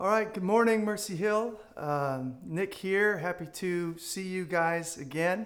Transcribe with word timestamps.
All 0.00 0.06
right, 0.06 0.32
good 0.32 0.44
morning, 0.44 0.84
Mercy 0.84 1.16
Hill. 1.16 1.58
Um, 1.76 2.36
Nick 2.46 2.72
here. 2.72 3.18
Happy 3.18 3.46
to 3.54 3.98
see 3.98 4.22
you 4.22 4.44
guys 4.44 4.96
again. 4.96 5.44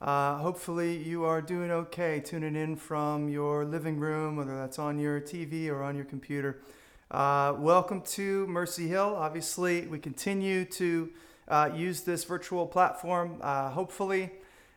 Uh, 0.00 0.38
hopefully, 0.38 0.96
you 0.96 1.24
are 1.24 1.42
doing 1.42 1.70
okay 1.70 2.18
tuning 2.18 2.56
in 2.56 2.74
from 2.76 3.28
your 3.28 3.66
living 3.66 3.98
room, 3.98 4.36
whether 4.36 4.56
that's 4.56 4.78
on 4.78 4.98
your 4.98 5.20
TV 5.20 5.68
or 5.68 5.82
on 5.82 5.94
your 5.94 6.06
computer. 6.06 6.62
Uh, 7.10 7.52
welcome 7.58 8.00
to 8.00 8.46
Mercy 8.46 8.88
Hill. 8.88 9.14
Obviously, 9.14 9.86
we 9.86 9.98
continue 9.98 10.64
to 10.64 11.10
uh, 11.48 11.68
use 11.74 12.00
this 12.00 12.24
virtual 12.24 12.66
platform. 12.66 13.36
Uh, 13.42 13.68
hopefully, 13.68 14.30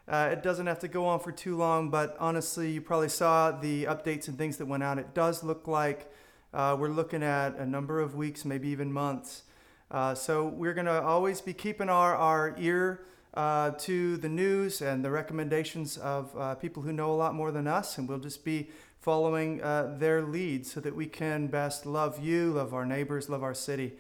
uh, 0.10 0.28
it 0.34 0.44
doesn't 0.44 0.68
have 0.68 0.80
to 0.80 0.90
go 0.90 1.06
on 1.06 1.22
for 1.22 1.32
too 1.32 1.56
long, 1.56 1.90
but 1.90 2.18
honestly, 2.20 2.70
you 2.70 2.82
probably 2.82 3.08
saw 3.08 3.52
the 3.52 3.86
updates 3.86 4.28
and 4.28 4.38
things 4.38 4.58
that 4.58 4.66
went 4.66 4.84
out. 4.84 5.00
It 5.00 5.14
does 5.14 5.42
look 5.42 5.70
like 5.70 6.12
uh, 6.56 6.74
we're 6.80 6.88
looking 6.88 7.22
at 7.22 7.58
a 7.58 7.66
number 7.66 8.00
of 8.00 8.16
weeks, 8.16 8.46
maybe 8.46 8.70
even 8.70 8.92
months. 8.92 9.44
Uh, 9.92 10.16
so 10.16 10.48
we're 10.48 10.74
going 10.74 10.86
to 10.86 11.02
always 11.02 11.42
be 11.42 11.54
keeping 11.54 11.90
our, 11.90 12.16
our 12.16 12.56
ear 12.58 13.02
uh, 13.34 13.72
to 13.72 14.16
the 14.18 14.30
news 14.30 14.82
and 14.82 15.04
the 15.04 15.12
recommendations 15.12 15.98
of 15.98 16.36
uh, 16.38 16.56
people 16.56 16.82
who 16.82 16.94
know 16.94 17.12
a 17.12 17.14
lot 17.14 17.36
more 17.36 17.52
than 17.52 17.68
us, 17.68 17.98
and 17.98 18.08
we'll 18.08 18.20
just 18.20 18.46
be 18.46 18.70
following 19.02 19.62
uh, 19.62 19.96
their 20.00 20.22
lead 20.22 20.66
so 20.66 20.80
that 20.80 20.96
we 20.96 21.06
can 21.06 21.48
best 21.48 21.86
love 21.86 22.24
you, 22.24 22.54
love 22.54 22.74
our 22.74 22.86
neighbors, 22.86 23.30
love 23.30 23.44
our 23.44 23.54
city. 23.54 23.92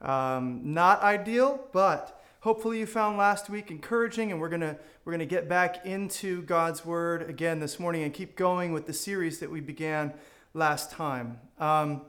Um, 0.00 0.60
not 0.62 1.02
ideal, 1.02 1.66
but 1.72 2.22
hopefully 2.40 2.78
you 2.78 2.86
found 2.86 3.18
last 3.18 3.50
week 3.50 3.72
encouraging, 3.72 4.30
and 4.30 4.40
we're 4.40 4.48
gonna 4.48 4.78
we're 5.04 5.12
gonna 5.12 5.26
get 5.26 5.48
back 5.48 5.84
into 5.84 6.42
God's 6.42 6.84
Word 6.84 7.28
again 7.28 7.58
this 7.58 7.80
morning 7.80 8.04
and 8.04 8.14
keep 8.14 8.36
going 8.36 8.72
with 8.72 8.86
the 8.86 8.92
series 8.92 9.40
that 9.40 9.50
we 9.50 9.60
began 9.60 10.14
last 10.54 10.92
time. 10.92 11.40
Um, 11.58 12.02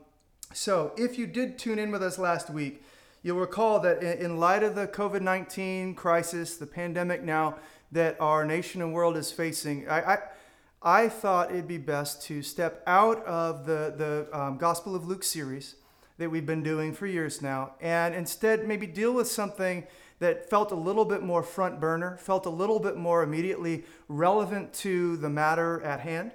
so, 0.52 0.92
if 0.96 1.18
you 1.18 1.26
did 1.26 1.58
tune 1.58 1.78
in 1.78 1.90
with 1.90 2.02
us 2.02 2.18
last 2.18 2.50
week, 2.50 2.82
you'll 3.22 3.38
recall 3.38 3.80
that 3.80 4.02
in 4.02 4.38
light 4.38 4.62
of 4.62 4.74
the 4.74 4.86
COVID 4.86 5.20
19 5.20 5.94
crisis, 5.94 6.56
the 6.56 6.66
pandemic 6.66 7.22
now 7.22 7.56
that 7.92 8.16
our 8.20 8.44
nation 8.44 8.82
and 8.82 8.92
world 8.92 9.16
is 9.16 9.32
facing, 9.32 9.88
I, 9.88 10.14
I, 10.14 10.18
I 10.82 11.08
thought 11.08 11.50
it'd 11.50 11.68
be 11.68 11.78
best 11.78 12.22
to 12.24 12.42
step 12.42 12.82
out 12.86 13.24
of 13.24 13.66
the, 13.66 13.94
the 13.96 14.38
um, 14.38 14.58
Gospel 14.58 14.94
of 14.94 15.06
Luke 15.06 15.24
series 15.24 15.76
that 16.18 16.30
we've 16.30 16.46
been 16.46 16.62
doing 16.62 16.94
for 16.94 17.06
years 17.06 17.42
now 17.42 17.72
and 17.80 18.14
instead 18.14 18.66
maybe 18.66 18.86
deal 18.86 19.12
with 19.12 19.28
something 19.28 19.86
that 20.18 20.48
felt 20.48 20.72
a 20.72 20.76
little 20.76 21.04
bit 21.04 21.22
more 21.22 21.42
front 21.42 21.78
burner, 21.78 22.16
felt 22.18 22.46
a 22.46 22.50
little 22.50 22.80
bit 22.80 22.96
more 22.96 23.22
immediately 23.22 23.84
relevant 24.08 24.72
to 24.72 25.16
the 25.18 25.28
matter 25.28 25.82
at 25.82 26.00
hand. 26.00 26.32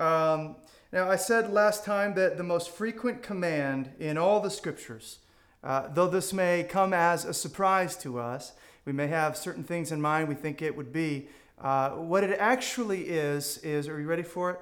Um, 0.00 0.56
now, 0.92 1.08
I 1.08 1.16
said 1.16 1.52
last 1.52 1.84
time 1.84 2.14
that 2.14 2.36
the 2.36 2.42
most 2.42 2.70
frequent 2.70 3.22
command 3.22 3.92
in 4.00 4.18
all 4.18 4.40
the 4.40 4.50
scriptures, 4.50 5.20
uh, 5.62 5.86
though 5.92 6.08
this 6.08 6.32
may 6.32 6.64
come 6.64 6.92
as 6.92 7.24
a 7.24 7.32
surprise 7.32 7.96
to 7.98 8.18
us, 8.18 8.52
we 8.84 8.92
may 8.92 9.06
have 9.06 9.36
certain 9.36 9.62
things 9.62 9.92
in 9.92 10.00
mind 10.00 10.28
we 10.28 10.34
think 10.34 10.62
it 10.62 10.76
would 10.76 10.92
be. 10.92 11.28
Uh, 11.60 11.90
what 11.90 12.24
it 12.24 12.36
actually 12.40 13.02
is, 13.02 13.58
is, 13.58 13.86
are 13.86 14.00
you 14.00 14.06
ready 14.06 14.24
for 14.24 14.50
it? 14.50 14.60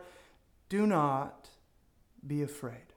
Do 0.68 0.86
not 0.86 1.48
be 2.26 2.42
afraid 2.42 2.88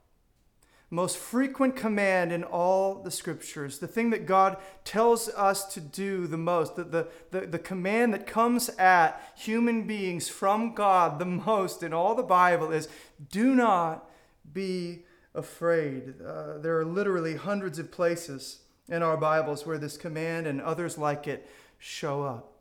most 0.92 1.17
frequent 1.17 1.73
command 1.78 2.34
in 2.34 2.44
all 2.44 3.02
the 3.02 3.09
scriptures, 3.09 3.80
the 3.80 3.88
thing 3.88 4.09
that 4.09 4.25
God 4.25 4.58
tells 4.84 5.30
us 5.30 5.64
to 5.73 5.80
do 5.80 6.28
the 6.28 6.38
most, 6.38 6.75
the, 6.75 6.84
the, 6.84 7.08
the, 7.31 7.47
the, 7.47 7.59
command 7.59 8.14
that 8.14 8.28
comes 8.28 8.67
at 8.78 9.34
human 9.38 9.88
beings 9.88 10.28
from 10.28 10.75
God 10.75 11.17
the 11.17 11.25
most 11.25 11.81
in 11.81 11.94
all 11.94 12.14
the 12.14 12.22
Bible 12.22 12.73
is 12.73 12.89
do 13.30 13.56
not 13.56 14.09
be 14.52 15.06
afraid. 15.34 16.16
Uh, 16.22 16.58
there 16.58 16.78
are 16.78 16.86
literally 16.86 17.38
hundreds 17.38 17.80
of 17.80 17.89
places 17.89 18.59
in 18.90 19.01
our 19.01 19.16
Bibles 19.16 19.66
where 19.66 19.78
this 19.78 19.96
command 19.96 20.46
and 20.46 20.59
others 20.59 20.97
like 20.97 21.25
it 21.25 21.50
show 21.80 22.24
up. 22.24 22.51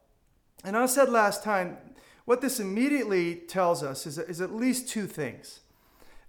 And 0.62 0.76
I 0.76 0.86
said 0.86 1.08
last 1.08 1.42
time, 1.42 1.78
what 2.26 2.40
this 2.40 2.60
immediately 2.60 3.34
tells 3.34 3.82
us 3.82 4.06
is, 4.06 4.18
is 4.18 4.40
at 4.40 4.54
least 4.54 4.88
two 4.88 5.08
things. 5.08 5.60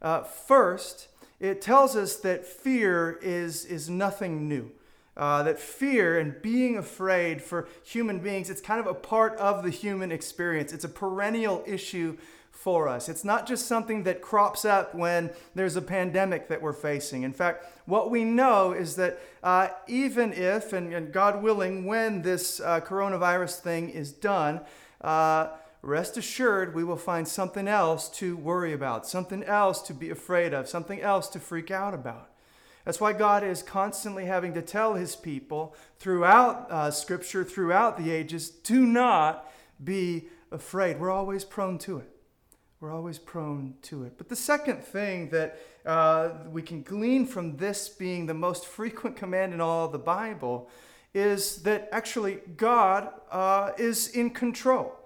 Uh, 0.02 0.24
first, 0.24 1.10
it 1.42 1.60
tells 1.60 1.96
us 1.96 2.18
that 2.18 2.46
fear 2.46 3.20
is, 3.22 3.66
is 3.66 3.90
nothing 3.90 4.48
new. 4.48 4.72
Uh, 5.18 5.44
that 5.44 5.60
fear 5.60 6.20
and 6.20 6.42
being 6.42 6.78
afraid 6.78 7.42
for 7.42 7.68
human 7.84 8.20
beings, 8.20 8.50
it's 8.50 8.62
kind 8.62 8.80
of 8.80 8.88
a 8.88 8.94
part 8.94 9.36
of 9.38 9.64
the 9.64 9.70
human 9.70 10.12
experience. 10.12 10.72
It's 10.72 10.86
a 10.86 10.90
perennial 10.90 11.64
issue 11.66 12.16
for 12.52 12.88
us. 12.88 13.10
It's 13.10 13.26
not 13.26 13.48
just 13.48 13.66
something 13.66 14.04
that 14.04 14.22
crops 14.22 14.66
up 14.66 14.94
when 14.94 15.32
there's 15.56 15.76
a 15.76 15.82
pandemic 15.82 16.48
that 16.50 16.62
we're 16.62 16.74
facing. 16.74 17.24
In 17.24 17.34
fact, 17.34 17.66
what 17.88 18.12
we 18.12 18.24
know 18.24 18.72
is 18.72 18.96
that 18.98 19.20
uh, 19.42 19.70
even 19.88 20.32
if, 20.34 20.72
and, 20.72 20.94
and, 20.94 21.12
God 21.12 21.42
willing, 21.42 21.86
when 21.86 22.22
this 22.22 22.60
uh, 22.60 22.82
coronavirus 22.82 23.60
thing 23.62 23.90
is 23.90 24.12
done, 24.12 24.62
uh, 25.02 25.48
rest 25.82 26.18
assured 26.18 26.76
we 26.76 26.84
will 26.84 26.98
find 26.98 27.28
something 27.28 27.68
else 27.68 28.08
to 28.10 28.38
worry 28.38 28.74
about, 28.74 29.08
something 29.08 29.44
else 29.44 29.82
to 29.84 29.94
be 29.94 30.10
afraid 30.10 30.54
of, 30.54 30.68
something 30.68 31.02
else 31.02 31.28
to 31.30 31.40
freak 31.40 31.72
out 31.72 31.94
about. 31.94 32.30
That's 32.86 33.00
why 33.00 33.14
God 33.14 33.44
is 33.44 33.62
constantly 33.62 34.26
having 34.26 34.54
to 34.56 34.62
tell 34.62 34.96
his 34.96 35.16
people 35.16 35.76
throughout 36.00 36.70
uh, 36.72 36.92
Scripture, 36.92 37.44
throughout 37.44 37.98
the 37.98 38.12
ages, 38.12 38.50
do 38.50 38.86
not 38.86 39.52
be 39.84 40.28
afraid. 40.52 41.00
We're 41.00 41.12
always 41.12 41.44
prone 41.44 41.78
to 41.80 41.98
it. 41.98 42.10
We're 42.80 42.92
always 42.92 43.20
prone 43.20 43.76
to 43.84 44.06
it. 44.06 44.14
But 44.18 44.30
the 44.30 44.36
second 44.36 44.84
thing 44.84 45.30
that 45.30 45.60
uh, 45.86 46.30
we 46.50 46.64
can 46.64 46.82
glean 46.82 47.28
from 47.28 47.58
this 47.58 47.88
being 47.90 48.26
the 48.26 48.34
most 48.34 48.66
frequent 48.66 49.16
command 49.16 49.54
in 49.54 49.62
all 49.62 49.88
the 49.88 50.00
Bible 50.00 50.70
is 51.14 51.62
that 51.64 51.90
actually 51.92 52.40
God 52.58 53.10
uh, 53.30 53.72
is 53.78 54.08
in 54.10 54.32
control 54.32 54.98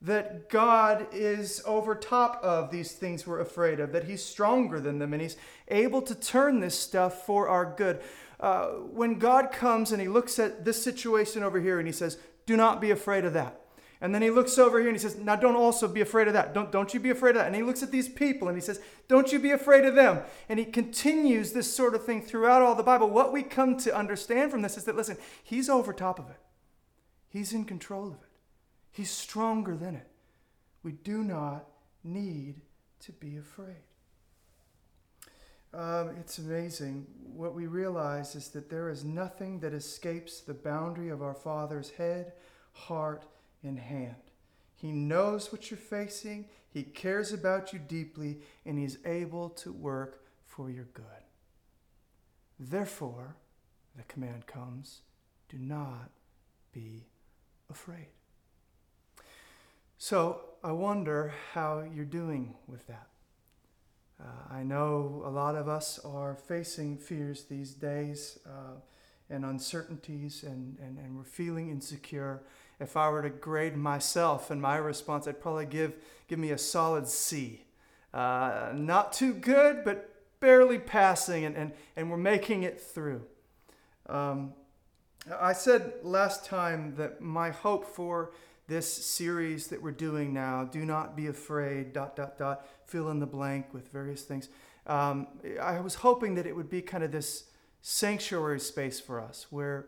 that 0.00 0.48
God 0.48 1.06
is 1.12 1.60
over 1.66 1.94
top 1.94 2.40
of 2.42 2.70
these 2.70 2.92
things 2.92 3.26
we're 3.26 3.40
afraid 3.40 3.80
of, 3.80 3.92
that 3.92 4.04
He's 4.04 4.24
stronger 4.24 4.80
than 4.80 4.98
them, 4.98 5.12
and 5.12 5.22
He's 5.22 5.36
able 5.68 6.02
to 6.02 6.14
turn 6.14 6.60
this 6.60 6.78
stuff 6.78 7.26
for 7.26 7.48
our 7.48 7.74
good. 7.76 8.00
Uh, 8.38 8.66
when 8.68 9.18
God 9.18 9.50
comes 9.50 9.90
and 9.90 10.00
He 10.00 10.08
looks 10.08 10.38
at 10.38 10.64
this 10.64 10.82
situation 10.82 11.42
over 11.42 11.60
here 11.60 11.78
and 11.78 11.88
He 11.88 11.92
says, 11.92 12.18
Do 12.46 12.56
not 12.56 12.80
be 12.80 12.90
afraid 12.90 13.24
of 13.24 13.32
that. 13.32 13.60
And 14.00 14.14
then 14.14 14.22
he 14.22 14.30
looks 14.30 14.58
over 14.58 14.78
here 14.78 14.88
and 14.88 14.96
he 14.96 15.00
says, 15.00 15.16
Now 15.16 15.34
don't 15.34 15.56
also 15.56 15.88
be 15.88 16.00
afraid 16.00 16.28
of 16.28 16.34
that. 16.34 16.54
Don't, 16.54 16.70
don't 16.70 16.94
you 16.94 17.00
be 17.00 17.10
afraid 17.10 17.30
of 17.30 17.36
that. 17.36 17.46
And 17.46 17.56
he 17.56 17.62
looks 17.62 17.82
at 17.82 17.90
these 17.90 18.08
people 18.08 18.46
and 18.46 18.56
he 18.56 18.60
says, 18.60 18.80
Don't 19.08 19.32
you 19.32 19.40
be 19.40 19.50
afraid 19.50 19.84
of 19.84 19.96
them. 19.96 20.20
And 20.48 20.58
he 20.58 20.64
continues 20.64 21.52
this 21.52 21.72
sort 21.72 21.94
of 21.94 22.04
thing 22.04 22.22
throughout 22.22 22.62
all 22.62 22.76
the 22.76 22.82
Bible. 22.84 23.10
What 23.10 23.32
we 23.32 23.42
come 23.42 23.76
to 23.78 23.96
understand 23.96 24.52
from 24.52 24.62
this 24.62 24.76
is 24.76 24.84
that, 24.84 24.94
listen, 24.94 25.16
he's 25.42 25.68
over 25.68 25.92
top 25.92 26.20
of 26.20 26.30
it, 26.30 26.38
he's 27.28 27.52
in 27.52 27.64
control 27.64 28.08
of 28.08 28.14
it. 28.14 28.27
He's 28.92 29.10
stronger 29.10 29.76
than 29.76 29.94
it. 29.94 30.08
We 30.82 30.92
do 30.92 31.22
not 31.22 31.66
need 32.04 32.60
to 33.00 33.12
be 33.12 33.36
afraid. 33.36 33.76
Um, 35.74 36.10
it's 36.18 36.38
amazing. 36.38 37.06
What 37.34 37.54
we 37.54 37.66
realize 37.66 38.34
is 38.34 38.48
that 38.48 38.70
there 38.70 38.88
is 38.88 39.04
nothing 39.04 39.60
that 39.60 39.74
escapes 39.74 40.40
the 40.40 40.54
boundary 40.54 41.10
of 41.10 41.22
our 41.22 41.34
Father's 41.34 41.90
head, 41.90 42.32
heart, 42.72 43.26
and 43.62 43.78
hand. 43.78 44.16
He 44.76 44.92
knows 44.92 45.52
what 45.52 45.70
you're 45.70 45.78
facing, 45.78 46.46
He 46.70 46.84
cares 46.84 47.32
about 47.32 47.72
you 47.72 47.80
deeply, 47.80 48.38
and 48.64 48.78
He's 48.78 48.98
able 49.04 49.50
to 49.50 49.72
work 49.72 50.22
for 50.46 50.70
your 50.70 50.86
good. 50.94 51.04
Therefore, 52.58 53.36
the 53.96 54.04
command 54.04 54.46
comes 54.46 55.00
do 55.48 55.58
not 55.58 56.10
be 56.72 57.06
afraid. 57.70 58.17
So 60.00 60.42
I 60.62 60.70
wonder 60.70 61.34
how 61.54 61.82
you're 61.92 62.04
doing 62.04 62.54
with 62.68 62.86
that. 62.86 63.08
Uh, 64.20 64.54
I 64.54 64.62
know 64.62 65.22
a 65.26 65.28
lot 65.28 65.56
of 65.56 65.68
us 65.68 65.98
are 66.04 66.36
facing 66.36 66.98
fears 66.98 67.44
these 67.44 67.72
days 67.74 68.38
uh, 68.46 68.78
and 69.28 69.44
uncertainties, 69.44 70.44
and, 70.44 70.78
and, 70.78 70.98
and 70.98 71.16
we're 71.16 71.24
feeling 71.24 71.68
insecure. 71.68 72.44
If 72.78 72.96
I 72.96 73.08
were 73.08 73.22
to 73.22 73.28
grade 73.28 73.76
myself 73.76 74.52
and 74.52 74.62
my 74.62 74.76
response, 74.76 75.26
I'd 75.26 75.40
probably 75.40 75.66
give, 75.66 75.94
give 76.28 76.38
me 76.38 76.52
a 76.52 76.58
solid 76.58 77.08
C. 77.08 77.64
Uh, 78.14 78.70
not 78.74 79.12
too 79.12 79.34
good, 79.34 79.84
but 79.84 80.14
barely 80.38 80.78
passing, 80.78 81.44
and, 81.44 81.56
and, 81.56 81.72
and 81.96 82.08
we're 82.08 82.16
making 82.18 82.62
it 82.62 82.80
through. 82.80 83.22
Um, 84.08 84.54
I 85.40 85.52
said 85.54 85.94
last 86.04 86.44
time 86.46 86.94
that 86.96 87.20
my 87.20 87.50
hope 87.50 87.84
for 87.84 88.30
this 88.68 88.86
series 88.86 89.68
that 89.68 89.82
we're 89.82 89.90
doing 89.90 90.32
now, 90.32 90.64
Do 90.64 90.84
Not 90.84 91.16
Be 91.16 91.26
Afraid, 91.26 91.94
dot, 91.94 92.14
dot, 92.14 92.38
dot, 92.38 92.66
fill 92.84 93.10
in 93.10 93.18
the 93.18 93.26
blank 93.26 93.72
with 93.72 93.90
various 93.90 94.22
things. 94.22 94.50
Um, 94.86 95.26
I 95.60 95.80
was 95.80 95.96
hoping 95.96 96.34
that 96.34 96.46
it 96.46 96.54
would 96.54 96.68
be 96.68 96.82
kind 96.82 97.02
of 97.02 97.10
this 97.10 97.44
sanctuary 97.80 98.60
space 98.60 99.00
for 99.00 99.20
us 99.20 99.46
where 99.50 99.86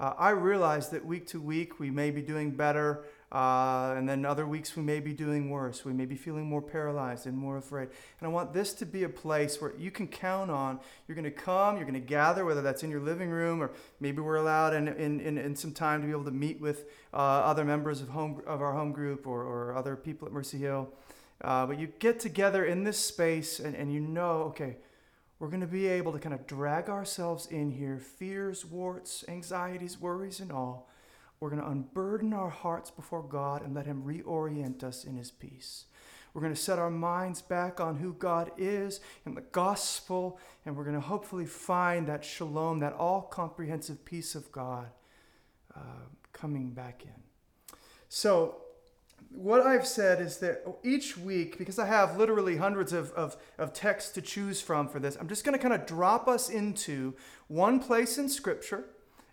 uh, 0.00 0.14
I 0.18 0.30
realize 0.30 0.88
that 0.88 1.04
week 1.04 1.26
to 1.28 1.40
week 1.40 1.78
we 1.78 1.90
may 1.90 2.10
be 2.10 2.22
doing 2.22 2.52
better 2.52 3.04
Uh, 3.32 3.94
and 3.96 4.06
then 4.06 4.26
other 4.26 4.46
weeks 4.46 4.76
we 4.76 4.82
may 4.82 5.00
be 5.00 5.14
doing 5.14 5.48
worse. 5.48 5.86
We 5.86 5.94
may 5.94 6.04
be 6.04 6.16
feeling 6.16 6.44
more 6.44 6.60
paralyzed 6.60 7.26
and 7.26 7.34
more 7.34 7.56
afraid. 7.56 7.88
And 8.20 8.26
I 8.26 8.28
want 8.28 8.52
this 8.52 8.74
to 8.74 8.84
be 8.84 9.04
a 9.04 9.08
place 9.08 9.58
where 9.58 9.72
you 9.78 9.90
can 9.90 10.06
count 10.06 10.50
on 10.50 10.78
you're 11.08 11.14
going 11.14 11.24
to 11.24 11.30
come, 11.30 11.76
you're 11.76 11.86
going 11.86 11.94
to 11.94 12.06
gather, 12.06 12.44
whether 12.44 12.60
that's 12.60 12.82
in 12.82 12.90
your 12.90 13.00
living 13.00 13.30
room 13.30 13.62
or 13.62 13.70
maybe 14.00 14.20
we're 14.20 14.36
allowed 14.36 14.74
in, 14.74 14.86
in, 14.86 15.18
in, 15.20 15.38
in 15.38 15.56
some 15.56 15.72
time 15.72 16.02
to 16.02 16.06
be 16.06 16.12
able 16.12 16.26
to 16.26 16.30
meet 16.30 16.60
with 16.60 16.84
uh, 17.14 17.16
other 17.16 17.64
members 17.64 18.02
of, 18.02 18.10
home, 18.10 18.42
of 18.46 18.60
our 18.60 18.74
home 18.74 18.92
group 18.92 19.26
or, 19.26 19.42
or 19.42 19.74
other 19.74 19.96
people 19.96 20.28
at 20.28 20.34
Mercy 20.34 20.58
Hill. 20.58 20.90
Uh, 21.40 21.64
but 21.64 21.78
you 21.78 21.86
get 22.00 22.20
together 22.20 22.66
in 22.66 22.84
this 22.84 22.98
space 22.98 23.60
and, 23.60 23.74
and 23.74 23.90
you 23.90 24.00
know, 24.00 24.42
okay, 24.42 24.76
we're 25.38 25.48
going 25.48 25.62
to 25.62 25.66
be 25.66 25.86
able 25.86 26.12
to 26.12 26.18
kind 26.18 26.34
of 26.34 26.46
drag 26.46 26.90
ourselves 26.90 27.46
in 27.46 27.70
here, 27.70 27.98
fears, 27.98 28.66
warts, 28.66 29.24
anxieties, 29.26 29.98
worries, 29.98 30.38
and 30.38 30.52
all 30.52 30.86
we're 31.42 31.50
going 31.50 31.60
to 31.60 31.68
unburden 31.68 32.32
our 32.32 32.50
hearts 32.50 32.88
before 32.88 33.24
God 33.24 33.64
and 33.64 33.74
let 33.74 33.84
Him 33.84 34.04
reorient 34.04 34.84
us 34.84 35.02
in 35.02 35.16
His 35.16 35.32
peace. 35.32 35.86
We're 36.32 36.40
going 36.40 36.54
to 36.54 36.60
set 36.60 36.78
our 36.78 36.88
minds 36.88 37.42
back 37.42 37.80
on 37.80 37.96
who 37.96 38.12
God 38.12 38.52
is 38.56 39.00
and 39.24 39.36
the 39.36 39.40
gospel, 39.40 40.38
and 40.64 40.76
we're 40.76 40.84
going 40.84 40.94
to 40.94 41.00
hopefully 41.00 41.46
find 41.46 42.06
that 42.06 42.24
shalom, 42.24 42.78
that 42.78 42.92
all 42.92 43.22
comprehensive 43.22 44.04
peace 44.04 44.36
of 44.36 44.52
God 44.52 44.86
uh, 45.74 46.06
coming 46.32 46.70
back 46.70 47.02
in. 47.04 47.76
So, 48.08 48.58
what 49.30 49.62
I've 49.62 49.86
said 49.86 50.20
is 50.20 50.36
that 50.38 50.62
each 50.84 51.18
week, 51.18 51.58
because 51.58 51.80
I 51.80 51.86
have 51.86 52.18
literally 52.18 52.58
hundreds 52.58 52.92
of, 52.92 53.10
of, 53.14 53.36
of 53.58 53.72
texts 53.72 54.12
to 54.12 54.22
choose 54.22 54.60
from 54.60 54.86
for 54.86 55.00
this, 55.00 55.16
I'm 55.18 55.26
just 55.26 55.44
going 55.44 55.58
to 55.58 55.60
kind 55.60 55.74
of 55.74 55.86
drop 55.86 56.28
us 56.28 56.48
into 56.48 57.14
one 57.48 57.80
place 57.80 58.16
in 58.16 58.28
Scripture 58.28 58.84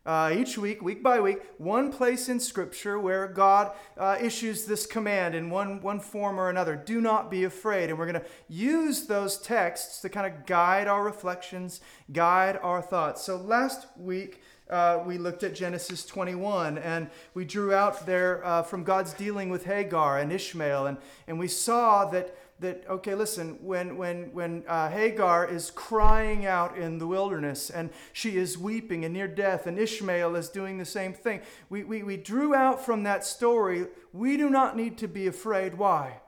uh, 0.09 0.33
each 0.35 0.57
week, 0.57 0.81
week 0.81 1.03
by 1.03 1.19
week, 1.19 1.37
one 1.59 1.91
place 1.91 2.29
in 2.29 2.39
Scripture 2.39 2.99
where 2.99 3.27
God 3.27 3.73
uh, 3.95 4.17
issues 4.19 4.65
this 4.65 4.87
command 4.87 5.35
in 5.35 5.51
one, 5.51 5.79
one 5.83 5.99
form 5.99 6.39
or 6.39 6.49
another 6.49 6.75
do 6.75 6.99
not 6.99 7.29
be 7.29 7.43
afraid. 7.43 7.91
And 7.91 7.99
we're 7.99 8.11
going 8.11 8.19
to 8.19 8.27
use 8.47 9.05
those 9.05 9.37
texts 9.37 10.01
to 10.01 10.09
kind 10.09 10.25
of 10.25 10.47
guide 10.47 10.87
our 10.87 11.03
reflections, 11.03 11.81
guide 12.11 12.57
our 12.63 12.81
thoughts. 12.81 13.21
So 13.21 13.37
last 13.37 13.85
week, 13.97 14.41
uh, 14.67 15.03
we 15.05 15.19
looked 15.19 15.43
at 15.43 15.53
Genesis 15.53 16.03
21 16.07 16.79
and 16.79 17.11
we 17.35 17.45
drew 17.45 17.71
out 17.71 18.07
there 18.07 18.43
uh, 18.43 18.63
from 18.63 18.83
God's 18.83 19.13
dealing 19.13 19.51
with 19.51 19.65
Hagar 19.65 20.17
and 20.17 20.31
Ishmael. 20.31 20.87
And, 20.87 20.97
and 21.27 21.37
we 21.37 21.47
saw 21.47 22.05
that 22.05 22.35
that 22.59 22.83
okay 22.89 23.15
listen 23.15 23.57
when 23.61 23.97
when 23.97 24.33
when 24.33 24.63
uh, 24.67 24.89
hagar 24.89 25.47
is 25.47 25.71
crying 25.71 26.45
out 26.45 26.77
in 26.77 26.97
the 26.97 27.07
wilderness 27.07 27.69
and 27.69 27.89
she 28.11 28.37
is 28.37 28.57
weeping 28.57 29.05
and 29.05 29.13
near 29.13 29.27
death 29.27 29.65
and 29.65 29.79
ishmael 29.79 30.35
is 30.35 30.49
doing 30.49 30.77
the 30.77 30.85
same 30.85 31.13
thing 31.13 31.41
we, 31.69 31.83
we, 31.83 32.03
we 32.03 32.17
drew 32.17 32.53
out 32.53 32.83
from 32.83 33.03
that 33.03 33.25
story 33.25 33.87
we 34.11 34.37
do 34.37 34.49
not 34.49 34.75
need 34.75 34.97
to 34.97 35.07
be 35.07 35.27
afraid. 35.27 35.75
Why? 35.75 36.21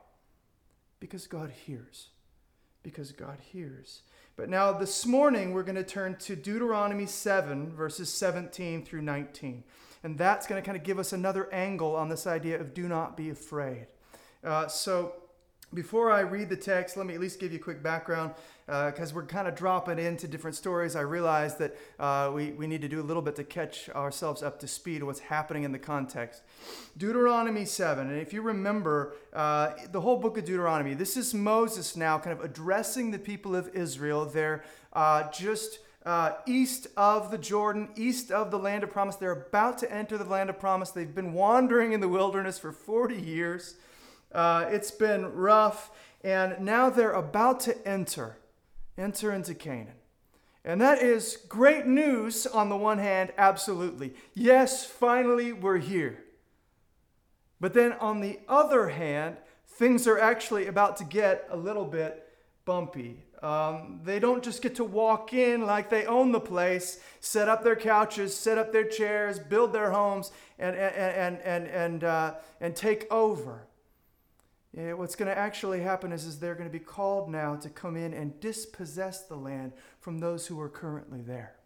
Because 1.00 1.26
god 1.26 1.50
hears. 1.50 2.08
Because 2.82 3.12
god 3.12 3.38
hears. 3.40 4.02
But 4.36 4.48
now 4.48 4.72
this 4.72 5.04
morning 5.04 5.52
we're 5.52 5.62
going 5.62 5.76
to 5.76 5.84
turn 5.84 6.16
to 6.20 6.36
deuteronomy 6.36 7.06
7 7.06 7.72
verses 7.72 8.12
17 8.12 8.84
through 8.84 9.02
19 9.02 9.64
and 10.02 10.18
that's 10.18 10.46
going 10.46 10.60
to 10.60 10.64
kind 10.64 10.76
of 10.76 10.82
give 10.82 10.98
us 10.98 11.12
another 11.12 11.52
angle 11.52 11.94
on 11.94 12.08
this 12.08 12.26
idea 12.26 12.60
of 12.60 12.74
do 12.74 12.88
not 12.88 13.16
be 13.16 13.30
afraid. 13.30 13.86
Uh, 14.42 14.66
so 14.66 15.14
before 15.74 16.10
I 16.12 16.20
read 16.20 16.48
the 16.48 16.56
text, 16.56 16.96
let 16.96 17.06
me 17.06 17.14
at 17.14 17.20
least 17.20 17.40
give 17.40 17.52
you 17.52 17.58
a 17.58 17.62
quick 17.62 17.82
background 17.82 18.34
because 18.66 19.12
uh, 19.12 19.14
we're 19.16 19.26
kind 19.26 19.48
of 19.48 19.54
dropping 19.54 19.98
into 19.98 20.28
different 20.28 20.56
stories. 20.56 20.94
I 20.94 21.00
realize 21.00 21.56
that 21.56 21.76
uh, 21.98 22.30
we, 22.32 22.52
we 22.52 22.66
need 22.66 22.82
to 22.82 22.88
do 22.88 23.00
a 23.00 23.02
little 23.02 23.22
bit 23.22 23.36
to 23.36 23.44
catch 23.44 23.88
ourselves 23.90 24.42
up 24.42 24.60
to 24.60 24.68
speed 24.68 25.02
what's 25.02 25.20
happening 25.20 25.64
in 25.64 25.72
the 25.72 25.78
context. 25.78 26.42
Deuteronomy 26.96 27.64
7, 27.64 28.08
and 28.08 28.20
if 28.20 28.32
you 28.32 28.42
remember 28.42 29.14
uh, 29.32 29.72
the 29.90 30.00
whole 30.00 30.18
book 30.18 30.38
of 30.38 30.44
Deuteronomy, 30.44 30.94
this 30.94 31.16
is 31.16 31.34
Moses 31.34 31.96
now 31.96 32.18
kind 32.18 32.38
of 32.38 32.44
addressing 32.44 33.10
the 33.10 33.18
people 33.18 33.56
of 33.56 33.68
Israel. 33.74 34.26
They're 34.26 34.64
uh, 34.92 35.30
just. 35.30 35.80
Uh, 36.04 36.32
east 36.46 36.88
of 36.96 37.30
the 37.30 37.38
Jordan, 37.38 37.88
east 37.94 38.32
of 38.32 38.50
the 38.50 38.58
land 38.58 38.82
of 38.82 38.90
promise. 38.90 39.14
They're 39.14 39.30
about 39.30 39.78
to 39.78 39.92
enter 39.92 40.18
the 40.18 40.24
land 40.24 40.50
of 40.50 40.58
promise. 40.58 40.90
They've 40.90 41.14
been 41.14 41.32
wandering 41.32 41.92
in 41.92 42.00
the 42.00 42.08
wilderness 42.08 42.58
for 42.58 42.72
40 42.72 43.14
years. 43.14 43.76
Uh, 44.34 44.66
it's 44.68 44.90
been 44.90 45.32
rough, 45.34 45.90
and 46.22 46.60
now 46.60 46.90
they're 46.90 47.12
about 47.12 47.60
to 47.60 47.88
enter, 47.88 48.38
enter 48.96 49.32
into 49.32 49.54
Canaan. 49.54 49.94
And 50.64 50.80
that 50.80 51.02
is 51.02 51.38
great 51.48 51.86
news 51.86 52.46
on 52.46 52.68
the 52.68 52.76
one 52.76 52.98
hand, 52.98 53.32
absolutely. 53.36 54.14
Yes, 54.34 54.86
finally 54.86 55.52
we're 55.52 55.78
here. 55.78 56.22
But 57.60 57.74
then 57.74 57.92
on 57.94 58.20
the 58.20 58.38
other 58.48 58.88
hand, 58.88 59.36
things 59.66 60.06
are 60.06 60.18
actually 60.18 60.66
about 60.66 60.96
to 60.98 61.04
get 61.04 61.46
a 61.50 61.56
little 61.56 61.84
bit 61.84 62.28
bumpy. 62.64 63.24
Um, 63.42 64.00
they 64.04 64.20
don't 64.20 64.44
just 64.44 64.62
get 64.62 64.76
to 64.76 64.84
walk 64.84 65.32
in 65.32 65.66
like 65.66 65.90
they 65.90 66.06
own 66.06 66.30
the 66.30 66.40
place, 66.40 67.00
set 67.18 67.48
up 67.48 67.64
their 67.64 67.74
couches, 67.74 68.36
set 68.36 68.56
up 68.56 68.72
their 68.72 68.84
chairs, 68.84 69.40
build 69.40 69.72
their 69.72 69.90
homes, 69.90 70.30
and, 70.60 70.76
and, 70.76 70.94
and, 70.94 71.40
and, 71.40 71.66
and, 71.66 72.04
uh, 72.04 72.34
and 72.60 72.76
take 72.76 73.10
over. 73.10 73.66
Yeah, 74.76 74.94
what's 74.94 75.16
going 75.16 75.28
to 75.28 75.36
actually 75.36 75.80
happen 75.80 76.12
is, 76.12 76.24
is 76.24 76.38
they're 76.38 76.54
going 76.54 76.68
to 76.68 76.72
be 76.72 76.84
called 76.84 77.30
now 77.30 77.56
to 77.56 77.68
come 77.68 77.96
in 77.96 78.14
and 78.14 78.40
dispossess 78.40 79.22
the 79.22 79.36
land 79.36 79.72
from 80.00 80.18
those 80.18 80.46
who 80.46 80.58
are 80.60 80.68
currently 80.70 81.20
there. 81.20 81.56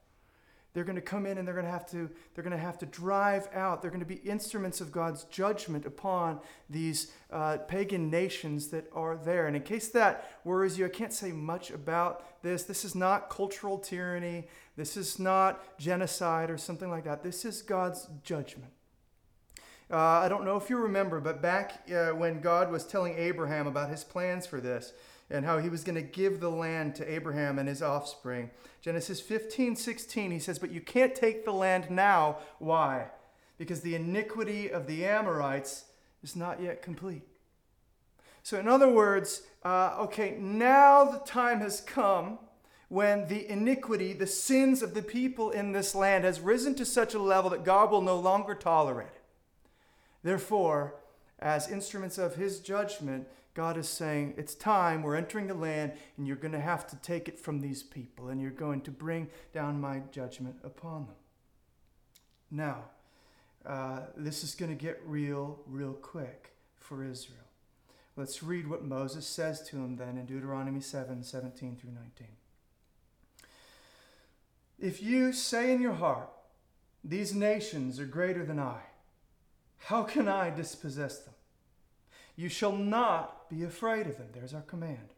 They're 0.77 0.85
going 0.85 0.97
to 0.97 1.03
come 1.03 1.25
in 1.25 1.39
and 1.39 1.49
they're 1.49 1.55
going 1.55 1.65
to 1.65 1.73
have 1.73 1.89
to 1.93 2.11
they're 2.35 2.45
going 2.45 2.55
to 2.55 2.63
have 2.63 2.77
to 2.81 2.87
drive 2.87 3.49
out. 3.55 3.81
They're 3.81 3.91
going 3.91 4.01
to 4.01 4.07
be 4.07 4.17
instruments 4.17 4.83
of 4.83 4.93
God's 4.93 5.25
judgment 5.25 5.87
upon 5.87 6.41
these 6.69 7.13
uh, 7.33 7.57
pagan 7.67 8.11
nations 8.11 8.69
that 8.69 8.91
are 8.93 9.17
there. 9.17 9.47
And 9.47 9.57
in 9.57 9.63
case 9.63 9.89
that 9.89 10.39
worries 10.45 10.79
you, 10.79 10.85
I 10.85 10.91
can't 10.91 11.15
say 11.15 11.33
much 11.33 11.71
about 11.71 12.43
this. 12.43 12.65
This 12.65 12.85
is 12.85 12.95
not 12.95 13.31
cultural 13.31 13.79
tyranny. 13.79 14.49
This 14.77 14.99
is 14.99 15.19
not 15.19 15.65
genocide 15.79 16.51
or 16.51 16.59
something 16.59 16.91
like 16.91 17.05
that. 17.05 17.23
This 17.23 17.47
is 17.47 17.63
God's 17.63 18.09
judgment. 18.23 18.76
Uh, 19.91 19.97
I 19.97 20.29
don't 20.29 20.45
know 20.45 20.57
if 20.57 20.69
you 20.69 20.79
remember, 20.79 21.21
but 21.21 21.41
back 21.41 21.89
uh, 21.95 22.09
when 22.09 22.41
God 22.41 22.73
was 22.73 22.85
telling 22.85 23.17
Abraham 23.17 23.69
about 23.69 23.89
his 23.89 24.03
plans 24.03 24.45
for 24.45 24.61
this 24.61 24.93
and 25.31 25.45
how 25.45 25.59
he 25.59 25.69
was 25.69 25.85
going 25.85 25.95
to 25.95 26.03
give 26.03 26.41
the 26.41 26.51
land 26.51 26.97
to 26.97 27.13
Abraham 27.13 27.59
and 27.59 27.69
his 27.69 27.83
offspring, 27.83 28.51
Genesis 28.83 29.21
15 29.21 29.77
16, 29.77 30.31
he 30.33 30.39
says, 30.41 30.59
But 30.59 30.73
you 30.73 30.81
can't 30.81 31.15
take 31.15 31.45
the 31.45 31.53
land 31.53 31.89
now. 31.89 32.39
Why? 32.59 33.07
Because 33.59 33.81
the 33.81 33.95
iniquity 33.95 34.71
of 34.71 34.89
the 34.89 35.05
Amorites 35.05 35.85
is 36.23 36.35
not 36.35 36.61
yet 36.61 36.83
complete. 36.83 37.23
So, 38.43 38.59
in 38.59 38.69
other 38.69 38.89
words, 38.89 39.43
uh, 39.65 39.97
okay, 40.01 40.37
now 40.39 41.05
the 41.05 41.19
time 41.21 41.61
has 41.61 41.81
come 41.81 42.39
when 42.89 43.27
the 43.29 43.49
iniquity, 43.51 44.13
the 44.13 44.27
sins 44.27 44.83
of 44.83 44.95
the 44.95 45.03
people 45.03 45.51
in 45.51 45.73
this 45.73 45.95
land 45.95 46.25
has 46.25 46.41
risen 46.41 46.75
to 46.77 46.85
such 46.85 47.15
a 47.15 47.19
level 47.21 47.51
that 47.51 47.65
God 47.65 47.91
will 47.91 48.03
no 48.03 48.19
longer 48.19 48.55
tolerate. 48.55 49.16
Therefore, 50.27 50.97
as 51.39 51.71
instruments 51.71 52.19
of 52.19 52.35
his 52.35 52.59
judgment, 52.59 53.29
God 53.55 53.77
is 53.77 53.89
saying, 53.89 54.35
It's 54.37 54.57
time, 54.57 55.05
we're 55.05 55.15
entering 55.15 55.47
the 55.47 55.55
land, 55.55 55.93
and 56.17 56.27
you're 56.27 56.35
going 56.35 56.51
to 56.51 56.59
have 56.59 56.85
to 56.89 56.97
take 56.97 57.29
it 57.29 57.39
from 57.39 57.61
these 57.61 57.85
people, 57.85 58.27
and 58.27 58.41
you're 58.41 58.51
going 58.51 58.81
to 58.81 58.91
bring 58.91 59.29
down 59.55 59.81
my 59.81 60.03
judgment 60.11 60.57
upon 60.65 61.07
them. 61.07 61.15
Now, 62.51 62.87
uh, 63.65 64.01
this 64.17 64.43
is 64.43 64.57
going 64.57 64.77
to 64.77 64.85
get 64.85 65.01
real, 65.07 65.61
real 65.65 65.93
quick 65.93 66.57
for 66.77 67.05
Israel. 67.05 67.39
Let's 68.17 68.43
read 68.43 68.69
what 68.69 68.85
Moses 68.85 69.29
says 69.29 69.63
to 69.69 69.77
him 69.77 69.95
then 69.95 70.19
in 70.19 70.27
Deuteronomy 70.27 70.81
7 70.81 71.23
17 71.23 71.77
through 71.77 71.93
19. 71.93 72.27
If 74.81 75.01
you 75.01 75.33
say 75.33 75.73
in 75.73 75.81
your 75.81 75.95
heart, 75.95 76.31
These 77.05 77.33
nations 77.33 78.01
are 78.01 78.07
greater 78.07 78.45
than 78.45 78.59
I, 78.59 78.81
how 79.79 80.03
can 80.03 80.29
I 80.29 80.51
dispossess 80.51 81.19
them? 81.21 81.35
You 82.37 82.49
shall 82.49 82.73
not 82.73 83.49
be 83.49 83.65
afraid 83.65 84.07
of 84.07 84.19
them. 84.19 84.29
There's 84.33 84.55
our 84.55 84.63
command. 84.63 85.15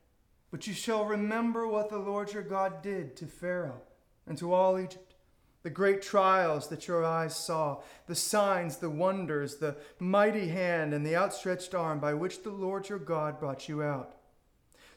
But 0.50 0.66
you 0.66 0.72
shall 0.72 1.04
remember 1.04 1.66
what 1.66 1.90
the 1.90 1.98
Lord 1.98 2.32
your 2.32 2.42
God 2.42 2.82
did 2.82 3.16
to 3.16 3.26
Pharaoh 3.26 3.82
and 4.26 4.38
to 4.38 4.52
all 4.52 4.78
Egypt, 4.78 5.14
the 5.62 5.70
great 5.70 6.00
trials 6.00 6.68
that 6.68 6.86
your 6.86 7.04
eyes 7.04 7.36
saw, 7.36 7.80
the 8.06 8.14
signs, 8.14 8.76
the 8.76 8.88
wonders, 8.88 9.56
the 9.56 9.76
mighty 9.98 10.48
hand, 10.48 10.94
and 10.94 11.04
the 11.04 11.16
outstretched 11.16 11.74
arm 11.74 11.98
by 11.98 12.14
which 12.14 12.42
the 12.42 12.50
Lord 12.50 12.88
your 12.88 12.98
God 12.98 13.40
brought 13.40 13.68
you 13.68 13.82
out. 13.82 14.14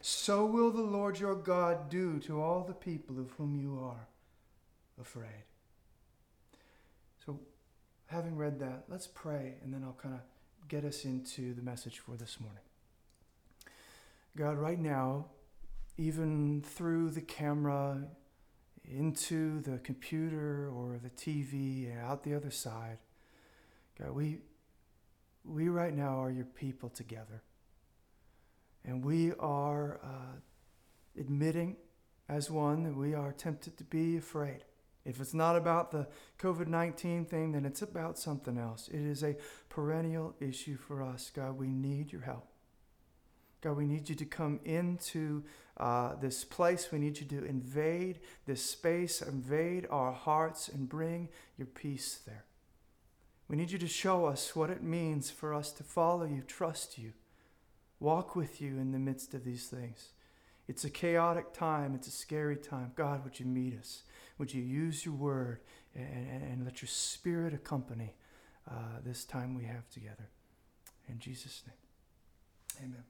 So 0.02 0.46
will 0.46 0.72
the 0.72 0.82
Lord 0.82 1.20
your 1.20 1.36
God 1.36 1.90
do 1.90 2.20
to 2.20 2.42
all 2.42 2.64
the 2.64 2.74
people 2.74 3.20
of 3.20 3.32
whom 3.32 3.56
you 3.56 3.80
are 3.82 4.08
afraid 5.00 5.51
having 8.12 8.36
read 8.36 8.60
that, 8.60 8.84
let's 8.90 9.08
pray, 9.08 9.56
and 9.64 9.74
then 9.74 9.84
I'll 9.86 9.98
kind 10.02 10.14
of 10.14 10.22
get 10.68 10.84
us 10.84 11.06
into 11.06 11.54
the 11.54 11.62
message 11.62 12.00
for 12.00 12.18
this 12.18 12.40
morning. 12.40 12.64
God, 14.38 14.58
right 14.58 14.80
now, 14.80 15.28
even 15.98 16.62
through 16.62 17.12
the 17.12 17.22
camera, 17.22 18.04
into 18.84 19.62
the 19.62 19.78
computer 19.78 20.70
or 20.70 21.00
the 21.02 21.10
TV, 21.10 21.98
out 22.02 22.24
the 22.24 22.34
other 22.34 22.52
side, 22.52 22.98
God, 23.98 24.12
we, 24.12 24.40
we 25.46 25.70
right 25.70 25.96
now 25.96 26.22
are 26.22 26.32
your 26.32 26.46
people 26.46 26.90
together. 26.90 27.44
And 28.84 29.06
we 29.06 29.32
are 29.40 30.02
uh, 30.04 31.20
admitting 31.20 31.78
as 32.28 32.52
one 32.52 32.84
that 32.84 32.96
we 32.96 33.14
are 33.14 33.32
tempted 33.32 33.78
to 33.78 33.84
be 33.86 34.18
afraid. 34.18 34.64
If 35.04 35.20
it's 35.20 35.34
not 35.34 35.56
about 35.56 35.92
the 35.92 36.08
COVID 36.40 36.68
19 36.68 37.26
thing, 37.26 37.54
then 37.54 37.66
it's 37.66 37.82
about 37.82 38.20
something 38.20 38.58
else. 38.58 38.88
It 38.88 39.02
is 39.02 39.24
a 39.24 39.36
perennial 39.70 40.36
issue 40.40 40.78
for 40.78 41.02
us. 41.02 41.32
God, 41.34 41.58
we 41.58 41.68
need 41.68 42.12
your 42.12 42.22
help. 42.22 42.48
God, 43.62 43.78
we 43.78 43.86
need 43.86 44.10
you 44.10 44.16
to 44.16 44.26
come 44.26 44.60
into 44.66 45.44
uh, 45.78 46.16
this 46.16 46.44
place. 46.44 46.92
We 46.92 47.00
need 47.00 47.20
you 47.20 47.28
to 47.28 47.46
invade 47.46 48.20
this 48.46 48.64
space, 48.64 49.22
invade 49.22 49.88
our 49.90 50.12
hearts, 50.12 50.68
and 50.68 50.90
bring 50.90 51.30
your 51.58 51.68
peace 51.68 52.20
there. 52.26 52.46
We 53.48 53.58
need 53.58 53.72
you 53.72 53.78
to 53.80 53.88
show 53.88 54.26
us 54.26 54.56
what 54.56 54.70
it 54.70 54.82
means 54.82 55.30
for 55.30 55.54
us 55.54 55.72
to 55.74 55.84
follow 55.84 56.26
you, 56.26 56.42
trust 56.42 56.98
you, 56.98 57.14
walk 58.00 58.36
with 58.36 58.62
you 58.62 58.78
in 58.78 58.92
the 58.92 59.00
midst 59.00 59.34
of 59.34 59.44
these 59.44 59.68
things. 59.68 60.10
It's 60.68 60.86
a 60.86 60.90
chaotic 60.90 61.54
time, 61.54 61.94
it's 61.94 62.08
a 62.08 62.12
scary 62.12 62.56
time. 62.56 62.94
God, 62.96 63.24
would 63.24 63.40
you 63.40 63.46
meet 63.46 63.78
us? 63.78 64.04
Would 64.42 64.56
you 64.56 64.64
use 64.64 65.06
your 65.06 65.14
word 65.14 65.60
and, 65.94 66.28
and, 66.28 66.42
and 66.42 66.66
let 66.66 66.82
your 66.82 66.90
spirit 66.90 67.54
accompany 67.54 68.16
uh, 68.68 68.98
this 69.06 69.24
time 69.24 69.54
we 69.54 69.66
have 69.66 69.88
together? 69.92 70.32
In 71.08 71.20
Jesus' 71.20 71.62
name, 71.68 72.88
amen. 72.90 73.04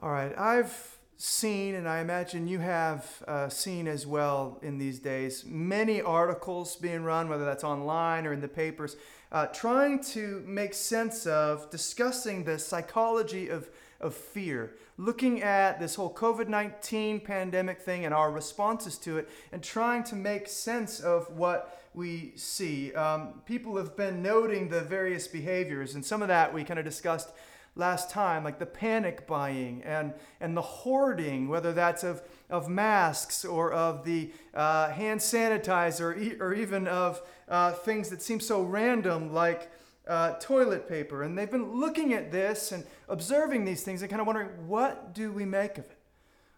All 0.00 0.10
right, 0.10 0.32
I've 0.38 0.96
seen, 1.18 1.74
and 1.74 1.86
I 1.86 2.00
imagine 2.00 2.48
you 2.48 2.60
have 2.60 3.22
uh, 3.28 3.50
seen 3.50 3.86
as 3.86 4.06
well 4.06 4.58
in 4.62 4.78
these 4.78 4.98
days, 4.98 5.44
many 5.44 6.00
articles 6.00 6.74
being 6.76 7.04
run, 7.04 7.28
whether 7.28 7.44
that's 7.44 7.64
online 7.64 8.26
or 8.26 8.32
in 8.32 8.40
the 8.40 8.48
papers, 8.48 8.96
uh, 9.30 9.48
trying 9.48 10.02
to 10.04 10.42
make 10.46 10.72
sense 10.72 11.26
of 11.26 11.68
discussing 11.68 12.44
the 12.44 12.58
psychology 12.58 13.50
of, 13.50 13.68
of 14.02 14.14
fear, 14.14 14.74
looking 14.96 15.42
at 15.42 15.80
this 15.80 15.94
whole 15.94 16.12
COVID 16.12 16.48
19 16.48 17.20
pandemic 17.20 17.80
thing 17.80 18.04
and 18.04 18.12
our 18.12 18.30
responses 18.30 18.98
to 18.98 19.18
it, 19.18 19.28
and 19.52 19.62
trying 19.62 20.04
to 20.04 20.14
make 20.14 20.48
sense 20.48 21.00
of 21.00 21.30
what 21.36 21.82
we 21.94 22.32
see. 22.36 22.92
Um, 22.94 23.42
people 23.46 23.76
have 23.76 23.96
been 23.96 24.22
noting 24.22 24.68
the 24.68 24.80
various 24.80 25.26
behaviors, 25.28 25.94
and 25.94 26.04
some 26.04 26.22
of 26.22 26.28
that 26.28 26.52
we 26.52 26.64
kind 26.64 26.78
of 26.78 26.84
discussed 26.84 27.30
last 27.74 28.10
time, 28.10 28.44
like 28.44 28.58
the 28.58 28.66
panic 28.66 29.26
buying 29.26 29.82
and, 29.84 30.12
and 30.40 30.56
the 30.56 30.62
hoarding, 30.62 31.48
whether 31.48 31.72
that's 31.72 32.04
of, 32.04 32.22
of 32.50 32.68
masks 32.68 33.44
or 33.44 33.72
of 33.72 34.04
the 34.04 34.30
uh, 34.54 34.90
hand 34.90 35.20
sanitizer 35.20 36.38
or 36.40 36.52
even 36.52 36.86
of 36.86 37.22
uh, 37.48 37.72
things 37.72 38.10
that 38.10 38.20
seem 38.20 38.40
so 38.40 38.62
random, 38.62 39.32
like 39.32 39.70
uh, 40.06 40.34
toilet 40.34 40.88
paper. 40.88 41.22
And 41.22 41.36
they've 41.36 41.50
been 41.50 41.80
looking 41.80 42.12
at 42.12 42.32
this 42.32 42.72
and 42.72 42.84
observing 43.08 43.64
these 43.64 43.82
things 43.82 44.02
and 44.02 44.10
kind 44.10 44.20
of 44.20 44.26
wondering 44.26 44.48
what 44.66 45.14
do 45.14 45.32
we 45.32 45.44
make 45.44 45.78
of 45.78 45.84
it? 45.84 45.98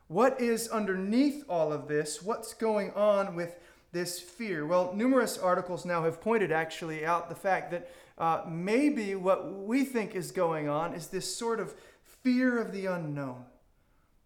What 0.08 0.40
is 0.40 0.68
underneath 0.68 1.44
all 1.48 1.72
of 1.72 1.88
this? 1.88 2.22
What's 2.22 2.54
going 2.54 2.92
on 2.92 3.34
with 3.34 3.56
this 3.92 4.20
fear? 4.20 4.66
Well, 4.66 4.92
numerous 4.94 5.38
articles 5.38 5.84
now 5.84 6.04
have 6.04 6.20
pointed 6.20 6.52
actually 6.52 7.06
out 7.06 7.28
the 7.28 7.34
fact 7.34 7.70
that 7.70 7.90
uh, 8.18 8.42
maybe 8.48 9.14
what 9.14 9.52
we 9.52 9.84
think 9.84 10.14
is 10.14 10.30
going 10.30 10.68
on 10.68 10.94
is 10.94 11.08
this 11.08 11.34
sort 11.34 11.58
of 11.58 11.74
fear 12.22 12.58
of 12.58 12.72
the 12.72 12.86
unknown. 12.86 13.44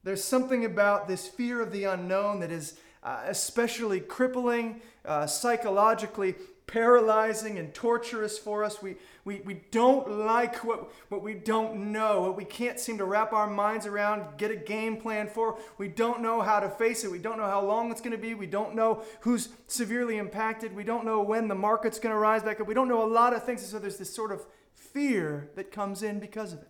There's 0.03 0.23
something 0.23 0.65
about 0.65 1.09
this 1.09 1.27
fear 1.27 1.61
of 1.61 1.73
the 1.73 1.85
unknown 1.85 2.41
that 2.41 2.51
is 2.51 2.79
uh, 3.03 3.23
especially 3.27 4.01
crippling, 4.01 4.81
uh, 5.05 5.27
psychologically 5.27 6.35
paralyzing 6.69 7.59
and 7.59 7.75
torturous 7.75 8.39
for 8.39 8.63
us. 8.63 8.81
We, 8.81 8.95
we, 9.25 9.41
we 9.41 9.63
don't 9.73 10.09
like 10.09 10.63
what, 10.65 10.93
what 11.09 11.23
we 11.23 11.35
don't 11.35 11.91
know, 11.91 12.21
what 12.21 12.37
we 12.37 12.45
can't 12.45 12.79
seem 12.79 12.99
to 12.99 13.05
wrap 13.05 13.33
our 13.33 13.49
minds 13.49 13.87
around, 13.87 14.37
get 14.37 14.53
a 14.53 14.57
game 14.57 14.99
plan 14.99 15.29
for. 15.29 15.59
We 15.79 15.89
don't 15.89 16.21
know 16.21 16.41
how 16.41 16.61
to 16.61 16.69
face 16.69 17.03
it. 17.03 17.11
We 17.11 17.19
don't 17.19 17.39
know 17.39 17.47
how 17.47 17.65
long 17.65 17.91
it's 17.91 18.01
going 18.01 18.13
to 18.13 18.19
be. 18.19 18.35
We 18.35 18.47
don't 18.47 18.77
know 18.77 19.03
who's 19.23 19.49
severely 19.67 20.19
impacted. 20.19 20.77
We 20.77 20.85
don't 20.85 21.05
know 21.05 21.23
when 21.23 21.49
the 21.49 21.57
market's 21.57 21.99
going 21.99 22.15
to 22.15 22.19
rise 22.19 22.43
back 22.45 22.61
up. 22.61 22.69
We 22.69 22.75
don't 22.75 22.89
know 22.89 23.03
a 23.03 23.11
lot 23.11 23.35
of 23.35 23.45
things. 23.45 23.67
So 23.67 23.79
there's 23.79 23.99
this 23.99 24.15
sort 24.15 24.31
of 24.31 24.47
fear 24.75 25.51
that 25.57 25.73
comes 25.73 26.03
in 26.03 26.21
because 26.21 26.53
of 26.53 26.61
it. 26.61 26.69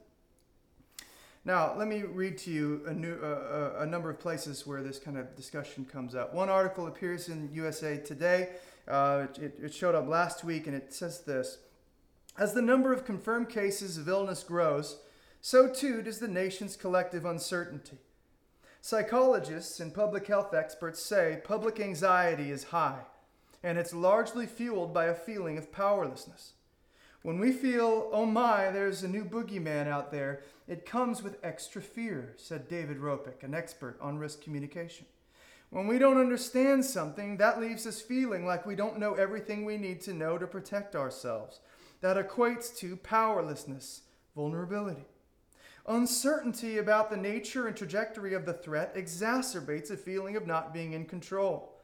Now, 1.44 1.74
let 1.76 1.88
me 1.88 2.02
read 2.02 2.36
to 2.38 2.50
you 2.50 2.82
a, 2.86 2.92
new, 2.92 3.14
uh, 3.14 3.76
a 3.78 3.86
number 3.86 4.10
of 4.10 4.20
places 4.20 4.66
where 4.66 4.82
this 4.82 4.98
kind 4.98 5.16
of 5.16 5.34
discussion 5.34 5.84
comes 5.84 6.14
up. 6.14 6.34
One 6.34 6.48
article 6.48 6.86
appears 6.86 7.28
in 7.28 7.50
USA 7.52 7.96
Today. 7.96 8.50
Uh, 8.88 9.26
it, 9.40 9.58
it 9.62 9.74
showed 9.74 9.94
up 9.94 10.08
last 10.08 10.44
week, 10.44 10.66
and 10.66 10.74
it 10.74 10.92
says 10.92 11.20
this 11.20 11.58
As 12.38 12.54
the 12.54 12.62
number 12.62 12.92
of 12.92 13.04
confirmed 13.04 13.48
cases 13.48 13.98
of 13.98 14.08
illness 14.08 14.42
grows, 14.42 14.98
so 15.40 15.68
too 15.72 16.02
does 16.02 16.18
the 16.18 16.28
nation's 16.28 16.76
collective 16.76 17.24
uncertainty. 17.24 17.98
Psychologists 18.80 19.80
and 19.80 19.92
public 19.92 20.26
health 20.26 20.54
experts 20.54 21.02
say 21.02 21.40
public 21.44 21.80
anxiety 21.80 22.50
is 22.50 22.64
high, 22.64 23.00
and 23.62 23.76
it's 23.76 23.92
largely 23.92 24.46
fueled 24.46 24.94
by 24.94 25.06
a 25.06 25.14
feeling 25.14 25.58
of 25.58 25.72
powerlessness. 25.72 26.54
When 27.22 27.40
we 27.40 27.52
feel, 27.52 28.08
oh 28.12 28.24
my, 28.24 28.70
there's 28.70 29.02
a 29.02 29.08
new 29.08 29.24
boogeyman 29.24 29.88
out 29.88 30.12
there, 30.12 30.42
it 30.68 30.86
comes 30.86 31.22
with 31.22 31.38
extra 31.42 31.82
fear, 31.82 32.34
said 32.36 32.68
David 32.68 32.98
Ropeik, 32.98 33.42
an 33.42 33.54
expert 33.54 33.98
on 34.00 34.18
risk 34.18 34.42
communication. 34.42 35.06
When 35.70 35.86
we 35.86 35.98
don't 35.98 36.18
understand 36.18 36.84
something, 36.84 37.36
that 37.36 37.60
leaves 37.60 37.86
us 37.86 38.00
feeling 38.00 38.46
like 38.46 38.64
we 38.64 38.74
don't 38.74 38.98
know 38.98 39.14
everything 39.14 39.64
we 39.64 39.76
need 39.76 40.00
to 40.02 40.14
know 40.14 40.38
to 40.38 40.46
protect 40.46 40.96
ourselves. 40.96 41.60
That 42.00 42.16
equates 42.16 42.74
to 42.78 42.96
powerlessness, 42.96 44.02
vulnerability. 44.34 45.04
Uncertainty 45.86 46.78
about 46.78 47.10
the 47.10 47.16
nature 47.16 47.66
and 47.66 47.76
trajectory 47.76 48.34
of 48.34 48.46
the 48.46 48.52
threat 48.52 48.94
exacerbates 48.94 49.90
a 49.90 49.96
feeling 49.96 50.36
of 50.36 50.46
not 50.46 50.72
being 50.72 50.92
in 50.92 51.04
control. 51.04 51.74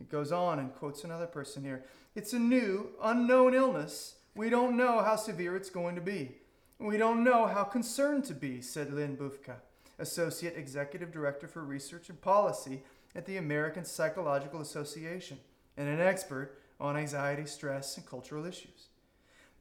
It 0.00 0.10
goes 0.10 0.32
on 0.32 0.58
and 0.58 0.74
quotes 0.74 1.04
another 1.04 1.26
person 1.26 1.64
here. 1.64 1.84
It's 2.14 2.32
a 2.32 2.38
new, 2.38 2.90
unknown 3.02 3.54
illness. 3.54 4.16
We 4.34 4.48
don't 4.48 4.76
know 4.76 5.02
how 5.02 5.16
severe 5.16 5.56
it's 5.56 5.70
going 5.70 5.96
to 5.96 6.00
be. 6.00 6.36
We 6.78 6.96
don't 6.96 7.24
know 7.24 7.46
how 7.46 7.64
concerned 7.64 8.24
to 8.26 8.34
be, 8.34 8.60
said 8.60 8.92
Lynn 8.92 9.16
Bufka, 9.16 9.56
Associate 9.98 10.56
Executive 10.56 11.10
Director 11.10 11.48
for 11.48 11.64
Research 11.64 12.08
and 12.08 12.20
Policy 12.20 12.82
at 13.14 13.26
the 13.26 13.36
American 13.36 13.84
Psychological 13.84 14.60
Association 14.60 15.38
and 15.76 15.88
an 15.88 16.00
expert 16.00 16.58
on 16.80 16.96
anxiety, 16.96 17.46
stress, 17.46 17.96
and 17.96 18.06
cultural 18.06 18.44
issues. 18.44 18.88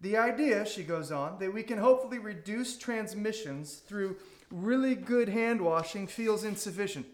The 0.02 0.18
idea, 0.18 0.66
she 0.66 0.84
goes 0.84 1.12
on, 1.12 1.40
that 1.40 1.54
we 1.54 1.64
can 1.64 1.80
hopefully 1.80 2.20
reduce 2.20 2.78
transmissions 2.78 3.76
through 3.76 4.18
really 4.52 4.94
good 4.94 5.30
hand 5.30 5.60
washing 5.62 6.06
feels 6.08 6.44
insufficient. 6.44 7.08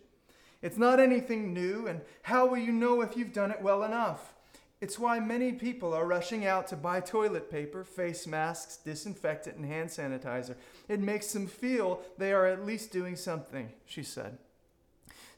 It's 0.61 0.77
not 0.77 0.99
anything 0.99 1.53
new, 1.53 1.87
and 1.87 2.01
how 2.23 2.45
will 2.45 2.57
you 2.57 2.71
know 2.71 3.01
if 3.01 3.15
you've 3.15 3.33
done 3.33 3.51
it 3.51 3.61
well 3.61 3.83
enough? 3.83 4.33
It's 4.81 4.99
why 4.99 5.19
many 5.21 5.53
people 5.53 5.93
are 5.93 6.05
rushing 6.05 6.45
out 6.45 6.67
to 6.67 6.75
buy 6.75 6.99
toilet 6.99 7.49
paper, 7.49 7.85
face 7.85 8.27
masks, 8.27 8.77
disinfectant, 8.77 9.55
and 9.55 9.65
hand 9.65 9.89
sanitizer. 9.89 10.55
It 10.89 10.99
makes 10.99 11.31
them 11.31 11.47
feel 11.47 12.01
they 12.17 12.33
are 12.33 12.45
at 12.45 12.65
least 12.65 12.91
doing 12.91 13.15
something, 13.15 13.71
she 13.85 14.03
said. 14.03 14.37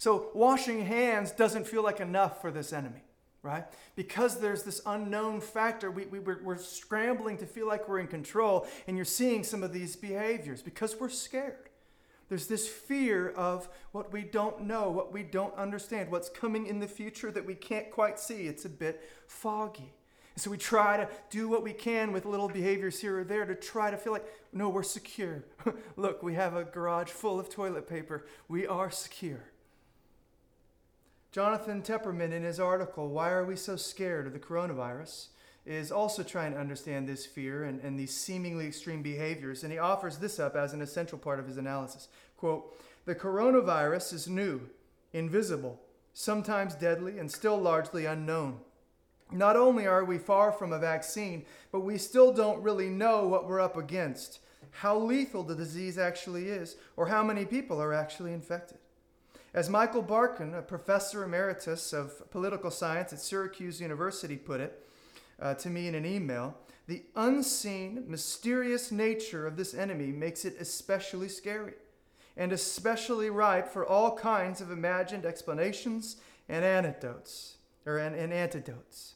So 0.06 0.30
washing 0.36 0.86
hands 0.86 1.32
doesn't 1.32 1.66
feel 1.66 1.82
like 1.82 2.00
enough 2.00 2.40
for 2.40 2.52
this 2.52 2.72
enemy, 2.72 3.02
right? 3.42 3.66
Because 3.96 4.40
there's 4.40 4.62
this 4.62 4.80
unknown 4.86 5.42
factor, 5.42 5.90
we, 5.90 6.06
we, 6.06 6.20
we're, 6.20 6.44
we're 6.44 6.58
scrambling 6.60 7.40
to 7.40 7.48
feel 7.48 7.66
like 7.66 7.90
we're 7.90 7.98
in 7.98 8.06
control, 8.06 8.68
and 8.86 8.98
you're 8.98 9.04
seeing 9.04 9.44
some 9.44 9.64
of 9.64 9.74
these 9.74 9.96
behaviors 9.96 10.62
because 10.62 10.96
we're 11.00 11.10
scared. 11.10 11.70
There's 12.30 12.46
this 12.46 12.68
fear 12.68 13.32
of 13.32 13.68
what 13.94 14.14
we 14.14 14.22
don't 14.22 14.66
know, 14.66 14.92
what 14.92 15.12
we 15.12 15.24
don't 15.24 15.56
understand, 15.56 16.12
what's 16.12 16.30
coming 16.30 16.68
in 16.68 16.78
the 16.78 16.88
future 16.88 17.32
that 17.32 17.44
we 17.44 17.56
can't 17.56 17.90
quite 17.90 18.20
see. 18.20 18.46
It's 18.46 18.66
a 18.66 18.70
bit 18.70 19.02
foggy. 19.26 19.92
And 20.36 20.42
so 20.44 20.52
we 20.52 20.60
try 20.60 20.98
to 20.98 21.10
do 21.32 21.48
what 21.48 21.64
we 21.64 21.74
can 21.74 22.12
with 22.12 22.26
little 22.26 22.48
behaviors 22.48 23.00
here 23.00 23.22
or 23.22 23.24
there 23.24 23.44
to 23.44 23.56
try 23.56 23.90
to 23.90 23.98
feel 23.98 24.14
like, 24.14 24.32
no, 24.54 24.70
we're 24.70 24.84
secure. 24.84 25.46
Look, 25.96 26.22
we 26.22 26.36
have 26.36 26.56
a 26.56 26.64
garage 26.64 27.10
full 27.10 27.40
of 27.40 27.50
toilet 27.50 27.90
paper. 27.90 28.28
We 28.48 28.68
are 28.68 28.92
secure. 28.92 29.46
Jonathan 31.36 31.82
Tepperman, 31.82 32.32
in 32.32 32.44
his 32.44 32.62
article, 32.62 33.10
Why 33.10 33.30
Are 33.30 33.44
We 33.44 33.58
So 33.58 33.76
Scared 33.76 34.26
of 34.26 34.32
the 34.32 34.40
Coronavirus, 34.40 35.28
is 35.66 35.92
also 35.92 36.24
trying 36.24 36.54
to 36.54 36.58
understand 36.58 37.10
this 37.10 37.26
fear 37.26 37.66
and, 37.66 37.82
and 37.82 38.00
these 38.00 38.16
seemingly 38.16 38.68
extreme 38.68 39.02
behaviors, 39.02 39.62
and 39.62 39.70
he 39.70 39.78
offers 39.78 40.18
this 40.18 40.40
up 40.40 40.56
as 40.56 40.72
an 40.72 40.80
essential 40.80 41.18
part 41.18 41.42
of 41.42 41.46
his 41.46 41.58
analysis. 41.58 42.08
Quote, 42.38 42.82
the 43.04 43.14
coronavirus 43.14 44.14
is 44.14 44.30
new, 44.30 44.62
invisible, 45.12 45.82
sometimes 46.14 46.74
deadly, 46.74 47.20
and 47.20 47.30
still 47.30 47.58
largely 47.58 48.06
unknown. 48.06 48.62
Not 49.30 49.58
only 49.58 49.86
are 49.86 50.06
we 50.06 50.18
far 50.18 50.54
from 50.54 50.72
a 50.72 50.80
vaccine, 50.80 51.46
but 51.70 51.82
we 51.82 51.98
still 51.98 52.32
don't 52.32 52.64
really 52.64 52.88
know 52.88 53.28
what 53.28 53.46
we're 53.46 53.60
up 53.60 53.76
against, 53.76 54.40
how 54.72 54.98
lethal 54.98 55.44
the 55.44 55.54
disease 55.54 55.98
actually 55.98 56.48
is, 56.48 56.78
or 56.96 57.08
how 57.08 57.26
many 57.26 57.44
people 57.44 57.82
are 57.82 57.94
actually 57.94 58.32
infected. 58.32 58.78
As 59.56 59.70
Michael 59.70 60.04
Barkun, 60.04 60.54
a 60.54 60.62
professor 60.62 61.24
emeritus 61.24 61.94
of 61.94 62.30
political 62.30 62.70
science 62.70 63.14
at 63.14 63.22
Syracuse 63.22 63.80
University, 63.80 64.36
put 64.36 64.60
it, 64.60 64.86
uh, 65.42 65.54
to 65.54 65.70
me 65.70 65.88
in 65.88 65.96
an 65.96 66.06
email. 66.06 66.58
The 66.88 67.04
unseen, 67.16 68.04
mysterious 68.06 68.92
nature 68.92 69.48
of 69.48 69.56
this 69.56 69.74
enemy 69.74 70.08
makes 70.08 70.44
it 70.44 70.58
especially 70.60 71.30
scary 71.30 71.76
and 72.36 72.52
especially 72.52 73.30
ripe 73.30 73.70
for 73.70 73.86
all 73.86 74.18
kinds 74.18 74.60
of 74.60 74.72
imagined 74.72 75.26
explanations 75.26 76.18
and 76.50 76.66
anecdotes 76.66 77.56
or 77.86 77.98
and, 77.98 78.14
and 78.14 78.34
antidotes. 78.34 79.14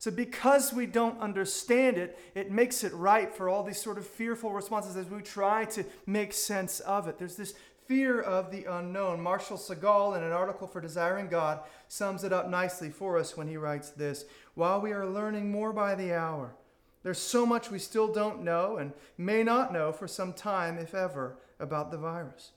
So, 0.00 0.10
because 0.10 0.72
we 0.72 0.86
don't 0.86 1.20
understand 1.20 1.98
it, 1.98 2.18
it 2.34 2.50
makes 2.50 2.84
it 2.84 2.94
ripe 2.94 3.34
for 3.34 3.50
all 3.50 3.62
these 3.62 3.82
sort 3.82 3.98
of 3.98 4.06
fearful 4.06 4.50
responses 4.50 4.96
as 4.96 5.10
we 5.10 5.20
try 5.20 5.66
to 5.66 5.84
make 6.06 6.32
sense 6.32 6.80
of 6.80 7.06
it. 7.06 7.18
There's 7.18 7.36
this 7.36 7.52
fear 7.90 8.20
of 8.20 8.52
the 8.52 8.66
unknown. 8.66 9.20
Marshall 9.20 9.56
Segal, 9.56 10.16
in 10.16 10.22
an 10.22 10.30
article 10.30 10.68
for 10.68 10.80
Desiring 10.80 11.26
God, 11.26 11.58
sums 11.88 12.22
it 12.22 12.32
up 12.32 12.48
nicely 12.48 12.88
for 12.88 13.18
us 13.18 13.36
when 13.36 13.48
he 13.48 13.56
writes 13.56 13.90
this 13.90 14.26
While 14.54 14.80
we 14.80 14.92
are 14.92 15.04
learning 15.04 15.50
more 15.50 15.72
by 15.72 15.96
the 15.96 16.14
hour, 16.14 16.54
there's 17.02 17.18
so 17.18 17.44
much 17.44 17.68
we 17.68 17.80
still 17.80 18.12
don't 18.12 18.44
know 18.44 18.76
and 18.76 18.92
may 19.18 19.42
not 19.42 19.72
know 19.72 19.90
for 19.90 20.06
some 20.06 20.32
time, 20.32 20.78
if 20.78 20.94
ever, 20.94 21.38
about 21.58 21.90
the 21.90 21.98
virus, 21.98 22.52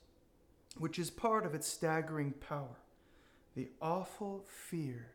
which 0.77 0.99
is 0.99 1.09
part 1.09 1.47
of 1.47 1.55
its 1.55 1.65
staggering 1.65 2.33
power 2.33 2.77
the 3.55 3.69
awful 3.81 4.45
fear 4.47 5.13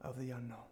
of 0.00 0.18
the 0.18 0.30
unknown. 0.32 0.66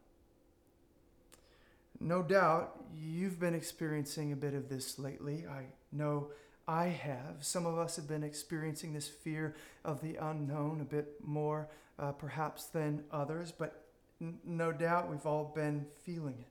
No 2.01 2.23
doubt 2.23 2.81
you've 2.93 3.39
been 3.39 3.55
experiencing 3.55 4.33
a 4.33 4.37
bit 4.37 4.55
of 4.55 4.69
this 4.69 4.99
lately. 4.99 5.45
I 5.49 5.67
know 5.93 6.31
I 6.69 6.87
have. 6.87 7.37
Some 7.41 7.65
of 7.65 7.79
us 7.79 7.97
have 7.97 8.09
been 8.09 8.25
experiencing 8.25 8.93
this 8.93 9.09
fear 9.09 9.55
of 9.85 10.01
the 10.01 10.17
unknown 10.17 10.81
a 10.81 10.85
bit 10.85 11.15
more, 11.25 11.69
uh, 11.99 12.13
perhaps, 12.13 12.67
than 12.67 13.05
others, 13.13 13.53
but 13.57 13.85
n- 14.21 14.39
no 14.45 14.73
doubt 14.73 15.09
we've 15.09 15.27
all 15.27 15.53
been 15.55 15.87
feeling 16.05 16.45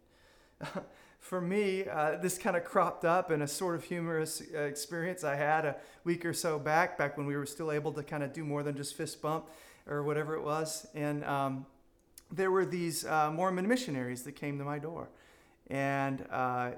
it. 0.62 0.68
For 1.20 1.42
me, 1.42 1.86
uh, 1.88 2.18
this 2.18 2.38
kind 2.38 2.56
of 2.56 2.64
cropped 2.64 3.04
up 3.04 3.32
in 3.32 3.42
a 3.42 3.48
sort 3.48 3.76
of 3.76 3.84
humorous 3.84 4.42
uh, 4.54 4.60
experience 4.60 5.24
I 5.24 5.36
had 5.36 5.66
a 5.66 5.76
week 6.04 6.24
or 6.24 6.34
so 6.34 6.60
back, 6.60 6.98
back 6.98 7.18
when 7.18 7.26
we 7.26 7.36
were 7.36 7.48
still 7.48 7.72
able 7.72 7.92
to 7.94 8.04
kind 8.04 8.24
of 8.24 8.32
do 8.32 8.46
more 8.46 8.64
than 8.64 8.78
just 8.78 8.96
fist 8.96 9.22
bump 9.22 9.50
or 9.88 10.04
whatever 10.04 10.36
it 10.36 10.44
was. 10.44 10.88
And 10.94 11.26
um, 11.26 11.66
there 12.32 12.52
were 12.52 12.66
these 12.66 13.06
uh, 13.06 13.32
Mormon 13.32 13.68
missionaries 13.68 14.22
that 14.24 14.34
came 14.34 14.60
to 14.60 14.64
my 14.64 14.80
door 14.80 15.10
and 15.68 16.26
uh, 16.32 16.72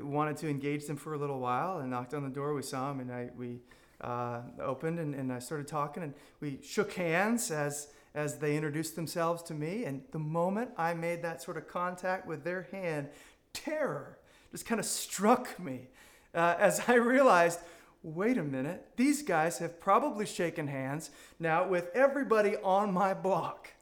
wanted 0.00 0.36
to 0.38 0.48
engage 0.48 0.86
them 0.86 0.96
for 0.96 1.14
a 1.14 1.18
little 1.18 1.40
while 1.40 1.78
and 1.78 1.90
knocked 1.90 2.14
on 2.14 2.22
the 2.22 2.30
door. 2.30 2.54
We 2.54 2.62
saw 2.62 2.88
them 2.88 3.00
and 3.00 3.12
I, 3.12 3.30
we 3.36 3.60
uh, 4.00 4.42
opened 4.60 4.98
and, 4.98 5.14
and 5.14 5.32
I 5.32 5.38
started 5.38 5.66
talking 5.66 6.02
and 6.02 6.14
we 6.40 6.58
shook 6.62 6.92
hands 6.92 7.50
as, 7.50 7.88
as 8.14 8.38
they 8.38 8.56
introduced 8.56 8.96
themselves 8.96 9.42
to 9.44 9.54
me. 9.54 9.84
And 9.84 10.02
the 10.12 10.18
moment 10.18 10.70
I 10.76 10.94
made 10.94 11.22
that 11.22 11.42
sort 11.42 11.56
of 11.56 11.68
contact 11.68 12.26
with 12.26 12.44
their 12.44 12.68
hand, 12.70 13.08
terror 13.52 14.18
just 14.50 14.66
kind 14.66 14.78
of 14.78 14.86
struck 14.86 15.58
me 15.58 15.88
uh, 16.34 16.54
as 16.58 16.82
I 16.88 16.94
realized 16.94 17.60
wait 18.02 18.38
a 18.38 18.42
minute, 18.42 18.86
these 18.96 19.22
guys 19.22 19.58
have 19.58 19.80
probably 19.80 20.24
shaken 20.24 20.68
hands 20.68 21.10
now 21.38 21.66
with 21.66 21.90
everybody 21.94 22.56
on 22.62 22.92
my 22.92 23.12
block. 23.12 23.72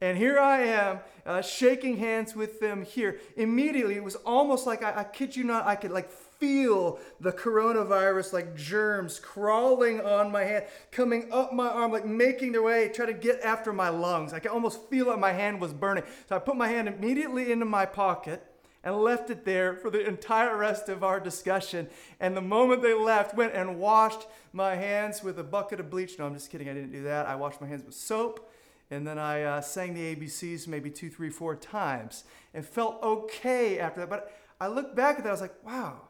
And 0.00 0.16
here 0.16 0.38
I 0.38 0.60
am 0.60 1.00
uh, 1.26 1.42
shaking 1.42 1.96
hands 1.96 2.36
with 2.36 2.60
them 2.60 2.84
here. 2.84 3.18
Immediately, 3.36 3.96
it 3.96 4.04
was 4.04 4.14
almost 4.16 4.64
like 4.64 4.82
I, 4.82 5.00
I 5.00 5.04
kid 5.04 5.34
you 5.34 5.42
not, 5.42 5.66
I 5.66 5.74
could 5.74 5.90
like 5.90 6.08
feel 6.10 7.00
the 7.20 7.32
coronavirus 7.32 8.32
like 8.32 8.54
germs 8.54 9.18
crawling 9.18 10.00
on 10.00 10.30
my 10.30 10.44
hand, 10.44 10.66
coming 10.92 11.32
up 11.32 11.52
my 11.52 11.66
arm, 11.66 11.90
like 11.90 12.06
making 12.06 12.52
their 12.52 12.62
way, 12.62 12.88
trying 12.94 13.08
to 13.08 13.14
get 13.14 13.40
after 13.40 13.72
my 13.72 13.88
lungs. 13.88 14.32
I 14.32 14.38
could 14.38 14.52
almost 14.52 14.88
feel 14.88 15.08
like 15.08 15.18
my 15.18 15.32
hand 15.32 15.60
was 15.60 15.72
burning. 15.72 16.04
So 16.28 16.36
I 16.36 16.38
put 16.38 16.56
my 16.56 16.68
hand 16.68 16.86
immediately 16.86 17.50
into 17.50 17.64
my 17.64 17.84
pocket 17.84 18.44
and 18.84 18.96
left 18.96 19.30
it 19.30 19.44
there 19.44 19.74
for 19.74 19.90
the 19.90 20.06
entire 20.06 20.56
rest 20.56 20.88
of 20.88 21.02
our 21.02 21.18
discussion. 21.18 21.88
And 22.20 22.36
the 22.36 22.40
moment 22.40 22.82
they 22.82 22.94
left, 22.94 23.34
went 23.34 23.52
and 23.52 23.80
washed 23.80 24.28
my 24.52 24.76
hands 24.76 25.24
with 25.24 25.40
a 25.40 25.44
bucket 25.44 25.80
of 25.80 25.90
bleach. 25.90 26.20
No, 26.20 26.26
I'm 26.26 26.34
just 26.34 26.50
kidding. 26.50 26.68
I 26.68 26.74
didn't 26.74 26.92
do 26.92 27.02
that. 27.02 27.26
I 27.26 27.34
washed 27.34 27.60
my 27.60 27.66
hands 27.66 27.82
with 27.84 27.94
soap 27.94 28.47
and 28.90 29.06
then 29.06 29.18
I 29.18 29.42
uh, 29.42 29.60
sang 29.60 29.94
the 29.94 30.14
ABCs 30.14 30.66
maybe 30.66 30.90
two, 30.90 31.10
three, 31.10 31.30
four 31.30 31.54
times 31.54 32.24
and 32.54 32.64
felt 32.64 33.02
okay 33.02 33.78
after 33.78 34.00
that. 34.00 34.10
But 34.10 34.32
I 34.60 34.68
look 34.68 34.94
back 34.94 35.18
at 35.18 35.24
that, 35.24 35.28
I 35.28 35.32
was 35.32 35.40
like, 35.40 35.64
wow, 35.64 36.08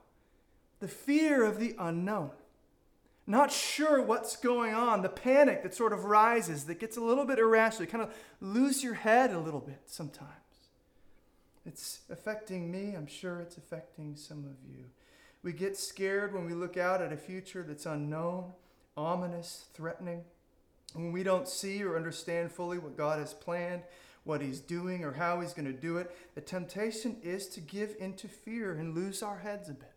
the 0.81 0.89
fear 0.89 1.45
of 1.45 1.59
the 1.59 1.75
unknown. 1.79 2.31
Not 3.27 3.53
sure 3.53 4.01
what's 4.01 4.37
going 4.37 4.73
on, 4.73 5.03
the 5.03 5.11
panic 5.11 5.63
that 5.63 5.75
sort 5.75 5.93
of 5.93 6.07
rises, 6.07 6.65
that 6.65 6.81
gets 6.81 6.97
a 6.97 7.03
little 7.03 7.27
bit 7.27 7.39
irrational. 7.39 7.85
You 7.85 7.91
kind 7.91 8.05
of 8.05 8.15
lose 8.41 8.83
your 8.83 8.95
head 8.95 9.33
a 9.33 9.39
little 9.39 9.61
bit 9.61 9.83
sometimes. 9.85 10.33
It's 11.67 12.01
affecting 12.11 12.71
me, 12.71 12.95
I'm 12.97 13.07
sure 13.07 13.41
it's 13.41 13.59
affecting 13.59 14.17
some 14.17 14.47
of 14.47 14.57
you. 14.67 14.85
We 15.43 15.53
get 15.53 15.77
scared 15.77 16.33
when 16.33 16.47
we 16.47 16.55
look 16.55 16.79
out 16.79 17.03
at 17.03 17.13
a 17.13 17.17
future 17.17 17.63
that's 17.63 17.85
unknown, 17.85 18.53
ominous, 18.97 19.67
threatening. 19.75 20.25
When 20.95 21.13
we 21.13 21.23
don't 21.23 21.49
see 21.49 21.83
or 21.83 21.97
understand 21.97 22.51
fully 22.51 22.79
what 22.79 22.97
God 22.97 23.19
has 23.19 23.35
planned, 23.35 23.83
what 24.25 24.41
He's 24.41 24.61
doing, 24.61 25.05
or 25.05 25.13
how 25.13 25.41
He's 25.41 25.53
going 25.53 25.67
to 25.67 25.73
do 25.73 25.99
it, 25.99 26.15
the 26.35 26.41
temptation 26.41 27.17
is 27.23 27.47
to 27.49 27.61
give 27.61 27.95
into 27.99 28.29
fear 28.29 28.73
and 28.73 28.95
lose 28.95 29.23
our 29.23 29.39
heads 29.39 29.69
a 29.69 29.75
bit. 29.75 29.93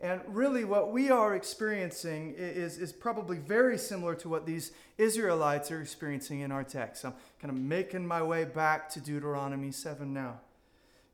And 0.00 0.20
really, 0.28 0.64
what 0.64 0.92
we 0.92 1.10
are 1.10 1.34
experiencing 1.34 2.34
is, 2.36 2.78
is 2.78 2.92
probably 2.92 3.38
very 3.38 3.76
similar 3.76 4.14
to 4.16 4.28
what 4.28 4.46
these 4.46 4.70
Israelites 4.96 5.72
are 5.72 5.80
experiencing 5.80 6.40
in 6.40 6.52
our 6.52 6.62
text. 6.62 7.04
I'm 7.04 7.14
kind 7.40 7.52
of 7.52 7.60
making 7.60 8.06
my 8.06 8.22
way 8.22 8.44
back 8.44 8.88
to 8.90 9.00
Deuteronomy 9.00 9.72
7 9.72 10.12
now. 10.12 10.40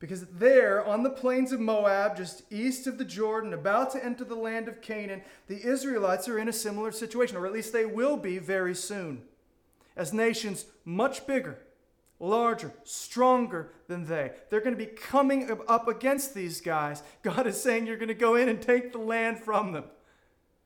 Because 0.05 0.27
there, 0.27 0.85
on 0.85 1.03
the 1.03 1.09
plains 1.09 1.51
of 1.51 1.61
Moab, 1.61 2.15
just 2.15 2.43
east 2.53 2.87
of 2.87 2.99
the 2.99 3.07
Jordan, 3.07 3.55
about 3.55 3.91
to 3.93 4.05
enter 4.05 4.23
the 4.23 4.35
land 4.35 4.69
of 4.69 4.83
Canaan, 4.83 5.23
the 5.47 5.67
Israelites 5.67 6.29
are 6.29 6.39
in 6.39 6.47
a 6.47 6.53
similar 6.53 6.93
situation, 6.93 7.39
or 7.39 7.47
at 7.47 7.55
least 7.55 7.73
they 7.73 7.87
will 7.87 8.19
be 8.19 8.37
very 8.37 8.75
soon, 8.75 9.23
as 9.97 10.13
nations 10.13 10.67
much 10.85 11.27
bigger, 11.27 11.57
larger, 12.21 12.75
stronger 12.85 13.73
than 13.89 14.05
they. 14.05 14.33
They're 14.51 14.61
going 14.61 14.77
to 14.77 14.85
be 14.85 14.93
coming 14.93 15.51
up 15.69 15.89
against 15.89 16.35
these 16.35 16.61
guys. 16.61 17.03
God 17.23 17.47
is 17.47 17.59
saying, 17.59 17.87
You're 17.87 17.97
going 17.97 18.09
to 18.09 18.15
go 18.15 18.35
in 18.35 18.51
and 18.51 18.61
take 18.61 18.93
the 18.93 18.99
land 18.99 19.39
from 19.39 19.73
them. 19.73 19.85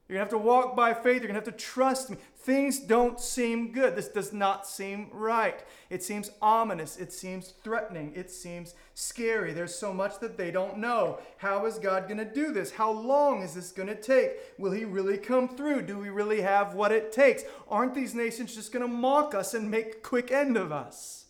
You're 0.09 0.17
going 0.17 0.29
to 0.29 0.35
have 0.35 0.43
to 0.43 0.47
walk 0.47 0.75
by 0.75 0.95
faith. 0.95 1.23
You're 1.23 1.31
going 1.31 1.41
to 1.41 1.51
have 1.51 1.57
to 1.59 1.65
trust 1.65 2.09
me. 2.09 2.17
Things 2.37 2.79
don't 2.81 3.21
seem 3.21 3.73
good. 3.73 3.95
This 3.95 4.09
does 4.09 4.33
not 4.33 4.67
seem 4.67 5.11
right. 5.13 5.63
It 5.91 6.03
seems 6.03 6.31
ominous. 6.41 6.97
It 6.97 7.13
seems 7.13 7.49
threatening. 7.63 8.15
It 8.17 8.31
seems 8.31 8.75
scary. 8.95 9.53
There's 9.53 9.75
so 9.75 9.93
much 9.93 10.19
that 10.21 10.39
they 10.39 10.51
don't 10.51 10.79
know. 10.79 11.19
How 11.37 11.67
is 11.67 11.79
God 11.79 12.09
going 12.09 12.17
to 12.19 12.25
do 12.25 12.53
this? 12.53 12.71
How 12.71 12.91
long 12.91 13.43
is 13.43 13.53
this 13.53 13.71
going 13.71 13.89
to 13.89 14.01
take? 14.01 14.31
Will 14.57 14.73
He 14.73 14.87
really 14.87 15.19
come 15.19 15.47
through? 15.47 15.83
Do 15.83 15.99
we 15.99 16.09
really 16.09 16.41
have 16.41 16.73
what 16.73 16.91
it 16.91 17.13
takes? 17.13 17.43
Aren't 17.69 17.95
these 17.95 18.15
nations 18.15 18.55
just 18.55 18.73
going 18.73 18.89
to 18.89 18.89
mock 18.91 19.35
us 19.35 19.53
and 19.53 19.71
make 19.71 20.03
quick 20.03 20.33
end 20.33 20.57
of 20.57 20.73
us? 20.73 21.27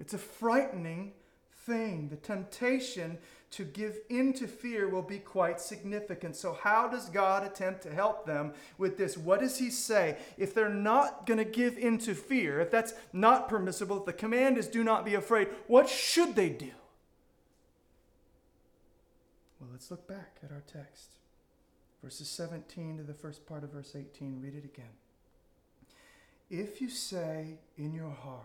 It's 0.00 0.14
a 0.14 0.18
frightening 0.18 1.12
thing. 1.66 2.08
The 2.08 2.16
temptation 2.16 3.18
to 3.50 3.64
give 3.64 3.98
in 4.08 4.32
to 4.34 4.46
fear 4.46 4.88
will 4.88 5.02
be 5.02 5.18
quite 5.18 5.60
significant. 5.60 6.36
So, 6.36 6.52
how 6.52 6.88
does 6.88 7.08
God 7.08 7.44
attempt 7.44 7.82
to 7.82 7.94
help 7.94 8.26
them 8.26 8.52
with 8.76 8.98
this? 8.98 9.16
What 9.16 9.40
does 9.40 9.58
He 9.58 9.70
say? 9.70 10.18
If 10.36 10.54
they're 10.54 10.68
not 10.68 11.26
going 11.26 11.38
to 11.38 11.44
give 11.44 11.78
in 11.78 11.98
to 11.98 12.14
fear, 12.14 12.60
if 12.60 12.70
that's 12.70 12.94
not 13.12 13.48
permissible, 13.48 13.98
if 13.98 14.04
the 14.04 14.12
command 14.12 14.58
is 14.58 14.66
do 14.66 14.84
not 14.84 15.04
be 15.04 15.14
afraid, 15.14 15.48
what 15.66 15.88
should 15.88 16.36
they 16.36 16.50
do? 16.50 16.72
Well, 19.60 19.70
let's 19.72 19.90
look 19.90 20.06
back 20.06 20.36
at 20.44 20.52
our 20.52 20.62
text. 20.72 21.12
Verses 22.02 22.28
17 22.28 22.98
to 22.98 23.02
the 23.02 23.14
first 23.14 23.46
part 23.46 23.64
of 23.64 23.72
verse 23.72 23.96
18. 23.96 24.40
Read 24.40 24.54
it 24.54 24.64
again. 24.64 24.92
If 26.50 26.80
you 26.80 26.88
say 26.88 27.58
in 27.76 27.92
your 27.92 28.10
heart, 28.10 28.44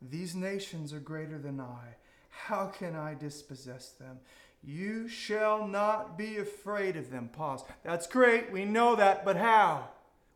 These 0.00 0.34
nations 0.36 0.92
are 0.92 1.00
greater 1.00 1.38
than 1.38 1.60
I, 1.60 1.96
how 2.30 2.66
can 2.66 2.94
I 2.94 3.14
dispossess 3.14 3.90
them? 3.90 4.18
You 4.62 5.08
shall 5.08 5.66
not 5.66 6.18
be 6.18 6.38
afraid 6.38 6.96
of 6.96 7.10
them. 7.10 7.28
Pause. 7.28 7.64
That's 7.84 8.06
great. 8.06 8.50
We 8.50 8.64
know 8.64 8.96
that, 8.96 9.24
but 9.24 9.36
how? 9.36 9.88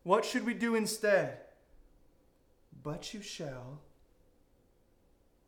What 0.03 0.25
should 0.25 0.45
we 0.45 0.53
do 0.53 0.75
instead? 0.75 1.37
But 2.83 3.13
you 3.13 3.21
shall 3.21 3.79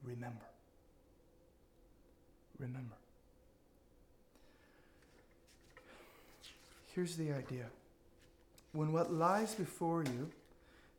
remember. 0.04 0.46
Remember. 2.60 2.96
Here's 6.94 7.18
the 7.18 7.34
idea 7.34 7.66
when 8.72 8.94
what 8.94 9.12
lies 9.12 9.54
before 9.56 10.04
you 10.04 10.30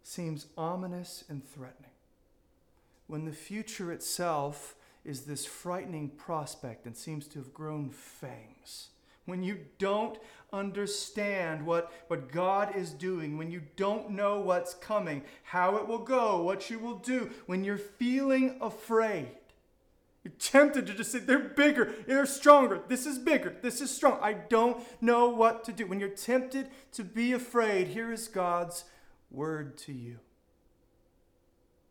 seems 0.03 0.47
ominous 0.57 1.25
and 1.29 1.43
threatening, 1.47 1.91
when 3.07 3.25
the 3.25 3.33
future 3.33 3.93
itself 3.93 4.75
is 5.07 5.23
this 5.23 5.47
frightening 5.47 6.09
prospect 6.11 6.85
and 6.85 6.97
seems 6.97 7.29
to 7.29 7.39
have 7.39 7.55
grown 7.55 7.89
fangs. 7.91 8.89
When 9.25 9.43
you 9.43 9.59
don't 9.79 10.19
understand 10.53 11.65
what, 11.65 11.93
what 12.09 12.31
God 12.31 12.77
is 12.77 12.91
doing, 12.91 13.39
when 13.39 13.51
you 13.51 13.63
don't 13.77 14.11
know 14.11 14.41
what's 14.41 14.75
coming, 14.75 15.23
how 15.45 15.77
it 15.77 15.89
will 15.89 15.99
go, 15.99 16.43
what 16.43 16.71
you 16.71 16.79
will 16.79 16.97
do, 16.99 17.31
when 17.47 17.65
you're 17.65 17.79
feeling 17.79 18.57
afraid, 18.61 19.29
You're 20.27 20.35
tempted 20.41 20.89
to 20.89 20.95
just 20.95 21.13
say, 21.13 21.21
they're 21.21 21.39
bigger, 21.39 21.95
they're 22.09 22.27
stronger, 22.27 22.81
this 22.89 23.07
is 23.07 23.17
bigger, 23.17 23.55
this 23.63 23.81
is 23.81 23.95
strong. 23.95 24.19
I 24.21 24.33
don't 24.33 24.83
know 25.01 25.29
what 25.29 25.63
to 25.67 25.73
do. 25.73 25.87
When 25.87 26.01
you're 26.01 26.09
tempted 26.09 26.69
to 26.95 27.05
be 27.05 27.33
afraid, 27.33 27.87
here 27.87 28.11
is 28.11 28.27
God's 28.27 28.87
word 29.31 29.79
to 29.79 29.93
you. 29.93 30.19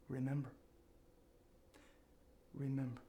Remember. 0.10 0.49
Remember. 2.54 2.99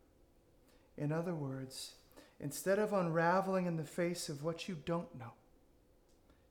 In 0.99 1.13
other 1.13 1.35
words, 1.35 1.93
instead 2.41 2.79
of 2.79 2.93
unraveling 2.93 3.67
in 3.67 3.77
the 3.77 3.85
face 3.85 4.29
of 4.29 4.43
what 4.43 4.69
you 4.69 4.77
don't 4.85 5.19
know, 5.19 5.33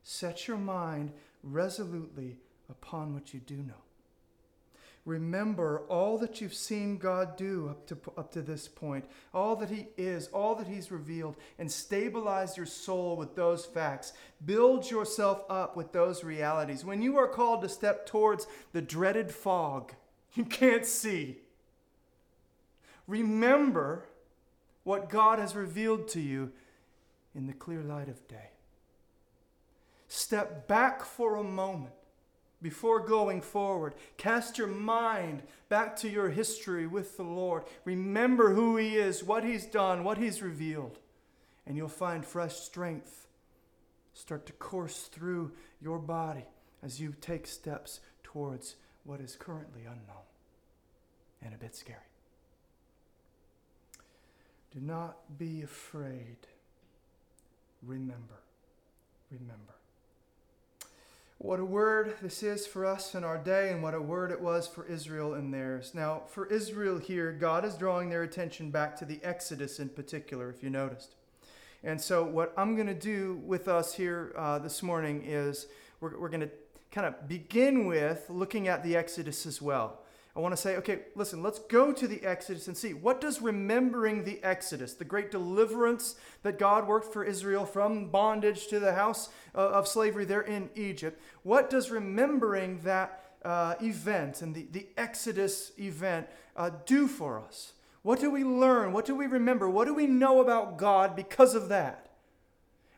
set 0.02 0.46
your 0.46 0.56
mind 0.56 1.12
resolutely 1.42 2.38
upon 2.68 3.14
what 3.14 3.34
you 3.34 3.40
do 3.40 3.56
know. 3.56 3.74
Remember 5.04 5.82
all 5.88 6.18
that 6.18 6.40
you've 6.40 6.52
seen 6.52 6.98
God 6.98 7.36
do 7.36 7.68
up 7.68 7.86
to, 7.86 7.96
up 8.18 8.32
to 8.32 8.42
this 8.42 8.66
point, 8.66 9.04
all 9.32 9.54
that 9.56 9.70
He 9.70 9.86
is, 9.96 10.26
all 10.28 10.56
that 10.56 10.66
He's 10.66 10.90
revealed, 10.90 11.36
and 11.60 11.70
stabilize 11.70 12.56
your 12.56 12.66
soul 12.66 13.16
with 13.16 13.36
those 13.36 13.64
facts. 13.64 14.14
Build 14.44 14.90
yourself 14.90 15.42
up 15.48 15.76
with 15.76 15.92
those 15.92 16.24
realities. 16.24 16.84
When 16.84 17.02
you 17.02 17.18
are 17.18 17.28
called 17.28 17.62
to 17.62 17.68
step 17.68 18.06
towards 18.06 18.48
the 18.72 18.82
dreaded 18.82 19.30
fog 19.30 19.92
you 20.34 20.44
can't 20.44 20.84
see, 20.84 21.38
remember 23.06 24.06
what 24.86 25.10
God 25.10 25.40
has 25.40 25.56
revealed 25.56 26.06
to 26.10 26.20
you 26.20 26.52
in 27.34 27.48
the 27.48 27.52
clear 27.52 27.82
light 27.82 28.08
of 28.08 28.28
day. 28.28 28.50
Step 30.06 30.68
back 30.68 31.04
for 31.04 31.34
a 31.34 31.42
moment 31.42 31.92
before 32.62 33.00
going 33.00 33.40
forward. 33.40 33.96
Cast 34.16 34.58
your 34.58 34.68
mind 34.68 35.42
back 35.68 35.96
to 35.96 36.08
your 36.08 36.28
history 36.28 36.86
with 36.86 37.16
the 37.16 37.24
Lord. 37.24 37.64
Remember 37.84 38.54
who 38.54 38.76
He 38.76 38.94
is, 38.94 39.24
what 39.24 39.42
He's 39.42 39.66
done, 39.66 40.04
what 40.04 40.18
He's 40.18 40.40
revealed, 40.40 41.00
and 41.66 41.76
you'll 41.76 41.88
find 41.88 42.24
fresh 42.24 42.54
strength 42.54 43.26
start 44.14 44.46
to 44.46 44.52
course 44.52 45.08
through 45.10 45.50
your 45.82 45.98
body 45.98 46.44
as 46.84 47.00
you 47.00 47.12
take 47.20 47.48
steps 47.48 47.98
towards 48.22 48.76
what 49.02 49.20
is 49.20 49.34
currently 49.34 49.80
unknown 49.80 50.26
and 51.42 51.52
a 51.52 51.58
bit 51.58 51.74
scary. 51.74 51.98
Do 54.72 54.80
not 54.80 55.38
be 55.38 55.62
afraid. 55.62 56.36
Remember. 57.82 58.40
Remember. 59.30 59.74
What 61.38 61.60
a 61.60 61.64
word 61.64 62.14
this 62.22 62.42
is 62.42 62.66
for 62.66 62.86
us 62.86 63.14
in 63.14 63.22
our 63.22 63.36
day, 63.36 63.70
and 63.70 63.82
what 63.82 63.94
a 63.94 64.00
word 64.00 64.30
it 64.30 64.40
was 64.40 64.66
for 64.66 64.86
Israel 64.86 65.34
in 65.34 65.50
theirs. 65.50 65.92
Now, 65.94 66.22
for 66.28 66.46
Israel 66.46 66.98
here, 66.98 67.30
God 67.30 67.64
is 67.64 67.74
drawing 67.74 68.08
their 68.08 68.22
attention 68.22 68.70
back 68.70 68.96
to 68.96 69.04
the 69.04 69.20
Exodus 69.22 69.78
in 69.78 69.90
particular, 69.90 70.48
if 70.48 70.62
you 70.62 70.70
noticed. 70.70 71.14
And 71.84 72.00
so, 72.00 72.24
what 72.24 72.54
I'm 72.56 72.74
going 72.74 72.86
to 72.86 72.94
do 72.94 73.40
with 73.44 73.68
us 73.68 73.92
here 73.92 74.32
uh, 74.34 74.58
this 74.58 74.82
morning 74.82 75.22
is 75.26 75.66
we're, 76.00 76.18
we're 76.18 76.30
going 76.30 76.40
to 76.40 76.50
kind 76.90 77.06
of 77.06 77.28
begin 77.28 77.86
with 77.86 78.24
looking 78.30 78.66
at 78.66 78.82
the 78.82 78.96
Exodus 78.96 79.44
as 79.44 79.60
well. 79.60 80.00
I 80.36 80.40
want 80.40 80.52
to 80.52 80.60
say, 80.60 80.76
okay, 80.76 80.98
listen, 81.14 81.42
let's 81.42 81.60
go 81.60 81.92
to 81.92 82.06
the 82.06 82.22
Exodus 82.22 82.68
and 82.68 82.76
see 82.76 82.92
what 82.92 83.22
does 83.22 83.40
remembering 83.40 84.24
the 84.24 84.38
Exodus, 84.44 84.92
the 84.92 85.04
great 85.04 85.30
deliverance 85.30 86.16
that 86.42 86.58
God 86.58 86.86
worked 86.86 87.10
for 87.10 87.24
Israel 87.24 87.64
from 87.64 88.10
bondage 88.10 88.66
to 88.66 88.78
the 88.78 88.92
house 88.92 89.30
uh, 89.54 89.60
of 89.60 89.88
slavery 89.88 90.26
there 90.26 90.42
in 90.42 90.68
Egypt, 90.74 91.18
what 91.42 91.70
does 91.70 91.90
remembering 91.90 92.80
that 92.82 93.24
uh, 93.46 93.76
event 93.80 94.42
and 94.42 94.54
the, 94.54 94.66
the 94.72 94.86
Exodus 94.98 95.72
event 95.78 96.26
uh, 96.54 96.70
do 96.84 97.08
for 97.08 97.40
us? 97.40 97.72
What 98.02 98.20
do 98.20 98.30
we 98.30 98.44
learn? 98.44 98.92
What 98.92 99.06
do 99.06 99.14
we 99.14 99.26
remember? 99.26 99.70
What 99.70 99.86
do 99.86 99.94
we 99.94 100.06
know 100.06 100.42
about 100.42 100.76
God 100.76 101.16
because 101.16 101.54
of 101.54 101.70
that? 101.70 102.10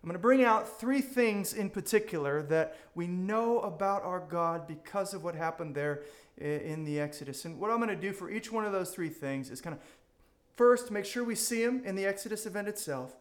I'm 0.02 0.08
going 0.08 0.14
to 0.14 0.22
bring 0.22 0.42
out 0.42 0.80
three 0.80 1.00
things 1.00 1.52
in 1.52 1.70
particular 1.70 2.42
that 2.44 2.76
we 2.94 3.06
know 3.06 3.60
about 3.60 4.02
our 4.02 4.20
God 4.20 4.66
because 4.66 5.14
of 5.14 5.22
what 5.22 5.34
happened 5.34 5.74
there 5.74 6.02
in 6.40 6.84
the 6.84 7.00
Exodus. 7.00 7.44
And 7.44 7.58
what 7.58 7.70
I'm 7.70 7.78
going 7.78 7.88
to 7.88 7.96
do 7.96 8.12
for 8.12 8.30
each 8.30 8.52
one 8.52 8.64
of 8.64 8.72
those 8.72 8.90
three 8.90 9.08
things 9.08 9.50
is 9.50 9.60
kind 9.60 9.74
of 9.74 9.82
first 10.56 10.90
make 10.90 11.04
sure 11.04 11.24
we 11.24 11.34
see 11.34 11.64
them 11.64 11.82
in 11.84 11.94
the 11.94 12.06
Exodus 12.06 12.46
event 12.46 12.68
itself. 12.68 13.14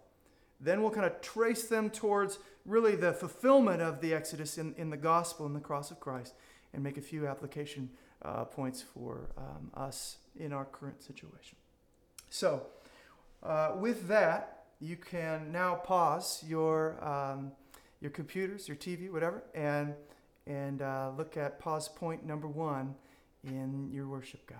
Then 0.59 0.81
we'll 0.81 0.91
kind 0.91 1.05
of 1.05 1.21
trace 1.21 1.63
them 1.63 1.89
towards 1.89 2.39
really 2.65 2.95
the 2.95 3.13
fulfillment 3.13 3.81
of 3.81 4.01
the 4.01 4.13
Exodus 4.13 4.57
in, 4.57 4.73
in 4.77 4.89
the 4.89 4.97
gospel 4.97 5.45
and 5.45 5.55
the 5.55 5.59
cross 5.59 5.91
of 5.91 5.99
Christ 5.99 6.33
and 6.73 6.83
make 6.83 6.97
a 6.97 7.01
few 7.01 7.27
application 7.27 7.89
uh, 8.23 8.43
points 8.45 8.81
for 8.81 9.29
um, 9.37 9.71
us 9.75 10.17
in 10.39 10.51
our 10.51 10.65
current 10.65 11.01
situation. 11.01 11.57
So, 12.29 12.63
uh, 13.43 13.73
with 13.77 14.07
that, 14.07 14.65
you 14.79 14.95
can 14.95 15.51
now 15.51 15.75
pause 15.75 16.43
your, 16.47 17.03
um, 17.03 17.51
your 18.01 18.11
computers, 18.11 18.67
your 18.67 18.77
TV, 18.77 19.11
whatever, 19.11 19.43
and, 19.55 19.93
and 20.45 20.81
uh, 20.81 21.11
look 21.17 21.37
at 21.37 21.59
pause 21.59 21.87
point 21.87 22.25
number 22.25 22.47
one 22.47 22.95
in 23.43 23.89
your 23.91 24.07
worship 24.07 24.45
God. 24.47 24.57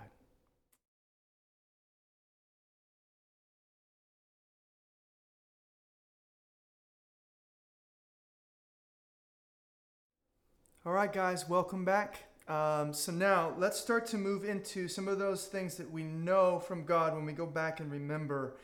All 10.86 10.94
right, 10.94 11.12
guys, 11.12 11.50
welcome 11.50 11.84
back. 11.84 12.24
Um, 12.48 12.94
so 12.94 13.12
now 13.12 13.54
let's 13.58 13.78
start 13.78 14.08
to 14.08 14.18
move 14.18 14.46
into 14.46 14.88
some 14.88 15.10
of 15.10 15.20
those 15.20 15.46
things 15.46 15.76
that 15.76 15.92
we 15.92 16.04
know 16.04 16.60
from 16.60 16.86
God 16.86 17.14
when 17.14 17.26
we 17.26 17.34
go 17.34 17.46
back 17.46 17.82
and 17.82 17.92
remember 17.92 18.56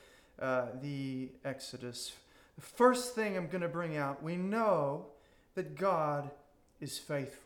uh, 0.41 0.67
the 0.81 1.31
Exodus. 1.43 2.13
The 2.55 2.61
first 2.61 3.13
thing 3.13 3.35
I'm 3.35 3.47
going 3.47 3.59
to 3.59 3.67
bring 3.67 3.97
out, 3.97 4.23
we 4.23 4.37
know 4.37 5.07
that 5.55 5.75
God 5.75 6.31
is 6.79 6.97
faithful. 6.97 7.42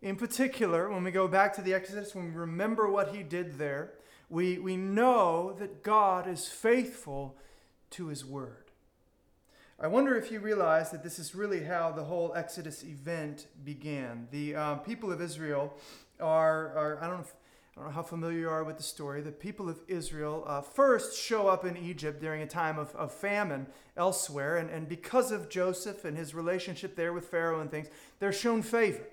In 0.00 0.16
particular, 0.16 0.88
when 0.88 1.02
we 1.02 1.10
go 1.10 1.26
back 1.26 1.54
to 1.54 1.62
the 1.62 1.74
Exodus, 1.74 2.14
when 2.14 2.26
we 2.26 2.38
remember 2.38 2.88
what 2.88 3.14
he 3.14 3.22
did 3.22 3.58
there, 3.58 3.94
we, 4.30 4.58
we 4.58 4.76
know 4.76 5.56
that 5.58 5.82
God 5.82 6.28
is 6.28 6.46
faithful 6.46 7.36
to 7.90 8.08
his 8.08 8.24
word. 8.24 8.64
I 9.80 9.86
wonder 9.86 10.16
if 10.16 10.30
you 10.30 10.40
realize 10.40 10.90
that 10.90 11.02
this 11.02 11.18
is 11.18 11.34
really 11.34 11.64
how 11.64 11.92
the 11.92 12.04
whole 12.04 12.32
Exodus 12.34 12.82
event 12.82 13.46
began. 13.64 14.28
The 14.30 14.54
um, 14.54 14.78
people 14.80 15.12
of 15.12 15.20
Israel 15.20 15.72
are, 16.20 16.76
are 16.76 16.98
I, 17.02 17.06
don't 17.06 17.16
know 17.16 17.22
if, 17.22 17.34
I 17.76 17.80
don't 17.80 17.88
know 17.88 17.94
how 17.94 18.02
familiar 18.02 18.38
you 18.38 18.48
are 18.50 18.64
with 18.64 18.76
the 18.76 18.82
story. 18.82 19.20
The 19.20 19.32
people 19.32 19.68
of 19.68 19.80
Israel 19.88 20.44
uh, 20.46 20.60
first 20.60 21.16
show 21.16 21.46
up 21.48 21.64
in 21.64 21.76
Egypt 21.76 22.20
during 22.20 22.42
a 22.42 22.46
time 22.46 22.78
of, 22.78 22.94
of 22.96 23.12
famine 23.12 23.66
elsewhere, 23.96 24.58
and, 24.58 24.68
and 24.68 24.88
because 24.88 25.32
of 25.32 25.48
Joseph 25.48 26.04
and 26.04 26.16
his 26.16 26.34
relationship 26.34 26.94
there 26.94 27.12
with 27.12 27.26
Pharaoh 27.26 27.60
and 27.60 27.70
things, 27.70 27.88
they're 28.18 28.32
shown 28.32 28.62
favor. 28.62 29.06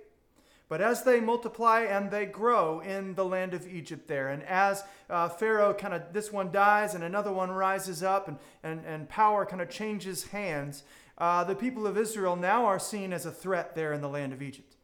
But 0.67 0.81
as 0.81 1.03
they 1.03 1.19
multiply 1.19 1.81
and 1.81 2.09
they 2.09 2.25
grow 2.25 2.79
in 2.79 3.13
the 3.13 3.25
land 3.25 3.53
of 3.53 3.67
Egypt 3.67 4.07
there, 4.07 4.29
and 4.29 4.41
as 4.43 4.83
uh, 5.09 5.29
Pharaoh 5.29 5.73
kind 5.73 5.93
of, 5.93 6.11
this 6.11 6.31
one 6.31 6.51
dies 6.51 6.95
and 6.95 7.03
another 7.03 7.31
one 7.31 7.51
rises 7.51 8.01
up, 8.01 8.27
and, 8.27 8.37
and, 8.63 8.83
and 8.85 9.07
power 9.07 9.45
kind 9.45 9.61
of 9.61 9.69
changes 9.69 10.25
hands, 10.27 10.83
uh, 11.17 11.43
the 11.43 11.55
people 11.55 11.85
of 11.85 11.97
Israel 11.97 12.35
now 12.35 12.65
are 12.65 12.79
seen 12.79 13.13
as 13.13 13.25
a 13.25 13.31
threat 13.31 13.75
there 13.75 13.93
in 13.93 14.01
the 14.01 14.09
land 14.09 14.33
of 14.33 14.41
Egypt. 14.41 14.75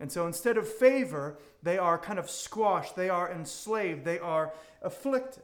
And 0.00 0.10
so 0.10 0.26
instead 0.26 0.56
of 0.56 0.66
favor, 0.66 1.38
they 1.62 1.76
are 1.76 1.98
kind 1.98 2.18
of 2.18 2.30
squashed, 2.30 2.96
they 2.96 3.08
are 3.08 3.30
enslaved, 3.30 4.04
they 4.04 4.18
are 4.18 4.52
afflicted. 4.82 5.42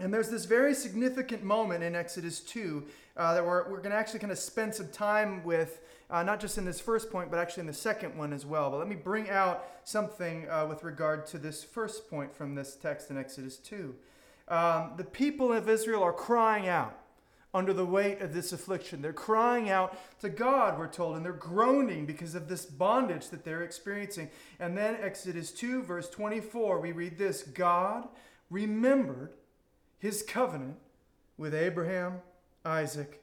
And 0.00 0.12
there's 0.12 0.28
this 0.28 0.44
very 0.44 0.74
significant 0.74 1.42
moment 1.42 1.82
in 1.82 1.94
Exodus 1.94 2.40
2 2.40 2.84
uh, 3.16 3.34
that 3.34 3.44
we're, 3.44 3.70
we're 3.70 3.78
going 3.78 3.90
to 3.90 3.96
actually 3.96 4.18
kind 4.18 4.32
of 4.32 4.38
spend 4.38 4.74
some 4.74 4.88
time 4.88 5.44
with 5.44 5.80
uh, 6.10 6.22
not 6.22 6.40
just 6.40 6.58
in 6.58 6.64
this 6.64 6.80
first 6.80 7.10
point, 7.10 7.30
but 7.30 7.38
actually 7.38 7.62
in 7.62 7.66
the 7.66 7.72
second 7.72 8.16
one 8.16 8.32
as 8.32 8.44
well. 8.44 8.70
But 8.70 8.78
let 8.78 8.88
me 8.88 8.96
bring 8.96 9.30
out 9.30 9.66
something 9.84 10.48
uh, 10.48 10.66
with 10.68 10.84
regard 10.84 11.26
to 11.28 11.38
this 11.38 11.64
first 11.64 12.08
point 12.10 12.34
from 12.34 12.54
this 12.54 12.76
text 12.76 13.10
in 13.10 13.18
Exodus 13.18 13.56
2. 13.56 13.94
Um, 14.48 14.92
the 14.96 15.04
people 15.04 15.52
of 15.52 15.68
Israel 15.68 16.02
are 16.02 16.12
crying 16.12 16.68
out 16.68 16.98
under 17.54 17.72
the 17.72 17.86
weight 17.86 18.20
of 18.20 18.34
this 18.34 18.52
affliction. 18.52 19.00
They're 19.00 19.12
crying 19.12 19.70
out 19.70 19.96
to 20.20 20.28
God, 20.28 20.78
we're 20.78 20.88
told, 20.88 21.16
and 21.16 21.24
they're 21.24 21.32
groaning 21.32 22.04
because 22.04 22.34
of 22.34 22.48
this 22.48 22.66
bondage 22.66 23.28
that 23.28 23.44
they're 23.44 23.62
experiencing. 23.62 24.28
And 24.58 24.76
then, 24.76 24.96
Exodus 25.00 25.52
2, 25.52 25.82
verse 25.84 26.10
24, 26.10 26.80
we 26.80 26.92
read 26.92 27.16
this 27.16 27.42
God 27.42 28.08
remembered 28.50 29.34
his 29.98 30.22
covenant 30.22 30.76
with 31.38 31.54
Abraham, 31.54 32.20
Isaac, 32.64 33.22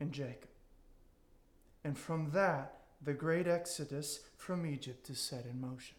and 0.00 0.12
Jacob. 0.12 0.48
And 1.84 1.96
from 1.96 2.30
that, 2.32 2.78
the 3.02 3.12
great 3.12 3.46
exodus 3.46 4.20
from 4.36 4.66
Egypt 4.66 5.10
is 5.10 5.20
set 5.20 5.44
in 5.44 5.60
motion. 5.60 5.96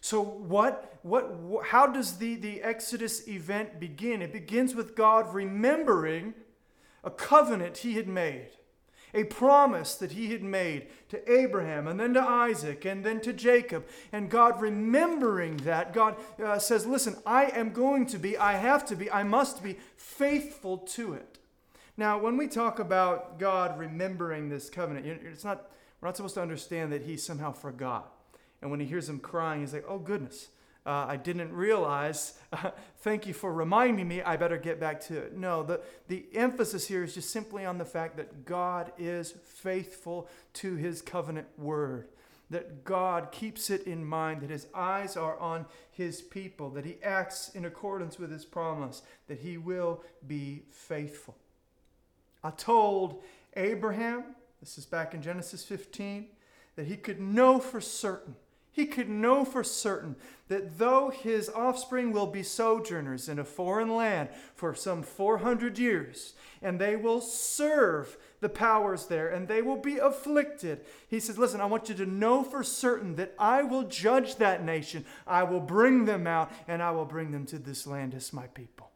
So 0.00 0.22
what 0.22 0.98
what 1.02 1.66
how 1.66 1.86
does 1.86 2.18
the 2.18 2.36
the 2.36 2.62
exodus 2.62 3.26
event 3.26 3.80
begin? 3.80 4.22
It 4.22 4.32
begins 4.32 4.74
with 4.74 4.94
God 4.94 5.34
remembering 5.34 6.34
a 7.02 7.10
covenant 7.10 7.78
he 7.78 7.94
had 7.94 8.06
made. 8.06 8.50
a 9.14 9.24
promise 9.24 9.94
that 9.94 10.12
he 10.12 10.30
had 10.30 10.42
made 10.42 10.88
to 11.08 11.32
Abraham 11.32 11.86
and 11.88 11.98
then 11.98 12.14
to 12.14 12.20
Isaac 12.20 12.84
and 12.84 13.02
then 13.02 13.20
to 13.22 13.32
Jacob. 13.32 13.86
And 14.12 14.30
God, 14.30 14.60
remembering 14.60 15.56
that, 15.58 15.92
God 15.92 16.16
uh, 16.42 16.58
says, 16.58 16.86
Listen, 16.86 17.16
I 17.24 17.46
am 17.46 17.72
going 17.72 18.06
to 18.06 18.18
be, 18.18 18.36
I 18.36 18.52
have 18.52 18.84
to 18.86 18.96
be, 18.96 19.10
I 19.10 19.22
must 19.22 19.62
be 19.62 19.78
faithful 19.96 20.78
to 20.78 21.14
it. 21.14 21.38
Now, 21.96 22.18
when 22.18 22.36
we 22.36 22.46
talk 22.46 22.78
about 22.78 23.38
God 23.38 23.78
remembering 23.78 24.48
this 24.48 24.68
covenant, 24.68 25.06
it's 25.06 25.44
not, 25.44 25.70
we're 26.00 26.08
not 26.08 26.16
supposed 26.16 26.34
to 26.34 26.42
understand 26.42 26.92
that 26.92 27.02
he 27.02 27.16
somehow 27.16 27.52
forgot. 27.52 28.12
And 28.60 28.70
when 28.70 28.80
he 28.80 28.86
hears 28.86 29.08
him 29.08 29.18
crying, 29.18 29.60
he's 29.60 29.72
like, 29.72 29.86
oh, 29.88 29.98
goodness, 29.98 30.48
uh, 30.84 31.06
I 31.08 31.16
didn't 31.16 31.52
realize. 31.54 32.38
Thank 32.98 33.26
you 33.26 33.32
for 33.32 33.52
reminding 33.52 34.06
me. 34.06 34.20
I 34.20 34.36
better 34.36 34.58
get 34.58 34.78
back 34.78 35.00
to 35.02 35.16
it. 35.16 35.36
No, 35.36 35.62
the, 35.62 35.80
the 36.08 36.26
emphasis 36.34 36.86
here 36.86 37.02
is 37.02 37.14
just 37.14 37.30
simply 37.30 37.64
on 37.64 37.78
the 37.78 37.84
fact 37.84 38.18
that 38.18 38.44
God 38.44 38.92
is 38.98 39.32
faithful 39.44 40.28
to 40.54 40.76
his 40.76 41.00
covenant 41.00 41.48
word. 41.56 42.08
That 42.50 42.84
God 42.84 43.32
keeps 43.32 43.70
it 43.70 43.88
in 43.88 44.04
mind, 44.04 44.42
that 44.42 44.50
his 44.50 44.68
eyes 44.72 45.16
are 45.16 45.36
on 45.38 45.66
his 45.90 46.20
people, 46.20 46.70
that 46.70 46.84
he 46.84 46.98
acts 47.02 47.48
in 47.48 47.64
accordance 47.64 48.18
with 48.18 48.30
his 48.30 48.44
promise, 48.44 49.02
that 49.26 49.40
he 49.40 49.56
will 49.56 50.04
be 50.26 50.62
faithful. 50.70 51.36
I 52.46 52.50
told 52.50 53.24
Abraham, 53.56 54.22
this 54.60 54.78
is 54.78 54.86
back 54.86 55.14
in 55.14 55.20
Genesis 55.20 55.64
15, 55.64 56.28
that 56.76 56.86
he 56.86 56.96
could 56.96 57.20
know 57.20 57.58
for 57.58 57.80
certain, 57.80 58.36
he 58.70 58.86
could 58.86 59.08
know 59.08 59.44
for 59.44 59.64
certain 59.64 60.14
that 60.46 60.78
though 60.78 61.10
his 61.10 61.48
offspring 61.48 62.12
will 62.12 62.28
be 62.28 62.44
sojourners 62.44 63.28
in 63.28 63.40
a 63.40 63.44
foreign 63.44 63.96
land 63.96 64.28
for 64.54 64.76
some 64.76 65.02
400 65.02 65.76
years, 65.76 66.34
and 66.62 66.78
they 66.78 66.94
will 66.94 67.20
serve 67.20 68.16
the 68.38 68.48
powers 68.48 69.06
there, 69.06 69.28
and 69.28 69.48
they 69.48 69.60
will 69.60 69.78
be 69.78 69.98
afflicted. 69.98 70.82
He 71.08 71.18
says, 71.18 71.38
Listen, 71.38 71.60
I 71.60 71.66
want 71.66 71.88
you 71.88 71.96
to 71.96 72.06
know 72.06 72.44
for 72.44 72.62
certain 72.62 73.16
that 73.16 73.34
I 73.40 73.64
will 73.64 73.84
judge 73.84 74.36
that 74.36 74.64
nation. 74.64 75.04
I 75.26 75.42
will 75.42 75.58
bring 75.58 76.04
them 76.04 76.28
out, 76.28 76.52
and 76.68 76.80
I 76.80 76.92
will 76.92 77.06
bring 77.06 77.32
them 77.32 77.44
to 77.46 77.58
this 77.58 77.88
land 77.88 78.14
as 78.14 78.32
my 78.32 78.46
people. 78.46 78.90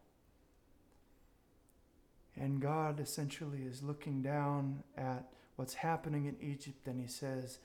And 2.41 2.59
God 2.59 2.99
essentially 2.99 3.61
is 3.69 3.83
looking 3.83 4.23
down 4.23 4.81
at 4.97 5.29
what's 5.57 5.75
happening 5.75 6.25
in 6.25 6.35
Egypt 6.41 6.87
and 6.87 6.99
he 6.99 7.05
says, 7.05 7.59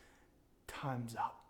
Time's 0.66 1.16
up. 1.16 1.46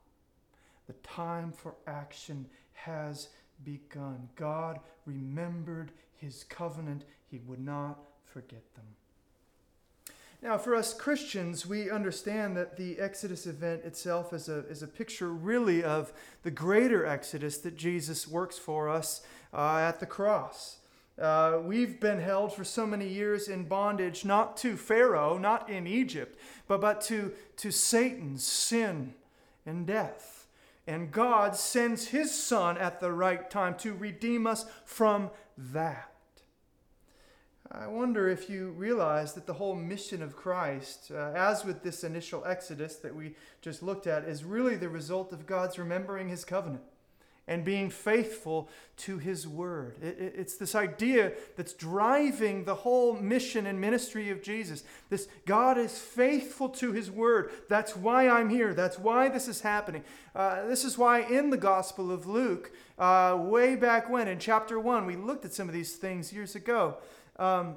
The 0.86 0.92
time 1.02 1.50
for 1.50 1.74
action 1.88 2.46
has 2.74 3.30
begun. 3.64 4.28
God 4.36 4.78
remembered 5.06 5.90
his 6.14 6.44
covenant, 6.44 7.04
he 7.28 7.40
would 7.46 7.58
not 7.58 7.98
forget 8.24 8.62
them. 8.76 8.84
Now, 10.40 10.56
for 10.56 10.76
us 10.76 10.94
Christians, 10.94 11.66
we 11.66 11.90
understand 11.90 12.56
that 12.56 12.76
the 12.76 13.00
Exodus 13.00 13.48
event 13.48 13.82
itself 13.82 14.32
is 14.32 14.48
a, 14.48 14.58
is 14.68 14.84
a 14.84 14.86
picture 14.86 15.32
really 15.32 15.82
of 15.82 16.12
the 16.44 16.52
greater 16.52 17.04
Exodus 17.04 17.58
that 17.58 17.76
Jesus 17.76 18.28
works 18.28 18.56
for 18.56 18.88
us 18.88 19.22
uh, 19.52 19.78
at 19.78 19.98
the 19.98 20.06
cross. 20.06 20.78
Uh, 21.20 21.61
we've 21.62 21.98
been 21.98 22.20
held 22.20 22.52
for 22.52 22.64
so 22.64 22.87
many 22.87 23.09
years 23.09 23.48
in 23.48 23.64
bondage, 23.64 24.24
not 24.24 24.57
to 24.59 24.76
Pharaoh, 24.76 25.38
not 25.38 25.68
in 25.70 25.87
Egypt, 25.87 26.38
but, 26.68 26.81
but 26.81 27.00
to, 27.00 27.33
to 27.57 27.70
Satan's 27.70 28.46
sin 28.46 29.14
and 29.64 29.87
death. 29.87 30.46
And 30.87 31.11
God 31.11 31.57
sends 31.57 32.09
his 32.09 32.33
son 32.33 32.76
at 32.76 33.00
the 33.00 33.12
right 33.12 33.50
time 33.50 33.76
to 33.79 33.94
redeem 33.94 34.46
us 34.46 34.66
from 34.85 35.31
that. 35.57 36.12
I 37.72 37.88
wonder 37.88 38.29
if 38.29 38.48
you 38.48 38.70
realize 38.70 39.33
that 39.33 39.46
the 39.46 39.55
whole 39.55 39.74
mission 39.74 40.22
of 40.22 40.37
Christ, 40.37 41.11
uh, 41.11 41.33
as 41.35 41.64
with 41.64 41.83
this 41.83 42.05
initial 42.05 42.44
Exodus 42.44 42.96
that 42.96 43.16
we 43.16 43.35
just 43.61 43.83
looked 43.83 44.07
at, 44.07 44.24
is 44.24 44.44
really 44.44 44.76
the 44.76 44.88
result 44.88 45.33
of 45.33 45.46
God's 45.46 45.79
remembering 45.79 46.29
his 46.29 46.44
covenant 46.44 46.85
and 47.48 47.64
being 47.64 47.90
faithful 47.90 48.68
to 48.96 49.18
his 49.18 49.46
word. 49.46 49.96
It, 50.02 50.18
it, 50.18 50.35
it's 50.37 50.56
this 50.56 50.74
idea 50.74 51.32
that's 51.56 51.72
driving 51.74 52.64
the 52.64 52.74
whole 52.74 53.14
mission 53.14 53.66
and 53.66 53.80
ministry 53.80 54.30
of 54.30 54.42
Jesus. 54.42 54.85
This 55.11 55.28
God 55.46 55.78
is 55.78 55.98
faithful 55.98 56.68
to 56.70 56.92
his 56.92 57.11
word. 57.11 57.50
That's 57.68 57.94
why 57.94 58.28
I'm 58.28 58.50
here. 58.50 58.74
That's 58.74 58.98
why 58.98 59.28
this 59.28 59.48
is 59.48 59.61
happening. 59.61 60.02
Uh, 60.35 60.66
this 60.66 60.85
is 60.85 60.98
why 60.98 61.20
in 61.20 61.50
the 61.50 61.56
Gospel 61.56 62.11
of 62.11 62.26
Luke, 62.26 62.72
uh, 62.98 63.37
way 63.38 63.76
back 63.76 64.11
when 64.11 64.28
in 64.28 64.38
chapter 64.38 64.80
1, 64.80 65.06
we 65.06 65.16
looked 65.16 65.44
at 65.44 65.54
some 65.54 65.68
of 65.68 65.74
these 65.74 65.94
things 65.96 66.32
years 66.32 66.56
ago. 66.56 66.96
Um, 67.38 67.76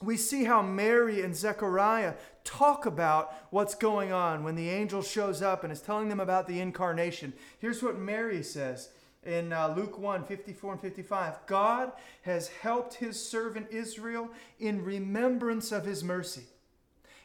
we 0.00 0.16
see 0.16 0.44
how 0.44 0.62
Mary 0.62 1.22
and 1.22 1.34
Zechariah 1.34 2.14
talk 2.44 2.86
about 2.86 3.34
what's 3.50 3.74
going 3.74 4.12
on 4.12 4.42
when 4.42 4.56
the 4.56 4.68
angel 4.68 5.02
shows 5.02 5.42
up 5.42 5.62
and 5.62 5.72
is 5.72 5.80
telling 5.80 6.08
them 6.08 6.20
about 6.20 6.48
the 6.48 6.60
incarnation. 6.60 7.32
Here's 7.58 7.82
what 7.82 7.98
Mary 7.98 8.42
says 8.42 8.90
in 9.24 9.52
uh, 9.52 9.72
Luke 9.76 9.98
1 9.98 10.24
54 10.24 10.72
and 10.72 10.80
55. 10.80 11.46
God 11.46 11.92
has 12.22 12.48
helped 12.48 12.94
his 12.94 13.24
servant 13.24 13.68
Israel 13.70 14.28
in 14.58 14.84
remembrance 14.84 15.72
of 15.72 15.84
his 15.84 16.02
mercy. 16.02 16.44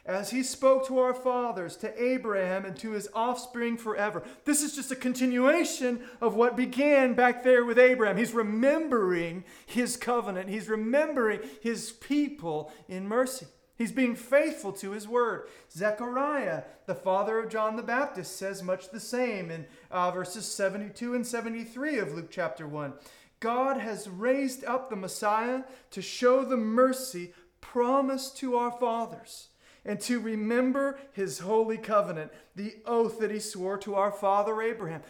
As 0.05 0.29
he 0.29 0.41
spoke 0.41 0.87
to 0.87 0.99
our 0.99 1.13
fathers, 1.13 1.75
to 1.77 2.01
Abraham, 2.01 2.63
and 2.63 2.77
to 2.77 2.91
his 2.91 3.09
offspring 3.13 3.75
forever. 3.75 4.23
This 4.45 4.61
is 4.61 4.73
just 4.73 4.89
a 4.89 4.95
continuation 4.95 5.99
of 6.21 6.33
what 6.33 6.55
began 6.55 7.13
back 7.13 7.43
there 7.43 7.65
with 7.65 7.77
Abraham. 7.77 8.15
He's 8.15 8.33
remembering 8.33 9.43
his 9.65 9.97
covenant, 9.97 10.47
he's 10.47 10.69
remembering 10.69 11.41
his 11.61 11.91
people 11.91 12.71
in 12.87 13.05
mercy. 13.05 13.47
He's 13.77 13.91
being 13.91 14.15
faithful 14.15 14.71
to 14.73 14.91
his 14.91 15.07
word. 15.07 15.47
Zechariah, 15.71 16.63
the 16.87 16.95
father 16.95 17.39
of 17.39 17.49
John 17.49 17.75
the 17.75 17.83
Baptist, 17.83 18.35
says 18.35 18.63
much 18.63 18.89
the 18.89 18.99
same 18.99 19.51
in 19.51 19.67
uh, 19.91 20.09
verses 20.11 20.45
72 20.45 21.13
and 21.13 21.25
73 21.25 21.99
of 21.99 22.13
Luke 22.13 22.31
chapter 22.31 22.67
1. 22.67 22.93
God 23.39 23.77
has 23.77 24.09
raised 24.09 24.65
up 24.65 24.89
the 24.89 24.95
Messiah 24.95 25.63
to 25.91 26.01
show 26.01 26.43
the 26.43 26.57
mercy 26.57 27.33
promised 27.61 28.37
to 28.37 28.55
our 28.55 28.71
fathers 28.71 29.49
and 29.87 30.01
to 30.01 30.19
remember 30.19 30.99
his 31.13 31.39
holy 31.39 31.77
covenant, 31.77 32.31
the 32.55 32.75
oath 32.85 33.19
that 33.19 33.31
he 33.31 33.39
swore 33.39 33.77
to 33.77 33.95
our 33.95 34.11
father 34.11 34.61
Abraham. 34.61 35.01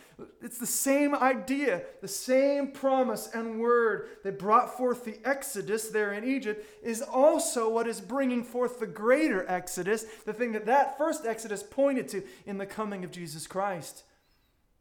It's 0.42 0.60
the 0.60 0.68
same 0.68 1.16
idea, 1.16 1.82
the 2.02 2.08
same 2.08 2.72
promise 2.72 3.28
and 3.34 3.60
word 3.60 4.10
that 4.24 4.38
brought 4.38 4.78
forth 4.78 5.04
the 5.04 5.18
Exodus 5.26 5.90
there 5.90 6.14
in 6.14 6.24
Egypt 6.24 6.64
is 6.84 7.02
also 7.02 7.68
what 7.70 7.88
is 7.88 8.00
bringing 8.00 8.44
forth 8.44 8.80
the 8.80 8.86
greater 8.86 9.50
Exodus, 9.50 10.06
the 10.26 10.34
thing 10.34 10.52
that 10.52 10.68
that 10.68 10.98
first 10.98 11.26
Exodus 11.26 11.64
pointed 11.64 12.08
to 12.10 12.24
in 12.46 12.60
the 12.60 12.66
coming 12.68 13.04
of 13.04 13.12
Jesus 13.12 13.48
Christ. 13.48 14.04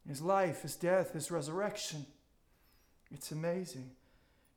His 0.07 0.21
life, 0.21 0.63
his 0.63 0.77
death, 0.77 1.15
his 1.15 1.31
resurrection. 1.31 2.05
It's 3.11 3.33
amazing. 3.33 3.93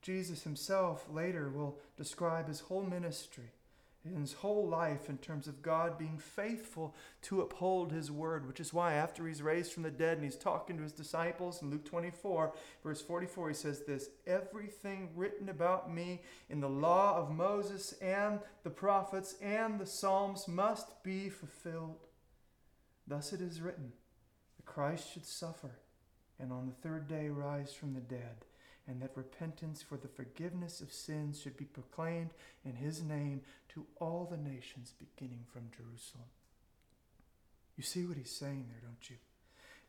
Jesus 0.02 0.44
himself 0.44 1.06
later 1.10 1.50
will 1.50 1.80
describe 1.98 2.48
his 2.48 2.60
whole 2.60 2.84
ministry 2.84 3.46
in 3.46 3.59
his 4.04 4.34
whole 4.34 4.68
life 4.68 5.10
in 5.10 5.18
terms 5.18 5.48
of 5.48 5.62
God 5.62 5.98
being 5.98 6.18
faithful 6.18 6.96
to 7.24 7.42
uphold 7.42 7.92
his 7.92 8.10
word, 8.10 8.48
which 8.48 8.60
is 8.60 8.74
why 8.74 8.94
after 8.94 9.28
he's 9.28 9.42
raised 9.42 9.74
from 9.74 9.84
the 9.84 9.92
dead 9.92 10.18
and 10.18 10.24
he's 10.24 10.38
talking 10.38 10.78
to 10.78 10.84
his 10.84 10.94
disciples 10.94 11.62
in 11.62 11.70
Luke 11.70 11.86
24, 11.86 12.54
verse 12.84 13.02
44, 13.02 13.50
he 13.50 13.54
says 13.54 13.82
this 13.82 14.10
Everything 14.26 15.10
written 15.16 15.50
about 15.50 15.94
me 15.94 16.22
in 16.50 16.62
the 16.62 16.70
law 16.70 17.18
of 17.18 17.32
Moses 17.32 17.94
and 18.02 18.40
the 18.64 18.70
prophets 18.70 19.36
and 19.42 19.80
the 19.80 19.86
Psalms 19.86 20.48
must 20.48 21.04
be 21.04 21.30
fulfilled. 21.30 22.08
Thus 23.06 23.34
it 23.34 23.42
is 23.42 23.62
written 23.62 23.92
that 24.58 24.66
Christ 24.66 25.12
should 25.14 25.26
suffer 25.26 25.80
and 26.40 26.54
on 26.54 26.68
the 26.68 26.88
third 26.88 27.08
day 27.08 27.28
rise 27.30 27.74
from 27.74 27.94
the 27.94 28.00
dead 28.00 28.46
and 28.90 29.02
that 29.02 29.12
repentance 29.16 29.84
for 29.84 29.98
the 29.98 30.08
forgiveness 30.08 30.82
of 30.82 30.92
sins 30.92 31.40
should 31.40 31.56
be 31.56 31.66
proclaimed 31.66 32.32
in 32.66 32.74
his 32.74 33.04
name 33.04 33.42
to 33.70 33.86
all 33.98 34.28
the 34.30 34.38
nations 34.38 34.94
beginning 34.98 35.46
from 35.54 35.70
Jerusalem. 35.70 36.26
You 37.78 37.84
see 37.84 38.06
what 38.06 38.18
he's 38.18 38.32
saying 38.32 38.66
there, 38.68 38.82
don't 38.82 39.10
you? 39.10 39.18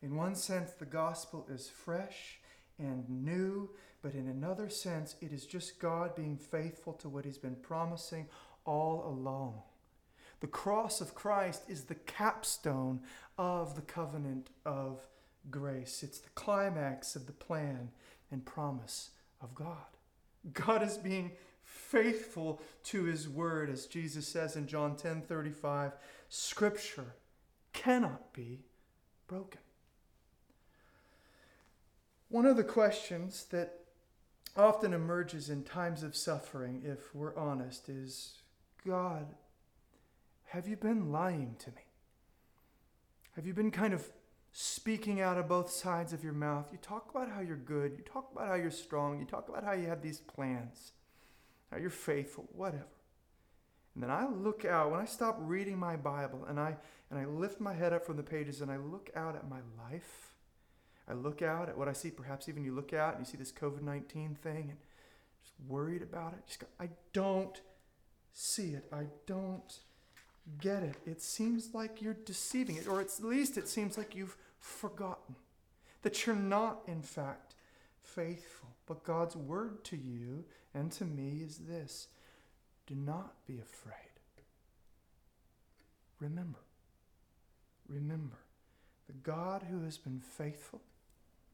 In 0.02 0.16
one 0.16 0.34
sense, 0.34 0.72
the 0.72 0.84
gospel 0.84 1.46
is 1.50 1.68
fresh 1.68 2.40
and 2.78 3.08
new, 3.08 3.70
but 4.02 4.14
in 4.14 4.28
another 4.28 4.68
sense, 4.68 5.16
it 5.20 5.32
is 5.32 5.46
just 5.46 5.78
God 5.78 6.14
being 6.14 6.36
faithful 6.36 6.92
to 6.94 7.08
what 7.08 7.24
he's 7.24 7.38
been 7.38 7.56
promising 7.56 8.28
all 8.64 9.04
along. 9.06 9.62
The 10.40 10.46
cross 10.46 11.00
of 11.00 11.14
Christ 11.14 11.64
is 11.68 11.84
the 11.84 11.94
capstone 11.94 13.00
of 13.38 13.76
the 13.76 13.82
covenant 13.82 14.50
of 14.64 15.00
grace. 15.50 16.02
It's 16.02 16.18
the 16.18 16.30
climax 16.30 17.16
of 17.16 17.26
the 17.26 17.32
plan 17.32 17.90
and 18.30 18.44
promise 18.44 19.10
of 19.40 19.54
God. 19.54 19.76
God 20.52 20.82
is 20.82 20.96
being 20.96 21.32
faithful 21.62 22.60
to 22.84 23.04
his 23.04 23.28
word, 23.28 23.70
as 23.70 23.86
Jesus 23.86 24.26
says 24.26 24.56
in 24.56 24.66
John 24.66 24.96
10 24.96 25.22
35. 25.22 25.92
Scripture 26.28 27.14
cannot 27.72 28.32
be 28.32 28.60
broken. 29.26 29.60
One 32.28 32.46
of 32.46 32.56
the 32.56 32.64
questions 32.64 33.46
that 33.50 33.80
often 34.56 34.92
emerges 34.92 35.50
in 35.50 35.64
times 35.64 36.02
of 36.02 36.16
suffering, 36.16 36.82
if 36.84 37.14
we're 37.14 37.36
honest, 37.36 37.88
is 37.88 38.38
God, 38.86 39.26
have 40.46 40.66
you 40.66 40.76
been 40.76 41.12
lying 41.12 41.56
to 41.60 41.70
me? 41.70 41.82
Have 43.36 43.46
you 43.46 43.54
been 43.54 43.70
kind 43.70 43.94
of 43.94 44.08
speaking 44.52 45.20
out 45.20 45.38
of 45.38 45.48
both 45.48 45.70
sides 45.70 46.12
of 46.12 46.24
your 46.24 46.32
mouth? 46.32 46.68
You 46.72 46.78
talk 46.78 47.10
about 47.10 47.30
how 47.30 47.40
you're 47.40 47.56
good, 47.56 47.94
you 47.96 48.04
talk 48.04 48.30
about 48.32 48.48
how 48.48 48.54
you're 48.54 48.70
strong, 48.70 49.18
you 49.18 49.24
talk 49.24 49.48
about 49.48 49.64
how 49.64 49.72
you 49.72 49.86
have 49.86 50.02
these 50.02 50.20
plans, 50.20 50.92
how 51.70 51.78
you're 51.78 51.90
faithful, 51.90 52.48
whatever. 52.52 52.86
And 53.94 54.04
then 54.04 54.10
I 54.10 54.28
look 54.28 54.64
out, 54.64 54.90
when 54.90 55.00
I 55.00 55.04
stop 55.04 55.36
reading 55.40 55.78
my 55.78 55.96
Bible 55.96 56.44
and 56.48 56.60
I, 56.60 56.76
and 57.10 57.18
I 57.18 57.24
lift 57.24 57.60
my 57.60 57.74
head 57.74 57.92
up 57.92 58.06
from 58.06 58.16
the 58.16 58.22
pages 58.22 58.60
and 58.60 58.70
I 58.70 58.76
look 58.76 59.10
out 59.16 59.34
at 59.34 59.48
my 59.48 59.60
life, 59.90 60.30
I 61.08 61.14
look 61.14 61.42
out 61.42 61.68
at 61.68 61.76
what 61.76 61.88
I 61.88 61.92
see. 61.92 62.10
Perhaps 62.10 62.48
even 62.48 62.64
you 62.64 62.72
look 62.72 62.92
out 62.92 63.16
and 63.16 63.26
you 63.26 63.30
see 63.30 63.36
this 63.36 63.50
COVID 63.50 63.82
19 63.82 64.36
thing 64.40 64.70
and 64.70 64.78
just 65.42 65.54
worried 65.68 66.02
about 66.02 66.34
it. 66.34 66.46
Just 66.46 66.60
go, 66.60 66.66
I 66.78 66.88
don't 67.12 67.60
see 68.32 68.74
it. 68.74 68.84
I 68.92 69.06
don't 69.26 69.80
get 70.58 70.82
it. 70.82 70.96
It 71.06 71.22
seems 71.22 71.74
like 71.74 72.02
you're 72.02 72.14
deceiving 72.14 72.76
it, 72.76 72.86
or 72.86 73.00
at 73.00 73.10
least 73.22 73.58
it 73.58 73.68
seems 73.68 73.98
like 73.98 74.14
you've 74.14 74.36
forgotten 74.58 75.34
that 76.02 76.26
you're 76.26 76.36
not, 76.36 76.80
in 76.86 77.02
fact, 77.02 77.54
faithful. 78.02 78.68
But 78.86 79.04
God's 79.04 79.36
word 79.36 79.84
to 79.84 79.96
you 79.96 80.44
and 80.74 80.90
to 80.92 81.04
me 81.04 81.42
is 81.44 81.58
this 81.58 82.08
do 82.86 82.94
not 82.94 83.34
be 83.46 83.58
afraid. 83.60 83.94
Remember, 86.18 86.58
remember 87.88 88.36
the 89.06 89.12
God 89.22 89.64
who 89.70 89.84
has 89.84 89.96
been 89.96 90.20
faithful, 90.20 90.80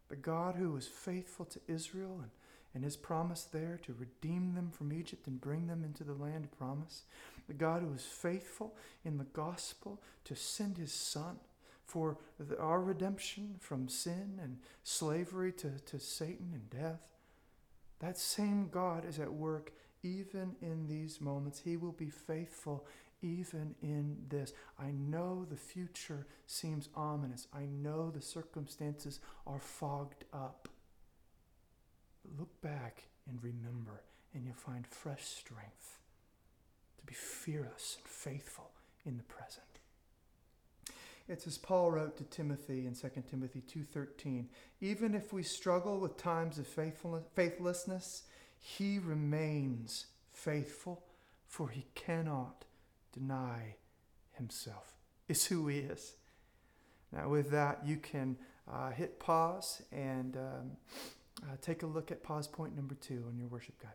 the 0.08 0.16
God 0.16 0.54
who 0.56 0.72
was 0.72 0.86
faithful 0.86 1.44
to 1.46 1.60
Israel 1.68 2.18
and, 2.20 2.30
and 2.74 2.84
his 2.84 2.96
promise 2.96 3.44
there 3.44 3.78
to 3.84 3.94
redeem 3.98 4.54
them 4.54 4.70
from 4.70 4.92
Egypt 4.92 5.26
and 5.26 5.40
bring 5.40 5.66
them 5.66 5.84
into 5.84 6.04
the 6.04 6.14
land 6.14 6.44
of 6.44 6.58
promise, 6.58 7.02
the 7.46 7.54
God 7.54 7.82
who 7.82 7.92
is 7.92 8.04
faithful 8.04 8.76
in 9.04 9.18
the 9.18 9.24
gospel 9.24 10.00
to 10.24 10.34
send 10.34 10.78
his 10.78 10.92
Son 10.92 11.38
for 11.84 12.18
the, 12.38 12.58
our 12.58 12.80
redemption 12.80 13.56
from 13.60 13.88
sin 13.88 14.40
and 14.42 14.58
slavery 14.82 15.52
to, 15.52 15.70
to 15.86 15.98
Satan 15.98 16.50
and 16.52 16.68
death. 16.70 17.00
That 18.00 18.18
same 18.18 18.68
God 18.68 19.04
is 19.08 19.18
at 19.18 19.32
work 19.32 19.72
even 20.02 20.56
in 20.60 20.86
these 20.88 21.20
moments. 21.20 21.62
He 21.64 21.76
will 21.76 21.92
be 21.92 22.10
faithful 22.10 22.86
even 23.22 23.74
in 23.80 24.16
this. 24.28 24.52
I 24.78 24.90
know 24.90 25.46
the 25.48 25.56
future 25.56 26.26
seems 26.46 26.88
ominous. 26.94 27.46
I 27.54 27.66
know 27.66 28.10
the 28.10 28.20
circumstances 28.20 29.20
are 29.46 29.60
fogged 29.60 30.24
up. 30.32 30.68
But 32.22 32.38
look 32.38 32.60
back 32.60 33.04
and 33.28 33.42
remember, 33.42 34.02
and 34.34 34.44
you'll 34.44 34.54
find 34.54 34.86
fresh 34.86 35.24
strength 35.24 35.98
be 37.06 37.14
fearless 37.14 37.96
and 37.98 38.06
faithful 38.06 38.70
in 39.04 39.16
the 39.16 39.22
present. 39.24 39.62
It's 41.28 41.46
as 41.46 41.58
Paul 41.58 41.90
wrote 41.90 42.16
to 42.18 42.24
Timothy 42.24 42.86
in 42.86 42.94
2 42.94 43.08
Timothy 43.28 43.60
2:13, 43.60 44.48
even 44.80 45.14
if 45.14 45.32
we 45.32 45.42
struggle 45.42 45.98
with 45.98 46.16
times 46.16 46.58
of 46.58 46.66
faithlessness, 46.66 48.22
he 48.58 48.98
remains 48.98 50.06
faithful, 50.32 51.04
for 51.46 51.70
he 51.70 51.86
cannot 51.94 52.64
deny 53.12 53.76
himself. 54.32 54.94
It's 55.28 55.46
who 55.46 55.66
he 55.66 55.78
is. 55.78 56.14
Now, 57.12 57.28
with 57.28 57.50
that, 57.50 57.84
you 57.84 57.96
can 57.96 58.36
uh, 58.70 58.90
hit 58.90 59.18
pause 59.18 59.82
and 59.90 60.36
um, 60.36 60.76
uh, 61.42 61.56
take 61.60 61.82
a 61.82 61.86
look 61.86 62.10
at 62.10 62.22
pause 62.22 62.46
point 62.46 62.76
number 62.76 62.94
two 62.94 63.24
on 63.28 63.36
your 63.36 63.48
worship 63.48 63.80
guide. 63.80 63.92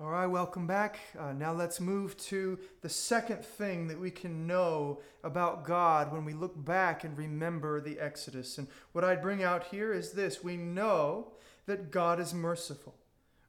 All 0.00 0.10
right, 0.10 0.26
welcome 0.26 0.66
back. 0.66 0.98
Uh, 1.16 1.32
now 1.32 1.52
let's 1.52 1.80
move 1.80 2.16
to 2.16 2.58
the 2.80 2.88
second 2.88 3.44
thing 3.44 3.86
that 3.86 4.00
we 4.00 4.10
can 4.10 4.44
know 4.44 4.98
about 5.22 5.64
God 5.64 6.12
when 6.12 6.24
we 6.24 6.32
look 6.32 6.64
back 6.64 7.04
and 7.04 7.16
remember 7.16 7.80
the 7.80 8.00
Exodus. 8.00 8.58
And 8.58 8.66
what 8.90 9.04
I'd 9.04 9.22
bring 9.22 9.44
out 9.44 9.66
here 9.66 9.92
is 9.92 10.10
this 10.10 10.42
we 10.42 10.56
know 10.56 11.28
that 11.66 11.92
God 11.92 12.18
is 12.18 12.34
merciful. 12.34 12.96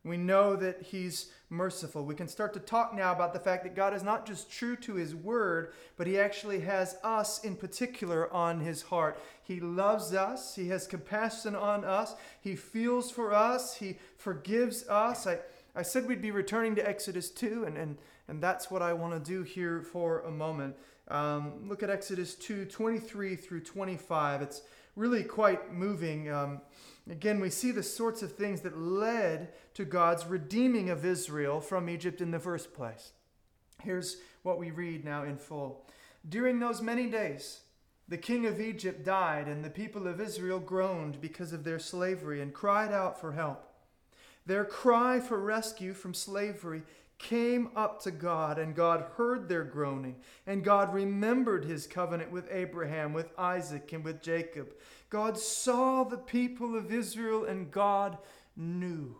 We 0.04 0.18
know 0.18 0.56
that 0.56 0.84
He's 0.84 1.32
merciful. 1.50 2.06
We 2.06 2.14
can 2.14 2.28
start 2.28 2.54
to 2.54 2.60
talk 2.60 2.94
now 2.94 3.12
about 3.12 3.34
the 3.34 3.40
fact 3.40 3.64
that 3.64 3.76
God 3.76 3.96
is 3.96 4.04
not 4.04 4.28
just 4.28 4.52
true 4.52 4.76
to 4.76 4.94
His 4.94 5.16
word, 5.16 5.74
but 5.98 6.06
He 6.06 6.20
actually 6.20 6.60
has 6.60 6.96
us 7.04 7.44
in 7.44 7.56
particular 7.56 8.32
on 8.32 8.60
His 8.60 8.84
heart. 8.84 9.20
He 9.42 9.60
loves 9.60 10.14
us, 10.14 10.54
He 10.54 10.68
has 10.68 10.86
compassion 10.86 11.56
on 11.56 11.84
us, 11.84 12.14
He 12.40 12.56
feels 12.56 13.10
for 13.10 13.34
us, 13.34 13.78
He 13.78 13.98
forgives 14.16 14.88
us. 14.88 15.26
I, 15.26 15.40
I 15.76 15.82
said 15.82 16.08
we'd 16.08 16.22
be 16.22 16.32
returning 16.32 16.76
to 16.76 16.88
Exodus 16.88 17.30
2, 17.30 17.66
and, 17.66 17.78
and, 17.78 17.98
and 18.28 18.42
that's 18.42 18.72
what 18.72 18.82
I 18.82 18.94
want 18.94 19.14
to 19.14 19.32
do 19.32 19.44
here 19.44 19.82
for 19.82 20.22
a 20.22 20.32
moment. 20.32 20.76
Um, 21.10 21.68
look 21.68 21.84
at 21.84 21.90
Exodus 21.90 22.36
2 22.36 22.66
23 22.66 23.36
through 23.36 23.62
25. 23.62 24.42
It's 24.42 24.62
really 24.96 25.24
quite 25.24 25.74
moving. 25.74 26.32
Um, 26.32 26.62
again, 27.10 27.40
we 27.40 27.50
see 27.50 27.72
the 27.72 27.84
sorts 27.84 28.22
of 28.24 28.32
things 28.32 28.62
that 28.62 28.78
led 28.78 29.50
to 29.74 29.86
God's 29.86 30.26
redeeming 30.26 30.90
of 30.90 31.06
Israel 31.06 31.60
from 31.60 31.90
Egypt 31.90 32.22
in 32.22 32.32
the 32.32 32.40
first 32.40 32.74
place. 32.74 33.12
Here's 33.84 34.18
what 34.44 34.58
we 34.58 34.72
read 34.72 35.04
now 35.04 35.24
in 35.24 35.38
full. 35.38 35.86
During 36.28 36.60
those 36.60 36.82
many 36.82 37.08
days, 37.08 37.62
the 38.08 38.18
king 38.18 38.46
of 38.46 38.62
Egypt 38.62 39.04
died, 39.04 39.48
and 39.48 39.64
the 39.64 39.70
people 39.70 40.08
of 40.08 40.22
Israel 40.22 40.60
groaned 40.60 41.20
because 41.20 41.52
of 41.54 41.64
their 41.64 41.80
slavery 41.80 42.42
and 42.42 42.54
cried 42.54 42.92
out 42.92 43.20
for 43.20 43.34
help. 43.34 43.75
Their 44.46 44.66
cry 44.66 45.20
for 45.20 45.40
rescue 45.40 45.94
from 45.94 46.14
slavery 46.14 46.84
came 47.18 47.70
up 47.76 48.02
to 48.04 48.12
God, 48.12 48.60
and 48.60 48.76
God 48.76 49.06
heard 49.16 49.48
their 49.48 49.64
groaning, 49.64 50.18
and 50.46 50.64
God 50.64 50.94
remembered 50.94 51.66
his 51.66 51.88
covenant 51.88 52.32
with 52.32 52.48
Abraham, 52.52 53.14
with 53.14 53.32
Isaac, 53.38 53.94
and 53.94 54.04
with 54.04 54.22
Jacob. 54.22 54.74
God 55.10 55.38
saw 55.38 56.04
the 56.04 56.18
people 56.18 56.76
of 56.76 56.92
Israel, 56.92 57.46
and 57.46 57.72
God 57.72 58.18
knew. 58.56 59.16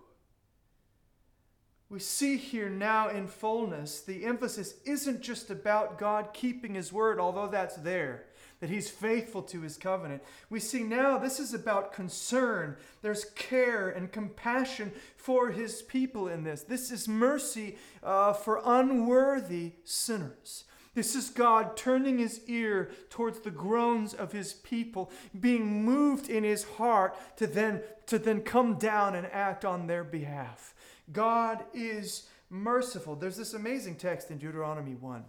We 1.88 2.00
see 2.00 2.38
here 2.38 2.70
now 2.70 3.10
in 3.10 3.28
fullness, 3.28 4.02
the 4.02 4.26
emphasis 4.26 4.76
isn't 4.86 5.22
just 5.22 5.50
about 5.50 5.98
God 5.98 6.34
keeping 6.34 6.76
his 6.76 6.92
word, 6.92 7.20
although 7.20 7.48
that's 7.48 7.78
there 7.78 8.26
that 8.60 8.70
he's 8.70 8.90
faithful 8.90 9.42
to 9.44 9.62
his 9.62 9.78
covenant. 9.78 10.24
We 10.50 10.60
see 10.60 10.84
now 10.84 11.18
this 11.18 11.40
is 11.40 11.54
about 11.54 11.94
concern. 11.94 12.78
There's 13.02 13.26
care 13.36 13.90
and 13.90 14.12
compassion 14.12 14.92
for 15.18 15.52
his 15.52 15.82
people 15.82 16.28
in 16.28 16.44
this. 16.44 16.64
This 16.64 16.92
is 16.92 17.08
mercy 17.08 17.78
uh, 18.04 18.34
for 18.34 18.62
unworthy 18.64 19.74
sinners. 19.84 20.66
This 20.94 21.14
is 21.14 21.30
God 21.30 21.76
turning 21.76 22.20
his 22.20 22.40
ear 22.48 22.90
towards 23.10 23.40
the 23.42 23.52
groans 23.52 24.14
of 24.14 24.32
his 24.32 24.54
people, 24.54 25.12
being 25.38 25.84
moved 25.84 26.30
in 26.30 26.46
his 26.46 26.64
heart 26.64 27.18
to 27.36 27.48
then, 27.48 27.82
to 28.08 28.18
then 28.18 28.42
come 28.42 28.76
down 28.76 29.14
and 29.14 29.28
act 29.28 29.66
on 29.66 29.88
their 29.88 30.06
behalf. 30.06 30.74
God 31.12 31.66
is 31.74 32.30
merciful. 32.50 33.16
There's 33.16 33.36
this 33.36 33.54
amazing 33.54 33.96
text 33.96 34.32
in 34.32 34.38
Deuteronomy 34.38 34.96
1 34.96 35.26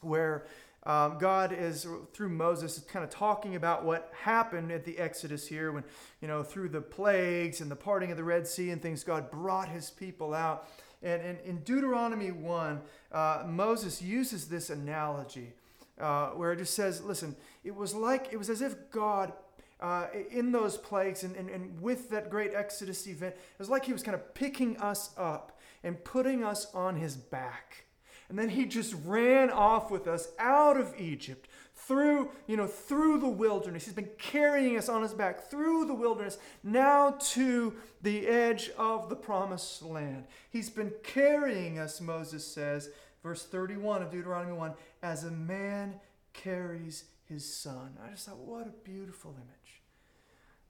where 0.00 0.46
um, 0.86 1.18
God 1.18 1.52
is 1.52 1.84
through 2.12 2.28
Moses 2.28 2.78
kind 2.78 3.04
of 3.04 3.10
talking 3.10 3.56
about 3.56 3.84
what 3.84 4.12
happened 4.22 4.70
at 4.70 4.84
the 4.84 4.96
Exodus 4.98 5.48
here 5.48 5.72
when, 5.72 5.82
you 6.20 6.28
know, 6.28 6.44
through 6.44 6.68
the 6.68 6.80
plagues 6.80 7.60
and 7.60 7.68
the 7.68 7.76
parting 7.76 8.12
of 8.12 8.16
the 8.16 8.22
Red 8.22 8.46
Sea 8.46 8.70
and 8.70 8.80
things, 8.80 9.02
God 9.02 9.28
brought 9.28 9.68
his 9.68 9.90
people 9.90 10.32
out. 10.32 10.68
And, 11.02 11.38
in 11.44 11.58
Deuteronomy 11.64 12.30
1, 12.30 12.80
uh, 13.10 13.42
Moses 13.46 14.00
uses 14.00 14.48
this 14.48 14.70
analogy 14.70 15.52
uh, 16.00 16.28
where 16.28 16.52
it 16.52 16.58
just 16.58 16.74
says, 16.74 17.02
listen, 17.02 17.34
it 17.64 17.74
was 17.74 17.92
like, 17.92 18.28
it 18.30 18.36
was 18.36 18.48
as 18.48 18.62
if 18.62 18.90
God 18.92 19.32
uh, 19.80 20.06
in 20.30 20.52
those 20.52 20.76
plagues 20.76 21.24
and, 21.24 21.34
and, 21.36 21.50
and 21.50 21.80
with 21.80 22.10
that 22.10 22.30
great 22.30 22.54
Exodus 22.54 23.06
event, 23.08 23.34
it 23.34 23.58
was 23.58 23.68
like 23.68 23.84
he 23.84 23.92
was 23.92 24.04
kind 24.04 24.14
of 24.14 24.34
picking 24.34 24.76
us 24.78 25.10
up 25.18 25.58
and 25.82 26.02
putting 26.04 26.44
us 26.44 26.72
on 26.74 26.96
his 26.96 27.16
back. 27.16 27.85
And 28.28 28.38
then 28.38 28.48
he 28.48 28.64
just 28.64 28.94
ran 29.04 29.50
off 29.50 29.90
with 29.90 30.06
us 30.06 30.28
out 30.38 30.78
of 30.78 30.94
Egypt 30.98 31.48
through, 31.74 32.30
you 32.46 32.56
know, 32.56 32.66
through 32.66 33.20
the 33.20 33.28
wilderness. 33.28 33.84
He's 33.84 33.94
been 33.94 34.10
carrying 34.18 34.76
us 34.76 34.88
on 34.88 35.02
his 35.02 35.14
back 35.14 35.48
through 35.48 35.84
the 35.86 35.94
wilderness 35.94 36.38
now 36.64 37.16
to 37.32 37.74
the 38.02 38.26
edge 38.26 38.70
of 38.76 39.08
the 39.08 39.16
promised 39.16 39.82
land. 39.82 40.24
He's 40.50 40.70
been 40.70 40.92
carrying 41.02 41.78
us, 41.78 42.00
Moses 42.00 42.44
says, 42.44 42.90
verse 43.22 43.44
31 43.44 44.02
of 44.02 44.10
Deuteronomy 44.10 44.56
1, 44.56 44.72
as 45.02 45.24
a 45.24 45.30
man 45.30 46.00
carries 46.32 47.04
his 47.28 47.44
son. 47.44 47.96
I 48.04 48.10
just 48.10 48.26
thought, 48.26 48.38
what 48.38 48.66
a 48.66 48.88
beautiful 48.88 49.32
image. 49.36 49.82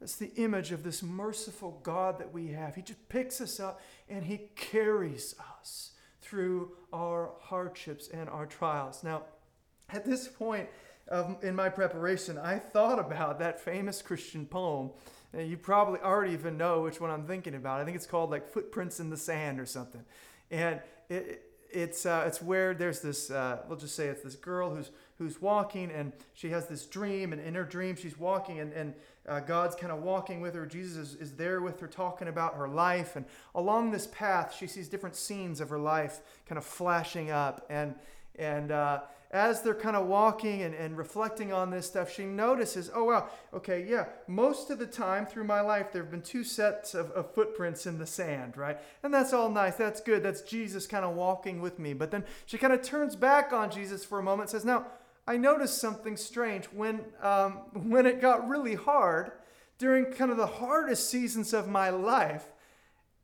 That's 0.01 0.16
the 0.16 0.35
image 0.35 0.72
of 0.72 0.83
this 0.83 1.03
merciful 1.03 1.80
God 1.83 2.18
that 2.18 2.33
we 2.33 2.49
have. 2.49 2.74
He 2.74 2.83
just 2.83 3.09
picks 3.09 3.41
us 3.41 3.59
up 3.59 3.80
and 4.09 4.24
he 4.24 4.51
carries 4.55 5.35
us 5.61 5.93
through 6.29 6.72
our 6.93 7.31
hardships 7.41 8.09
and 8.09 8.29
our 8.29 8.47
trials. 8.47 9.05
Now, 9.05 9.22
at 9.91 10.05
this 10.05 10.29
point, 10.29 10.68
in 11.43 11.55
my 11.55 11.68
preparation, 11.68 12.37
I 12.39 12.59
thought 12.59 12.99
about 12.99 13.39
that 13.39 13.61
famous 13.61 14.03
Christian 14.03 14.47
poem. 14.47 14.91
And 15.33 15.49
you 15.49 15.57
probably 15.57 16.01
already 16.01 16.33
even 16.33 16.57
know 16.57 16.83
which 16.83 17.01
one 17.01 17.11
I'm 17.11 17.27
thinking 17.27 17.55
about. 17.55 17.81
I 17.81 17.85
think 17.85 17.97
it's 17.97 18.07
called 18.07 18.31
like 18.31 18.49
Footprints 18.49 19.01
in 19.01 19.11
the 19.11 19.16
Sand 19.16 19.61
or 19.61 19.66
something. 19.66 20.03
And 20.51 20.81
it, 21.09 21.43
it's, 21.70 22.07
uh, 22.07 22.24
it's 22.27 22.41
where 22.41 22.74
there's 22.74 23.01
this, 23.01 23.31
uh, 23.31 23.59
we'll 23.68 23.79
just 23.79 23.95
say 23.95 24.07
it's 24.07 24.22
this 24.22 24.37
girl 24.37 24.74
who's, 24.74 24.91
who's 25.18 25.41
walking 25.41 25.91
and 25.91 26.12
she 26.35 26.51
has 26.51 26.66
this 26.66 26.87
dream. 26.87 27.33
And 27.33 27.43
in 27.43 27.55
her 27.55 27.64
dream, 27.64 27.97
she's 27.97 28.18
walking 28.18 28.61
and, 28.61 28.72
and 28.72 28.95
uh, 29.29 29.41
God's 29.41 29.77
kind 29.77 29.93
of 29.93 30.03
walking 30.03 30.41
with 30.41 30.55
her. 30.55 30.66
Jesus 30.66 30.97
is, 30.97 31.14
is 31.16 31.33
there 31.33 31.61
with 31.61 31.81
her, 31.81 31.87
talking 31.87 32.29
about 32.29 32.55
her 32.55 32.68
life. 32.68 33.16
And 33.16 33.24
along 33.55 33.91
this 33.91 34.07
path, 34.07 34.55
she 34.57 34.66
sees 34.66 34.89
different 34.89 35.16
scenes 35.16 35.61
of 35.61 35.68
her 35.68 35.79
life 35.79 36.20
kind 36.49 36.59
of 36.59 36.64
flashing 36.64 37.31
up. 37.31 37.66
And, 37.68 37.95
and 38.39 38.70
uh, 38.70 39.01
as 39.33 39.62
they're 39.62 39.74
kind 39.74 39.97
of 39.97 40.07
walking 40.07 40.62
and, 40.62 40.74
and 40.74 40.97
reflecting 40.97 41.53
on 41.53 41.70
this 41.70 41.87
stuff, 41.87 42.12
she 42.12 42.24
notices, 42.24 42.91
oh, 42.95 43.05
wow, 43.05 43.29
okay, 43.53 43.85
yeah, 43.89 44.07
most 44.29 44.70
of 44.70 44.79
the 44.79 44.87
time 44.87 45.27
through 45.27 45.45
my 45.45 45.61
life, 45.61 45.93
there 45.93 46.03
have 46.03 46.11
been 46.11 46.22
two 46.22 46.45
sets 46.45 46.95
of, 46.95 47.11
of 47.11 47.35
footprints 47.35 47.87
in 47.87 47.99
the 47.99 48.07
sand, 48.07 48.57
right? 48.57 48.79
And 49.03 49.12
that's 49.12 49.33
all 49.33 49.51
nice. 49.51 49.74
That's 49.74 50.01
good. 50.01 50.22
That's 50.22 50.43
Jesus 50.43 50.87
kind 50.87 51.05
of 51.05 51.16
walking 51.16 51.61
with 51.61 51.79
me. 51.79 51.93
But 51.93 52.12
then 52.12 52.24
she 52.47 52.59
kind 52.59 52.72
of 52.72 52.83
turns 52.83 53.16
back 53.16 53.53
on 53.53 53.70
Jesus 53.70 54.05
for 54.05 54.18
a 54.18 54.22
moment 54.22 54.51
says, 54.51 54.64
now, 54.64 54.87
I 55.27 55.37
noticed 55.37 55.79
something 55.81 56.16
strange. 56.16 56.66
When, 56.66 57.01
um, 57.20 57.53
when 57.72 58.07
it 58.07 58.20
got 58.20 58.49
really 58.49 58.74
hard, 58.74 59.33
during 59.79 60.07
kind 60.07 60.31
of 60.31 60.37
the 60.37 60.47
hardest 60.47 61.11
seasons 61.11 61.53
of 61.53 61.68
my 61.68 61.91
life, 61.91 62.47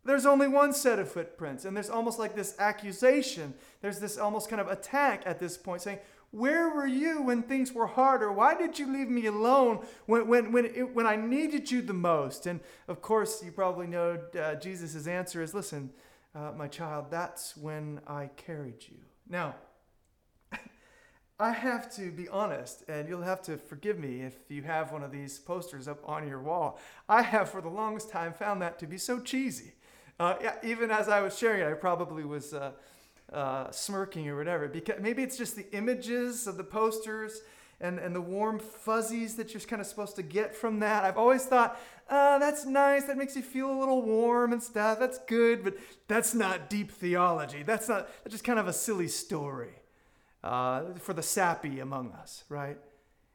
there's 0.04 0.26
only 0.26 0.48
one 0.48 0.72
set 0.72 0.98
of 0.98 1.10
footprints, 1.10 1.64
and 1.64 1.76
there's 1.76 1.88
almost 1.88 2.18
like 2.18 2.34
this 2.34 2.56
accusation. 2.58 3.54
There's 3.80 4.00
this 4.00 4.18
almost 4.18 4.48
kind 4.48 4.60
of 4.60 4.68
attack 4.68 5.22
at 5.24 5.38
this 5.38 5.56
point 5.56 5.82
saying, 5.82 6.00
Where 6.32 6.74
were 6.74 6.86
you 6.86 7.22
when 7.22 7.44
things 7.44 7.72
were 7.72 7.86
harder? 7.86 8.32
Why 8.32 8.54
did 8.54 8.78
you 8.80 8.92
leave 8.92 9.08
me 9.08 9.26
alone 9.26 9.86
when, 10.06 10.26
when, 10.26 10.50
when, 10.50 10.64
it, 10.66 10.92
when 10.94 11.06
I 11.06 11.14
needed 11.14 11.70
you 11.70 11.82
the 11.82 11.92
most? 11.92 12.46
And 12.46 12.58
of 12.88 13.00
course, 13.00 13.44
you 13.44 13.52
probably 13.52 13.86
know 13.86 14.18
uh, 14.38 14.56
Jesus' 14.56 15.06
answer 15.06 15.40
is 15.40 15.54
Listen, 15.54 15.90
uh, 16.34 16.50
my 16.56 16.66
child, 16.66 17.06
that's 17.10 17.56
when 17.56 18.00
I 18.06 18.30
carried 18.36 18.84
you. 18.88 18.98
Now, 19.28 19.54
I 21.42 21.50
have 21.50 21.92
to 21.96 22.12
be 22.12 22.28
honest, 22.28 22.84
and 22.86 23.08
you'll 23.08 23.22
have 23.22 23.42
to 23.42 23.56
forgive 23.56 23.98
me 23.98 24.20
if 24.20 24.34
you 24.48 24.62
have 24.62 24.92
one 24.92 25.02
of 25.02 25.10
these 25.10 25.40
posters 25.40 25.88
up 25.88 25.98
on 26.08 26.28
your 26.28 26.40
wall. 26.40 26.78
I 27.08 27.22
have, 27.22 27.50
for 27.50 27.60
the 27.60 27.68
longest 27.68 28.10
time, 28.10 28.32
found 28.32 28.62
that 28.62 28.78
to 28.78 28.86
be 28.86 28.96
so 28.96 29.18
cheesy. 29.18 29.72
Uh, 30.20 30.36
yeah, 30.40 30.54
even 30.62 30.92
as 30.92 31.08
I 31.08 31.20
was 31.20 31.36
sharing 31.36 31.62
it, 31.62 31.68
I 31.68 31.72
probably 31.72 32.24
was 32.24 32.54
uh, 32.54 32.70
uh, 33.32 33.72
smirking 33.72 34.28
or 34.28 34.36
whatever. 34.36 34.68
Because 34.68 35.00
maybe 35.00 35.24
it's 35.24 35.36
just 35.36 35.56
the 35.56 35.68
images 35.72 36.46
of 36.46 36.56
the 36.58 36.62
posters 36.62 37.40
and, 37.80 37.98
and 37.98 38.14
the 38.14 38.20
warm 38.20 38.60
fuzzies 38.60 39.34
that 39.34 39.52
you're 39.52 39.62
kind 39.62 39.82
of 39.82 39.88
supposed 39.88 40.14
to 40.14 40.22
get 40.22 40.54
from 40.54 40.78
that. 40.78 41.02
I've 41.02 41.18
always 41.18 41.44
thought, 41.44 41.76
oh, 42.08 42.38
that's 42.38 42.66
nice. 42.66 43.06
That 43.06 43.16
makes 43.16 43.34
you 43.34 43.42
feel 43.42 43.68
a 43.68 43.76
little 43.80 44.02
warm 44.02 44.52
and 44.52 44.62
stuff. 44.62 45.00
That's 45.00 45.18
good, 45.26 45.64
but 45.64 45.74
that's 46.06 46.34
not 46.34 46.70
deep 46.70 46.92
theology. 46.92 47.64
That's 47.64 47.88
not. 47.88 48.08
That's 48.22 48.32
just 48.32 48.44
kind 48.44 48.60
of 48.60 48.68
a 48.68 48.72
silly 48.72 49.08
story 49.08 49.81
uh, 50.44 50.94
for 50.98 51.12
the 51.12 51.22
sappy 51.22 51.80
among 51.80 52.12
us, 52.12 52.44
right? 52.48 52.78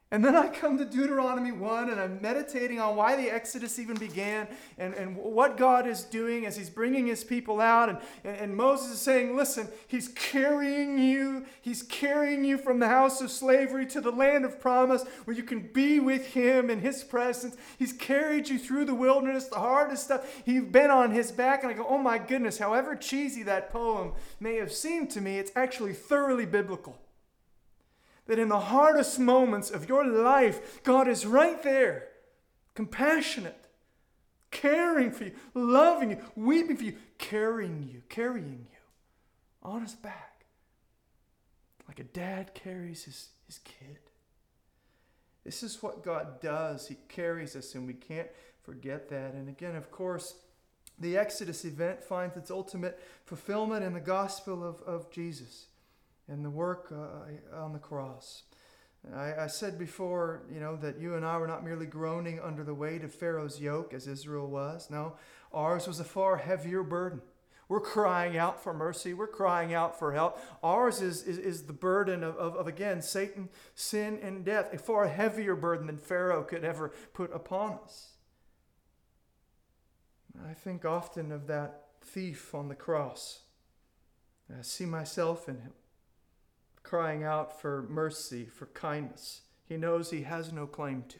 And 0.09 0.23
then 0.23 0.37
I 0.37 0.47
come 0.47 0.77
to 0.77 0.85
Deuteronomy 0.85 1.51
1 1.51 1.89
and 1.89 1.99
I'm 1.99 2.21
meditating 2.21 2.79
on 2.79 2.95
why 2.95 3.17
the 3.17 3.29
Exodus 3.29 3.77
even 3.77 3.97
began 3.97 4.47
and, 4.77 4.93
and 4.93 5.17
what 5.17 5.57
God 5.57 5.85
is 5.85 6.05
doing 6.05 6.45
as 6.45 6.55
He's 6.55 6.69
bringing 6.69 7.07
His 7.07 7.25
people 7.25 7.59
out. 7.59 7.89
And, 7.89 7.97
and, 8.23 8.37
and, 8.37 8.55
Moses 8.55 8.93
is 8.93 9.01
saying, 9.01 9.35
Listen, 9.35 9.67
He's 9.85 10.07
carrying 10.07 10.97
you. 10.97 11.45
He's 11.61 11.83
carrying 11.83 12.45
you 12.45 12.57
from 12.57 12.79
the 12.79 12.87
house 12.87 13.19
of 13.19 13.29
slavery 13.29 13.85
to 13.87 13.99
the 13.99 14.11
land 14.11 14.45
of 14.45 14.61
promise 14.61 15.03
where 15.25 15.35
you 15.35 15.43
can 15.43 15.59
be 15.73 15.99
with 15.99 16.27
Him 16.27 16.69
in 16.69 16.79
His 16.79 17.03
presence. 17.03 17.57
He's 17.77 17.91
carried 17.91 18.47
you 18.47 18.59
through 18.59 18.85
the 18.85 18.95
wilderness, 18.95 19.49
the 19.49 19.59
hardest 19.59 20.05
stuff. 20.05 20.41
You've 20.45 20.71
been 20.71 20.89
on 20.89 21.11
His 21.11 21.33
back. 21.33 21.63
And 21.63 21.71
I 21.73 21.75
go, 21.75 21.85
Oh 21.85 21.97
my 21.97 22.17
goodness, 22.17 22.59
however 22.59 22.95
cheesy 22.95 23.43
that 23.43 23.73
poem 23.73 24.13
may 24.39 24.55
have 24.55 24.71
seemed 24.71 25.09
to 25.11 25.21
me, 25.21 25.37
it's 25.37 25.51
actually 25.53 25.91
thoroughly 25.91 26.45
biblical 26.45 26.97
that 28.27 28.39
in 28.39 28.49
the 28.49 28.59
hardest 28.59 29.19
moments 29.19 29.71
of 29.71 29.89
your 29.89 30.05
life, 30.05 30.83
God 30.83 31.07
is 31.07 31.25
right 31.25 31.61
there, 31.63 32.09
compassionate, 32.75 33.67
caring 34.51 35.11
for 35.11 35.25
you, 35.25 35.31
loving 35.53 36.11
you, 36.11 36.17
weeping 36.35 36.77
for 36.77 36.83
you, 36.83 36.95
carrying 37.17 37.89
you, 37.91 38.01
carrying 38.09 38.67
you 38.71 38.77
on 39.63 39.81
his 39.81 39.95
back, 39.95 40.45
like 41.87 41.99
a 41.99 42.03
dad 42.03 42.53
carries 42.53 43.03
his, 43.03 43.29
his 43.45 43.59
kid. 43.59 43.97
This 45.43 45.63
is 45.63 45.81
what 45.81 46.03
God 46.03 46.41
does. 46.41 46.87
He 46.87 46.97
carries 47.07 47.55
us, 47.55 47.73
and 47.75 47.87
we 47.87 47.93
can't 47.93 48.27
forget 48.63 49.09
that. 49.09 49.33
And 49.33 49.47
again, 49.47 49.77
of 49.77 49.91
course, 49.91 50.35
the 50.99 51.17
Exodus 51.17 51.63
event 51.63 52.03
finds 52.03 52.35
its 52.35 52.51
ultimate 52.51 52.99
fulfillment 53.25 53.85
in 53.85 53.93
the 53.93 54.01
gospel 54.01 54.63
of, 54.63 54.81
of 54.81 55.09
Jesus 55.09 55.67
and 56.27 56.43
the 56.43 56.49
work 56.49 56.91
uh, 56.91 57.55
on 57.57 57.73
the 57.73 57.79
cross. 57.79 58.43
I, 59.15 59.43
I, 59.43 59.47
said 59.47 59.79
before, 59.79 60.43
you 60.51 60.59
know, 60.59 60.75
that 60.77 60.99
you 60.99 61.15
and 61.15 61.25
I 61.25 61.37
were 61.37 61.47
not 61.47 61.63
merely 61.63 61.85
groaning 61.85 62.39
under 62.39 62.63
the 62.63 62.73
weight 62.73 63.03
of 63.03 63.13
Pharaoh's 63.13 63.61
yoke 63.61 63.93
as 63.93 64.07
Israel 64.07 64.47
was. 64.47 64.89
No, 64.89 65.13
ours 65.53 65.87
was 65.87 65.99
a 65.99 66.03
far 66.03 66.37
heavier 66.37 66.83
burden. 66.83 67.21
We're 67.69 67.81
crying 67.81 68.37
out 68.37 68.63
for 68.63 68.73
mercy. 68.73 69.13
We're 69.13 69.27
crying 69.27 69.73
out 69.73 69.99
for 69.99 70.13
help. 70.13 70.39
Ours 70.63 71.01
is, 71.01 71.23
is, 71.23 71.37
is 71.37 71.63
the 71.63 71.73
burden 71.73 72.23
of, 72.23 72.35
of, 72.37 72.55
of, 72.55 72.67
again, 72.67 73.01
Satan, 73.01 73.49
sin, 73.75 74.19
and 74.21 74.45
death, 74.45 74.73
a 74.73 74.77
far 74.77 75.07
heavier 75.07 75.55
burden 75.55 75.87
than 75.87 75.97
Pharaoh 75.97 76.43
could 76.43 76.63
ever 76.63 76.93
put 77.13 77.33
upon 77.33 77.79
us. 77.83 78.13
I 80.49 80.53
think 80.53 80.85
often 80.85 81.31
of 81.31 81.47
that 81.47 81.87
thief 82.01 82.55
on 82.55 82.69
the 82.69 82.75
cross. 82.75 83.41
I 84.49 84.61
see 84.61 84.85
myself 84.85 85.49
in 85.49 85.55
him 85.55 85.73
crying 86.87 87.23
out 87.23 87.59
for 87.59 87.85
mercy, 87.89 88.45
for 88.45 88.67
kindness. 88.67 89.41
He 89.65 89.75
knows 89.75 90.09
he 90.09 90.21
has 90.21 90.53
no 90.53 90.65
claim 90.65 91.03
to. 91.09 91.17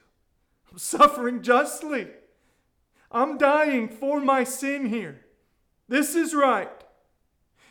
I'm 0.72 0.78
suffering 0.78 1.42
justly. 1.42 2.08
I'm 3.12 3.38
dying 3.38 3.90
for 3.90 4.22
my 4.22 4.46
sin 4.46 4.86
here. 4.86 5.26
This 5.90 6.16
is 6.16 6.34
right. 6.34 6.72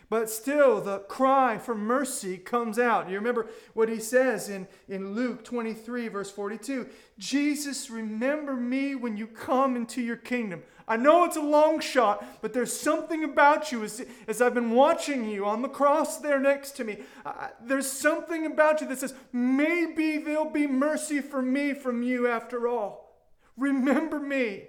But 0.09 0.31
still, 0.31 0.81
the 0.81 1.01
cry 1.01 1.59
for 1.59 1.75
mercy 1.75 2.39
comes 2.39 2.79
out. 2.79 3.11
You 3.11 3.17
remember 3.17 3.49
what 3.75 3.89
he 3.89 3.99
says 3.99 4.49
in, 4.49 4.69
in 4.89 5.15
Luke 5.15 5.45
23, 5.45 6.09
verse 6.09 6.31
42 6.31 6.87
Jesus, 7.19 7.91
remember 7.91 8.55
me 8.55 8.95
when 8.95 9.17
you 9.17 9.27
come 9.27 9.75
into 9.75 10.01
your 10.01 10.17
kingdom. 10.17 10.63
I 10.87 10.97
know 10.97 11.25
it's 11.25 11.37
a 11.37 11.41
long 11.41 11.81
shot, 11.81 12.25
but 12.41 12.53
there's 12.53 12.79
something 12.79 13.25
about 13.25 13.73
you 13.73 13.83
as, 13.83 14.05
as 14.29 14.41
I've 14.41 14.55
been 14.55 14.71
watching 14.71 15.29
you 15.29 15.45
on 15.45 15.63
the 15.63 15.69
cross 15.69 16.19
there 16.19 16.39
next 16.39 16.73
to 16.73 16.85
me. 16.85 16.99
Uh, 17.25 17.49
there's 17.61 17.91
something 17.91 18.47
about 18.47 18.81
you 18.81 18.87
that 18.89 18.99
says, 18.99 19.15
maybe 19.33 20.19
there'll 20.19 20.51
be 20.51 20.69
mercy 20.69 21.21
for 21.21 21.43
me 21.43 21.73
from 21.75 22.05
you 22.05 22.29
after 22.29 22.69
all. 22.69 23.19
Remember 23.57 24.21
me 24.21 24.69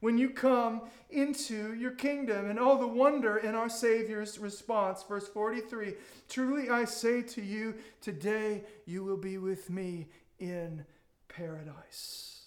when 0.00 0.18
you 0.18 0.30
come 0.30 0.82
into 1.10 1.74
your 1.74 1.90
kingdom. 1.90 2.48
And 2.48 2.58
oh, 2.58 2.78
the 2.78 2.86
wonder 2.86 3.38
in 3.38 3.54
our 3.54 3.68
Savior's 3.68 4.38
response. 4.38 5.02
Verse 5.02 5.28
43 5.28 5.94
Truly 6.28 6.70
I 6.70 6.84
say 6.84 7.22
to 7.22 7.42
you, 7.42 7.74
today 8.00 8.64
you 8.86 9.04
will 9.04 9.16
be 9.16 9.38
with 9.38 9.70
me 9.70 10.08
in 10.38 10.84
paradise. 11.28 12.46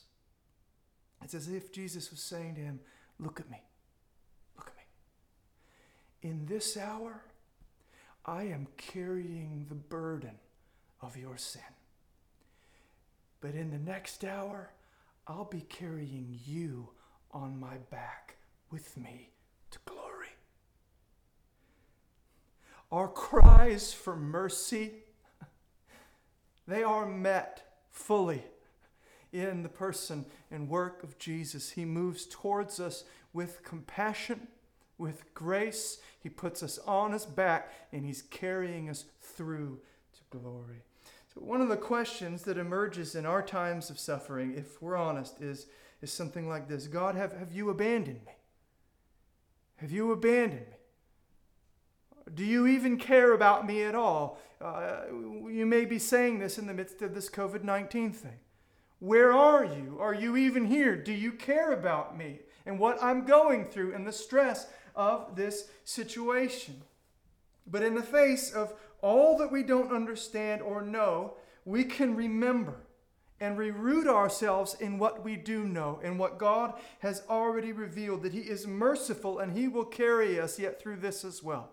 It's 1.24 1.34
as 1.34 1.49
if 1.49 1.72
Jesus 1.72 2.10
was 2.12 2.22
saying 2.22 2.56
to 2.56 2.62
him, 2.62 2.80
Look 3.20 3.39
at 3.39 3.49
me. 3.52 3.62
Look 4.58 4.68
at 4.68 4.76
me. 4.76 6.30
In 6.30 6.45
this 6.47 6.76
hour, 6.76 7.22
I 8.26 8.43
am 8.43 8.68
carrying 8.78 9.66
the 9.70 9.76
burden 9.76 10.39
of 11.02 11.18
your 11.18 11.38
sin. 11.38 11.62
But 13.39 13.56
in 13.56 13.72
the 13.72 13.78
next 13.78 14.24
hour, 14.24 14.72
I'll 15.28 15.45
be 15.45 15.62
carrying 15.62 16.39
you 16.45 16.89
on 17.34 17.59
my 17.59 17.77
back 17.89 18.38
with 18.69 18.97
me 18.97 19.29
to 19.71 19.79
glory. 19.86 20.36
Our 22.91 23.07
cries 23.07 23.93
for 23.93 24.15
mercy, 24.15 24.91
they 26.67 26.84
are 26.84 27.05
met 27.05 27.63
fully 27.89 28.43
in 29.32 29.63
the 29.63 29.69
person 29.69 30.25
and 30.49 30.69
work 30.69 31.03
of 31.03 31.17
Jesus. 31.17 31.71
He 31.71 31.86
moves 31.86 32.25
towards 32.25 32.79
us 32.79 33.03
with 33.34 33.63
compassion, 33.63 34.47
with 34.97 35.34
grace. 35.34 35.99
He 36.19 36.29
puts 36.29 36.61
us 36.61 36.79
on 36.79 37.13
his 37.13 37.25
back 37.25 37.71
and 37.91 38.05
he's 38.05 38.21
carrying 38.23 38.89
us 38.89 39.05
through 39.21 39.79
to 40.13 40.38
glory. 40.38 40.84
So, 41.34 41.39
one 41.39 41.61
of 41.61 41.69
the 41.69 41.77
questions 41.77 42.43
that 42.43 42.57
emerges 42.57 43.15
in 43.15 43.25
our 43.25 43.41
times 43.41 43.89
of 43.89 43.97
suffering, 43.97 44.53
if 44.57 44.82
we're 44.82 44.97
honest, 44.97 45.41
is, 45.41 45.67
is 46.02 46.12
something 46.12 46.49
like 46.49 46.68
this 46.68 46.88
God, 46.88 47.16
have, 47.16 47.34
have 47.34 47.52
you 47.52 47.70
abandoned 47.70 48.22
me? 48.26 48.34
Have 49.78 49.91
you 49.91 50.12
abandoned 50.12 50.68
me? 50.68 50.78
Do 52.34 52.45
you 52.45 52.68
even 52.68 52.97
care 52.97 53.34
about 53.34 53.66
me 53.66 53.84
at 53.84 53.95
all? 53.95 54.39
Uh, 54.62 55.02
you 55.49 55.66
may 55.66 55.86
be 55.86 55.99
saying 55.99 56.39
this 56.39 56.58
in 56.58 56.68
the 56.68 56.74
midst 56.74 57.02
of 57.02 57.14
this 57.14 57.30
COVID 57.30 57.64
19 57.64 58.14
thing. 58.14 58.39
Where 58.99 59.34
are 59.34 59.66
you? 59.66 59.97
Are 59.99 60.14
you 60.14 60.38
even 60.38 60.66
here? 60.66 60.95
Do 60.95 61.12
you 61.12 61.32
care 61.32 61.74
about 61.74 62.16
me 62.16 62.41
and 62.66 62.78
what 62.78 63.02
I'm 63.02 63.26
going 63.26 63.66
through 63.66 63.95
and 63.95 64.06
the 64.06 64.12
stress 64.12 64.68
of 64.95 65.36
this 65.36 65.70
situation? 65.84 66.84
But 67.66 67.82
in 67.82 67.95
the 67.95 68.04
face 68.04 68.52
of 68.52 68.74
all 69.02 69.38
that 69.39 69.52
we 69.52 69.64
don't 69.64 69.91
understand 69.91 70.62
or 70.62 70.84
know, 70.84 71.34
we 71.66 71.84
can 71.84 72.16
remember 72.16 72.76
and 73.41 73.57
reroot 73.57 74.07
ourselves 74.07 74.77
in 74.79 74.99
what 74.99 75.25
we 75.25 75.35
do 75.35 75.65
know 75.65 75.99
and 76.03 76.17
what 76.17 76.37
God 76.37 76.79
has 76.99 77.23
already 77.27 77.73
revealed 77.73 78.21
that 78.23 78.33
He 78.33 78.41
is 78.41 78.67
merciful 78.67 79.39
and 79.39 79.57
He 79.57 79.67
will 79.67 79.83
carry 79.83 80.39
us 80.39 80.57
yet 80.59 80.79
through 80.79 80.97
this 80.97 81.25
as 81.25 81.43
well. 81.43 81.71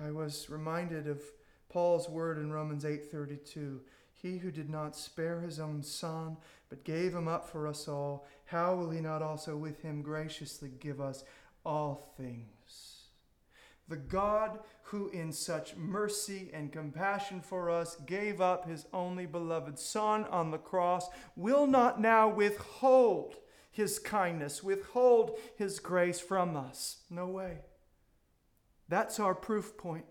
I 0.00 0.10
was 0.10 0.50
reminded 0.50 1.08
of 1.08 1.22
Paul's 1.68 2.08
word 2.08 2.38
in 2.38 2.52
Romans 2.52 2.84
8:32. 2.84 3.80
He 4.12 4.38
who 4.38 4.50
did 4.50 4.70
not 4.70 4.96
spare 4.96 5.40
his 5.40 5.58
own 5.58 5.82
son, 5.82 6.36
but 6.68 6.84
gave 6.84 7.14
him 7.14 7.28
up 7.28 7.48
for 7.48 7.66
us 7.66 7.88
all, 7.88 8.26
how 8.46 8.74
will 8.74 8.90
he 8.90 9.00
not 9.00 9.22
also 9.22 9.56
with 9.56 9.82
him 9.82 10.02
graciously 10.02 10.70
give 10.80 11.00
us 11.00 11.24
all 11.64 12.14
things? 12.16 12.93
The 13.88 13.96
God 13.96 14.60
who, 14.82 15.08
in 15.10 15.32
such 15.32 15.76
mercy 15.76 16.50
and 16.52 16.72
compassion 16.72 17.40
for 17.40 17.70
us, 17.70 17.96
gave 18.06 18.40
up 18.40 18.68
his 18.68 18.86
only 18.92 19.26
beloved 19.26 19.78
Son 19.78 20.24
on 20.24 20.50
the 20.50 20.58
cross, 20.58 21.08
will 21.36 21.66
not 21.66 22.00
now 22.00 22.28
withhold 22.28 23.36
his 23.70 23.98
kindness, 23.98 24.62
withhold 24.62 25.38
his 25.56 25.80
grace 25.80 26.20
from 26.20 26.56
us. 26.56 26.98
No 27.10 27.26
way. 27.26 27.58
That's 28.88 29.18
our 29.18 29.34
proof 29.34 29.76
point. 29.76 30.04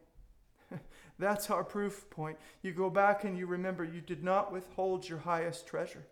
That's 1.19 1.49
our 1.49 1.63
proof 1.63 2.09
point. 2.09 2.37
You 2.61 2.73
go 2.73 2.89
back 2.89 3.23
and 3.23 3.37
you 3.37 3.45
remember 3.45 3.83
you 3.83 4.01
did 4.01 4.23
not 4.23 4.51
withhold 4.51 5.07
your 5.07 5.19
highest 5.19 5.67
treasure. 5.67 6.05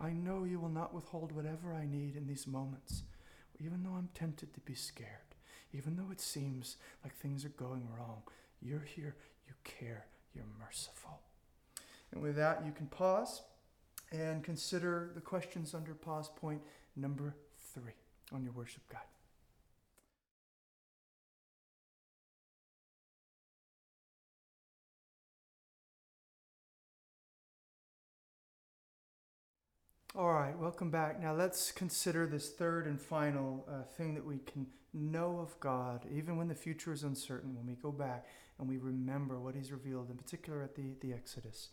I 0.00 0.10
know 0.10 0.44
you 0.44 0.58
will 0.58 0.68
not 0.68 0.92
withhold 0.92 1.32
whatever 1.32 1.72
I 1.72 1.86
need 1.86 2.16
in 2.16 2.26
these 2.26 2.46
moments, 2.46 3.04
even 3.60 3.82
though 3.82 3.94
I'm 3.94 4.08
tempted 4.14 4.52
to 4.54 4.60
be 4.60 4.74
scared, 4.74 5.23
even 5.76 5.96
though 5.96 6.10
it 6.10 6.20
seems 6.20 6.76
like 7.02 7.14
things 7.14 7.44
are 7.44 7.50
going 7.50 7.88
wrong. 7.98 8.22
You're 8.62 8.86
here, 8.94 9.16
you 9.46 9.54
care, 9.64 10.06
you're 10.34 10.44
merciful. 10.58 11.20
And 12.12 12.22
with 12.22 12.36
that, 12.36 12.62
you 12.64 12.72
can 12.72 12.86
pause 12.86 13.42
and 14.12 14.44
consider 14.44 15.10
the 15.14 15.20
questions 15.20 15.74
under 15.74 15.94
pause 15.94 16.28
point 16.28 16.60
number 16.96 17.34
three 17.74 17.94
on 18.32 18.44
your 18.44 18.52
worship 18.52 18.82
guide. 18.88 19.13
All 30.16 30.32
right, 30.32 30.56
welcome 30.56 30.90
back. 30.90 31.20
Now 31.20 31.34
let's 31.34 31.72
consider 31.72 32.24
this 32.24 32.50
third 32.50 32.86
and 32.86 33.00
final 33.00 33.66
uh, 33.68 33.82
thing 33.82 34.14
that 34.14 34.24
we 34.24 34.38
can 34.38 34.64
know 34.92 35.40
of 35.40 35.58
God, 35.58 36.06
even 36.08 36.36
when 36.36 36.46
the 36.46 36.54
future 36.54 36.92
is 36.92 37.02
uncertain, 37.02 37.52
when 37.56 37.66
we 37.66 37.74
go 37.74 37.90
back 37.90 38.28
and 38.60 38.68
we 38.68 38.76
remember 38.76 39.40
what 39.40 39.56
He's 39.56 39.72
revealed, 39.72 40.10
in 40.10 40.16
particular 40.16 40.62
at 40.62 40.76
the, 40.76 40.94
the 41.00 41.12
Exodus. 41.12 41.70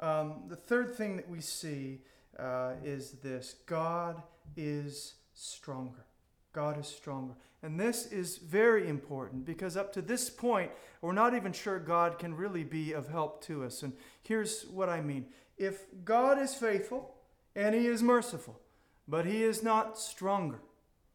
Um, 0.00 0.46
the 0.48 0.56
third 0.56 0.96
thing 0.96 1.16
that 1.16 1.30
we 1.30 1.40
see 1.40 2.00
uh, 2.40 2.72
is 2.82 3.12
this 3.22 3.54
God 3.66 4.20
is 4.56 5.14
stronger. 5.34 6.06
God 6.52 6.80
is 6.80 6.88
stronger. 6.88 7.34
And 7.62 7.78
this 7.78 8.06
is 8.06 8.38
very 8.38 8.88
important 8.88 9.44
because 9.44 9.76
up 9.76 9.92
to 9.92 10.02
this 10.02 10.28
point, 10.28 10.72
we're 11.02 11.12
not 11.12 11.36
even 11.36 11.52
sure 11.52 11.78
God 11.78 12.18
can 12.18 12.34
really 12.34 12.64
be 12.64 12.94
of 12.94 13.06
help 13.06 13.44
to 13.44 13.62
us. 13.62 13.84
And 13.84 13.92
here's 14.22 14.64
what 14.64 14.88
I 14.88 15.00
mean 15.00 15.26
if 15.56 15.84
God 16.04 16.40
is 16.40 16.52
faithful, 16.52 17.15
and 17.56 17.74
he 17.74 17.86
is 17.86 18.02
merciful, 18.02 18.60
but 19.08 19.24
he 19.24 19.42
is 19.42 19.62
not 19.62 19.98
stronger 19.98 20.60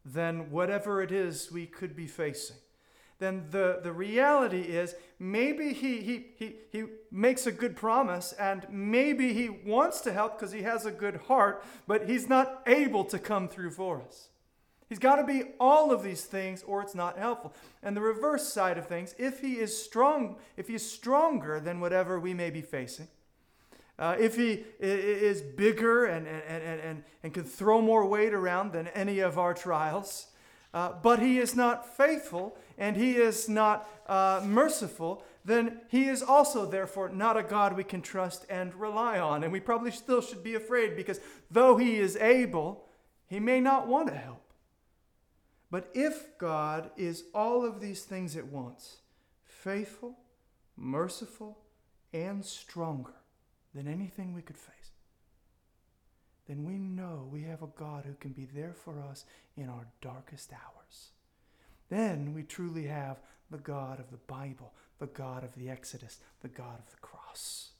than 0.03 0.49
whatever 0.49 1.01
it 1.01 1.11
is 1.11 1.51
we 1.51 1.67
could 1.67 1.95
be 1.95 2.07
facing. 2.07 2.57
Then 3.19 3.45
the, 3.51 3.79
the 3.83 3.91
reality 3.91 4.61
is 4.61 4.95
maybe 5.19 5.73
he, 5.73 6.01
he, 6.01 6.25
he, 6.35 6.55
he 6.71 6.83
makes 7.11 7.45
a 7.45 7.51
good 7.51 7.75
promise 7.75 8.33
and 8.33 8.65
maybe 8.71 9.33
he 9.33 9.47
wants 9.47 10.01
to 10.01 10.11
help 10.11 10.39
because 10.39 10.51
he 10.51 10.63
has 10.63 10.87
a 10.87 10.91
good 10.91 11.17
heart, 11.27 11.63
but 11.85 12.09
he's 12.09 12.27
not 12.27 12.63
able 12.65 13.05
to 13.05 13.19
come 13.19 13.47
through 13.47 13.71
for 13.71 14.01
us. 14.01 14.29
He's 14.89 14.97
got 14.97 15.17
to 15.17 15.23
be 15.23 15.43
all 15.59 15.91
of 15.91 16.01
these 16.01 16.23
things 16.23 16.63
or 16.63 16.81
it's 16.81 16.95
not 16.95 17.19
helpful. 17.19 17.53
And 17.83 17.95
the 17.95 18.01
reverse 18.01 18.51
side 18.51 18.79
of 18.79 18.87
things, 18.87 19.13
if 19.19 19.39
he 19.39 19.59
is 19.59 19.77
strong, 19.77 20.37
if 20.57 20.67
he 20.67 20.73
is 20.73 20.91
stronger 20.91 21.59
than 21.59 21.79
whatever 21.79 22.19
we 22.19 22.33
may 22.33 22.49
be 22.49 22.61
facing, 22.61 23.07
uh, 23.99 24.15
if 24.19 24.35
he 24.35 24.63
is 24.79 25.41
bigger 25.41 26.05
and, 26.05 26.27
and, 26.27 26.63
and, 26.63 26.79
and, 26.81 27.03
and 27.23 27.33
can 27.33 27.43
throw 27.43 27.81
more 27.81 28.05
weight 28.05 28.33
around 28.33 28.71
than 28.71 28.87
any 28.89 29.19
of 29.19 29.37
our 29.37 29.53
trials, 29.53 30.27
uh, 30.73 30.93
but 31.03 31.19
he 31.19 31.37
is 31.37 31.55
not 31.55 31.97
faithful 31.97 32.57
and 32.77 32.95
he 32.95 33.17
is 33.17 33.47
not 33.49 33.87
uh, 34.07 34.41
merciful, 34.43 35.23
then 35.43 35.81
he 35.89 36.05
is 36.05 36.23
also, 36.23 36.65
therefore, 36.65 37.09
not 37.09 37.37
a 37.37 37.43
God 37.43 37.75
we 37.75 37.83
can 37.83 38.01
trust 38.01 38.45
and 38.49 38.73
rely 38.75 39.19
on. 39.19 39.43
And 39.43 39.51
we 39.51 39.59
probably 39.59 39.91
still 39.91 40.21
should 40.21 40.43
be 40.43 40.55
afraid 40.55 40.95
because 40.95 41.19
though 41.49 41.77
he 41.77 41.97
is 41.97 42.15
able, 42.15 42.85
he 43.27 43.39
may 43.39 43.59
not 43.59 43.87
want 43.87 44.07
to 44.07 44.15
help. 44.15 44.53
But 45.69 45.89
if 45.93 46.37
God 46.37 46.91
is 46.97 47.25
all 47.33 47.65
of 47.65 47.79
these 47.79 48.03
things 48.03 48.35
at 48.35 48.47
once 48.47 48.97
faithful, 49.45 50.17
merciful, 50.75 51.59
and 52.13 52.43
stronger 52.43 53.20
than 53.73 53.87
anything 53.87 54.33
we 54.33 54.41
could 54.41 54.57
face, 54.57 54.91
then 56.47 56.65
we 56.65 56.73
know 56.73 57.27
we 57.31 57.43
have 57.43 57.61
a 57.61 57.67
God 57.67 58.05
who 58.05 58.13
can 58.15 58.31
be 58.31 58.45
there 58.45 58.73
for 58.73 59.01
us 59.01 59.25
in 59.55 59.69
our 59.69 59.87
darkest 60.01 60.51
hours. 60.51 61.11
Then 61.89 62.33
we 62.33 62.43
truly 62.43 62.87
have 62.87 63.21
the 63.49 63.57
God 63.57 63.99
of 63.99 64.11
the 64.11 64.17
Bible, 64.17 64.73
the 64.99 65.07
God 65.07 65.43
of 65.43 65.53
the 65.55 65.69
Exodus, 65.69 66.19
the 66.41 66.47
God 66.47 66.79
of 66.79 66.89
the 66.89 66.97
cross. 67.01 67.71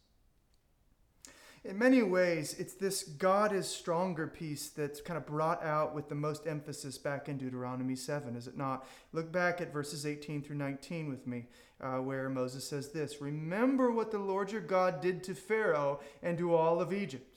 In 1.63 1.77
many 1.77 2.01
ways, 2.01 2.55
it's 2.57 2.73
this 2.73 3.03
God 3.03 3.53
is 3.53 3.67
stronger 3.67 4.25
piece 4.25 4.69
that's 4.69 4.99
kind 4.99 5.17
of 5.17 5.27
brought 5.27 5.63
out 5.63 5.93
with 5.93 6.09
the 6.09 6.15
most 6.15 6.47
emphasis 6.47 6.97
back 6.97 7.29
in 7.29 7.37
Deuteronomy 7.37 7.95
7, 7.95 8.35
is 8.35 8.47
it 8.47 8.57
not? 8.57 8.87
Look 9.13 9.31
back 9.31 9.61
at 9.61 9.71
verses 9.71 10.05
18 10.05 10.41
through 10.41 10.55
19 10.55 11.07
with 11.07 11.27
me, 11.27 11.45
uh, 11.81 11.97
where 11.97 12.29
Moses 12.29 12.67
says 12.67 12.91
this 12.91 13.21
Remember 13.21 13.91
what 13.91 14.11
the 14.11 14.19
Lord 14.19 14.51
your 14.51 14.61
God 14.61 15.01
did 15.01 15.23
to 15.25 15.35
Pharaoh 15.35 15.99
and 16.21 16.37
to 16.37 16.55
all 16.55 16.79
of 16.79 16.93
Egypt 16.93 17.31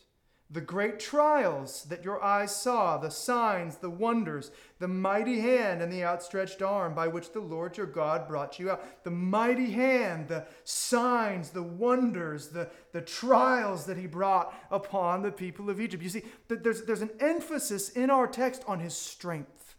the 0.55 0.61
great 0.61 1.01
trials 1.01 1.85
that 1.85 2.05
your 2.05 2.23
eyes 2.23 2.55
saw, 2.55 2.97
the 2.97 3.11
signs, 3.11 3.77
the 3.77 3.91
wonders, 3.91 4.53
the 4.79 4.87
mighty 4.87 5.41
hand 5.41 5.83
and 5.83 5.93
the 5.93 6.05
outstretched 6.05 6.63
arm 6.63 6.95
by 6.95 7.09
which 7.09 7.33
the 7.33 7.41
Lord 7.41 7.77
your 7.77 7.87
God 7.87 8.29
brought 8.29 8.59
you 8.59 8.71
out. 8.71 9.05
The 9.05 9.11
mighty 9.11 9.73
hand, 9.73 10.29
the 10.29 10.47
signs, 10.63 11.51
the 11.51 11.63
wonders, 11.63 12.49
the, 12.49 12.71
the 12.93 13.01
trials 13.01 13.87
that 13.87 13.97
he 13.97 14.07
brought 14.07 14.55
upon 14.71 15.23
the 15.23 15.33
people 15.33 15.71
of 15.71 15.81
Egypt. 15.81 16.03
You 16.03 16.11
see, 16.11 16.23
there's, 16.49 16.85
there's 16.85 17.03
an 17.03 17.11
emphasis 17.21 17.89
in 17.89 18.09
our 18.09 18.27
text 18.27 18.63
on 18.69 18.79
his 18.79 18.95
strength, 18.95 19.75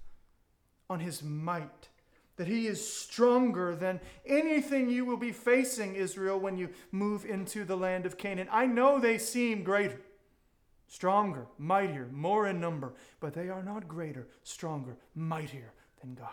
on 0.90 1.00
his 1.00 1.24
might. 1.24 1.90
That 2.38 2.48
he 2.48 2.68
is 2.68 2.86
stronger 2.86 3.76
than 3.76 4.02
anything 4.26 4.90
you 4.90 5.06
will 5.06 5.18
be 5.18 5.32
facing, 5.32 5.96
Israel, 5.96 6.38
when 6.38 6.58
you 6.58 6.70
move 6.92 7.26
into 7.26 7.64
the 7.64 7.78
land 7.78 8.06
of 8.06 8.18
Canaan. 8.18 8.50
I 8.52 8.66
know 8.66 9.00
they 9.00 9.18
seem 9.18 9.64
greater 9.64 10.02
stronger, 10.88 11.48
mightier, 11.58 12.08
more 12.12 12.48
in 12.48 12.60
number, 12.60 12.94
but 13.20 13.34
they 13.34 13.50
are 13.50 13.64
not 13.64 13.88
greater, 13.88 14.28
stronger, 14.44 14.98
mightier 15.14 15.74
than 16.02 16.14
God. 16.14 16.30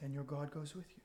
And 0.00 0.12
your 0.12 0.24
God 0.24 0.50
goes 0.50 0.74
with 0.74 0.86
you. 0.90 1.02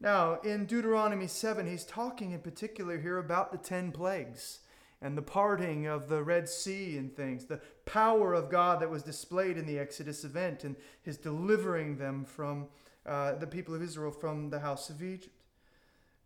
Now, 0.00 0.40
in 0.40 0.66
Deuteronomy 0.66 1.26
7, 1.26 1.66
he's 1.66 1.84
talking 1.84 2.32
in 2.32 2.40
particular 2.40 2.98
here 2.98 3.18
about 3.18 3.52
the 3.52 3.58
10 3.58 3.92
plagues 3.92 4.60
and 5.02 5.18
the 5.18 5.22
parting 5.22 5.86
of 5.86 6.08
the 6.08 6.22
Red 6.22 6.48
Sea 6.48 6.96
and 6.96 7.14
things, 7.14 7.44
the 7.44 7.60
power 7.84 8.32
of 8.32 8.48
God 8.48 8.80
that 8.80 8.88
was 8.88 9.02
displayed 9.02 9.58
in 9.58 9.66
the 9.66 9.78
Exodus 9.78 10.24
event 10.24 10.62
and 10.62 10.76
his 11.02 11.18
delivering 11.18 11.98
them 11.98 12.24
from 12.24 12.68
uh, 13.04 13.34
the 13.34 13.46
people 13.46 13.74
of 13.74 13.82
Israel 13.82 14.12
from 14.12 14.48
the 14.48 14.60
house 14.60 14.88
of 14.88 15.02
Egypt. 15.02 15.34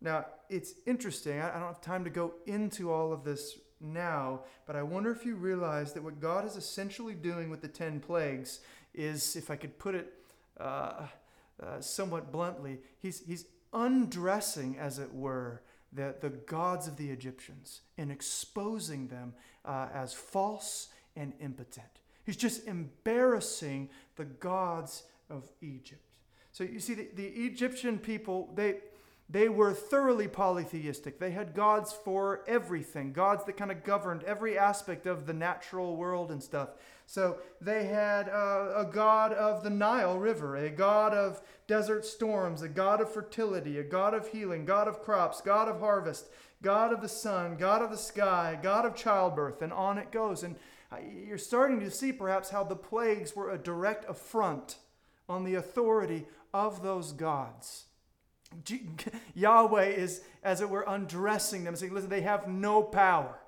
Now, 0.03 0.27
it's 0.51 0.75
interesting. 0.85 1.41
I 1.41 1.51
don't 1.53 1.63
have 1.63 1.81
time 1.81 2.05
to 2.05 2.11
go 2.11 2.35
into 2.45 2.93
all 2.93 3.15
of 3.15 3.25
this 3.25 3.59
now, 3.81 4.41
but 4.67 4.77
I 4.77 4.83
wonder 4.83 5.11
if 5.11 5.25
you 5.25 5.37
realize 5.37 5.95
that 5.95 6.03
what 6.03 6.21
God 6.21 6.47
is 6.47 6.57
essentially 6.57 7.15
doing 7.15 7.49
with 7.49 7.63
the 7.63 7.69
10 7.69 8.01
plagues 8.01 8.61
is, 8.95 9.37
if 9.37 9.51
I 9.51 9.57
could 9.57 9.79
put 9.79 9.95
it 9.95 10.13
uh, 10.61 11.07
uh, 11.63 11.81
somewhat 11.81 12.31
bluntly, 12.31 12.79
he's, 13.01 13.23
he's 13.27 13.47
undressing, 13.73 14.77
as 14.79 14.99
it 14.99 15.15
were, 15.15 15.63
the, 15.93 16.15
the 16.21 16.31
gods 16.31 16.87
of 16.87 16.97
the 16.97 17.11
Egyptians 17.11 17.81
and 17.97 18.11
exposing 18.11 19.09
them 19.09 19.35
uh, 19.65 19.89
as 19.95 20.13
false 20.13 20.89
and 21.17 21.33
impotent. 21.41 22.01
He's 22.25 22.37
just 22.37 22.67
embarrassing 22.67 23.89
the 24.17 24.25
gods 24.25 25.05
of 25.31 25.51
Egypt. 25.61 26.03
So 26.53 26.65
you 26.65 26.81
see, 26.81 26.95
the, 26.95 27.09
the 27.15 27.27
Egyptian 27.27 27.99
people, 27.99 28.51
they, 28.55 28.77
they 29.29 29.49
were 29.49 29.73
thoroughly 29.73 30.29
polytheistic. 30.29 31.19
They 31.19 31.31
had 31.31 31.55
gods 31.55 31.93
for 31.93 32.43
everything, 32.47 33.13
gods 33.13 33.45
that 33.45 33.57
kind 33.57 33.71
of 33.71 33.85
governed 33.85 34.23
every 34.25 34.57
aspect 34.59 35.07
of 35.07 35.27
the 35.27 35.33
natural 35.33 35.97
world 35.97 36.31
and 36.31 36.43
stuff. 36.43 36.71
So 37.07 37.39
they 37.61 37.87
had 37.87 38.29
uh, 38.29 38.73
a 38.77 38.85
god 38.93 39.33
of 39.33 39.63
the 39.63 39.71
Nile 39.71 40.19
River, 40.19 40.57
a 40.57 40.71
god 40.71 41.15
of 41.15 41.41
desert 41.69 42.05
storms, 42.05 42.63
a 42.63 42.69
god 42.69 43.01
of 43.01 43.13
fertility, 43.13 43.79
a 43.79 43.85
god 43.85 44.13
of 44.13 44.29
healing, 44.29 44.65
god 44.65 44.89
of 44.89 45.01
crops, 45.01 45.41
god 45.41 45.69
of 45.69 45.79
harvest, 45.79 46.27
god 46.63 46.93
of 46.93 47.01
the 47.01 47.09
sun, 47.09 47.57
god 47.57 47.81
of 47.81 47.91
the 47.91 47.97
sky, 47.97 48.59
god 48.61 48.85
of 48.85 48.97
childbirth, 48.97 49.63
and 49.63 49.73
on 49.73 49.99
it 49.99 50.11
goes. 50.11 50.43
And 50.43 50.57
uh, 50.91 50.97
you're 51.27 51.39
starting 51.39 51.81
to 51.81 51.91
see 51.91 52.13
perhaps 52.13 52.51
how 52.51 52.65
the 52.65 52.77
plagues 52.77 53.37
were 53.37 53.51
a 53.51 53.59
direct 53.59 54.09
affront 54.11 54.79
on 55.29 55.45
the 55.45 55.55
authority 55.55 56.27
of 56.53 56.83
those 56.83 57.13
gods. 57.13 57.87
Yahweh 59.35 59.87
is, 59.87 60.23
as 60.43 60.61
it 60.61 60.71
were, 60.71 60.85
undressing 60.87 61.65
them, 61.65 61.77
saying, 61.77 61.93
Listen, 61.93 62.11
they 62.11 62.23
have 62.23 62.49
no 62.49 62.83
power, 62.83 63.39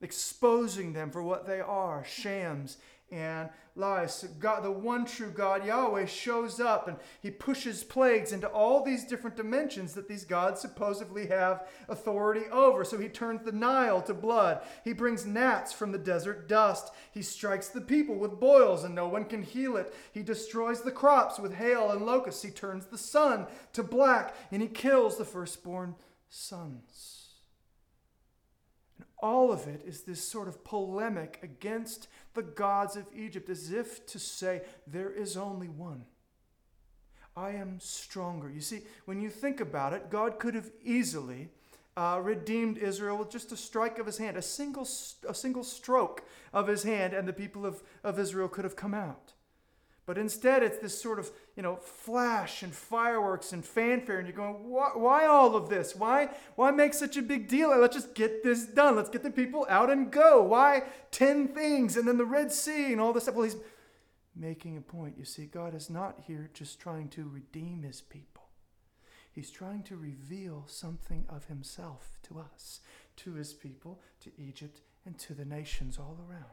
exposing 0.00 0.92
them 0.92 1.10
for 1.10 1.22
what 1.22 1.46
they 1.46 1.60
are 1.60 2.04
shams 2.04 2.78
and 3.10 3.48
lies. 3.76 4.26
God, 4.40 4.64
the 4.64 4.70
one 4.70 5.04
true 5.04 5.30
God, 5.30 5.64
Yahweh, 5.64 6.06
shows 6.06 6.58
up 6.60 6.88
and 6.88 6.96
he 7.20 7.30
pushes 7.30 7.84
plagues 7.84 8.32
into 8.32 8.48
all 8.48 8.82
these 8.82 9.04
different 9.04 9.36
dimensions 9.36 9.94
that 9.94 10.08
these 10.08 10.24
gods 10.24 10.60
supposedly 10.60 11.26
have 11.26 11.68
authority 11.88 12.46
over. 12.50 12.84
So 12.84 12.98
he 12.98 13.08
turns 13.08 13.44
the 13.44 13.52
Nile 13.52 14.02
to 14.02 14.14
blood. 14.14 14.62
He 14.82 14.92
brings 14.92 15.26
gnats 15.26 15.72
from 15.72 15.92
the 15.92 15.98
desert 15.98 16.48
dust. 16.48 16.92
He 17.12 17.22
strikes 17.22 17.68
the 17.68 17.80
people 17.80 18.16
with 18.16 18.40
boils 18.40 18.82
and 18.82 18.94
no 18.94 19.06
one 19.06 19.24
can 19.24 19.42
heal 19.42 19.76
it. 19.76 19.94
He 20.12 20.22
destroys 20.22 20.82
the 20.82 20.90
crops 20.90 21.38
with 21.38 21.54
hail 21.54 21.90
and 21.90 22.04
locusts. 22.04 22.42
He 22.42 22.50
turns 22.50 22.86
the 22.86 22.98
sun 22.98 23.46
to 23.74 23.82
black 23.82 24.34
and 24.50 24.62
he 24.62 24.68
kills 24.68 25.16
the 25.16 25.24
firstborn 25.24 25.94
sons 26.28 27.15
all 29.18 29.52
of 29.52 29.66
it 29.66 29.82
is 29.86 30.02
this 30.02 30.22
sort 30.22 30.48
of 30.48 30.64
polemic 30.64 31.38
against 31.42 32.08
the 32.34 32.42
gods 32.42 32.96
of 32.96 33.06
Egypt, 33.14 33.48
as 33.48 33.72
if 33.72 34.06
to 34.06 34.18
say, 34.18 34.62
there 34.86 35.10
is 35.10 35.36
only 35.36 35.68
one. 35.68 36.04
I 37.36 37.50
am 37.50 37.80
stronger. 37.80 38.50
You 38.50 38.60
see, 38.60 38.82
when 39.04 39.20
you 39.20 39.28
think 39.30 39.60
about 39.60 39.92
it, 39.92 40.10
God 40.10 40.38
could 40.38 40.54
have 40.54 40.70
easily 40.82 41.48
uh, 41.96 42.20
redeemed 42.22 42.78
Israel 42.78 43.18
with 43.18 43.30
just 43.30 43.52
a 43.52 43.56
strike 43.56 43.98
of 43.98 44.06
his 44.06 44.18
hand, 44.18 44.36
a 44.36 44.42
single, 44.42 44.88
a 45.28 45.34
single 45.34 45.64
stroke 45.64 46.24
of 46.52 46.66
his 46.66 46.82
hand, 46.82 47.14
and 47.14 47.26
the 47.26 47.32
people 47.32 47.64
of, 47.64 47.82
of 48.04 48.18
Israel 48.18 48.48
could 48.48 48.64
have 48.64 48.76
come 48.76 48.94
out. 48.94 49.25
But 50.06 50.18
instead, 50.18 50.62
it's 50.62 50.78
this 50.78 51.00
sort 51.00 51.18
of, 51.18 51.32
you 51.56 51.64
know, 51.64 51.76
flash 51.76 52.62
and 52.62 52.72
fireworks 52.72 53.52
and 53.52 53.64
fanfare, 53.64 54.18
and 54.18 54.28
you're 54.28 54.36
going, 54.36 54.70
why, 54.70 54.90
why 54.94 55.26
all 55.26 55.56
of 55.56 55.68
this? 55.68 55.96
Why, 55.96 56.30
why 56.54 56.70
make 56.70 56.94
such 56.94 57.16
a 57.16 57.22
big 57.22 57.48
deal? 57.48 57.76
Let's 57.76 57.96
just 57.96 58.14
get 58.14 58.44
this 58.44 58.66
done. 58.66 58.94
Let's 58.94 59.10
get 59.10 59.24
the 59.24 59.32
people 59.32 59.66
out 59.68 59.90
and 59.90 60.12
go. 60.12 60.42
Why 60.44 60.84
10 61.10 61.48
things 61.48 61.96
and 61.96 62.06
then 62.06 62.18
the 62.18 62.24
Red 62.24 62.52
Sea 62.52 62.92
and 62.92 63.00
all 63.00 63.12
this 63.12 63.24
stuff? 63.24 63.34
Well, 63.34 63.44
he's 63.44 63.56
making 64.36 64.76
a 64.76 64.80
point. 64.80 65.16
You 65.18 65.24
see, 65.24 65.46
God 65.46 65.74
is 65.74 65.90
not 65.90 66.20
here 66.24 66.50
just 66.54 66.78
trying 66.78 67.08
to 67.08 67.28
redeem 67.28 67.82
his 67.82 68.00
people. 68.00 68.44
He's 69.32 69.50
trying 69.50 69.82
to 69.84 69.96
reveal 69.96 70.64
something 70.68 71.26
of 71.28 71.46
himself 71.46 72.18
to 72.28 72.38
us, 72.38 72.80
to 73.16 73.34
his 73.34 73.52
people, 73.52 74.00
to 74.20 74.30
Egypt, 74.38 74.82
and 75.04 75.18
to 75.18 75.34
the 75.34 75.44
nations 75.44 75.98
all 75.98 76.16
around. 76.28 76.44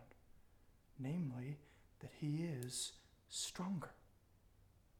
Namely, 1.00 1.60
that 2.00 2.12
he 2.20 2.44
is 2.44 2.94
stronger. 3.34 3.90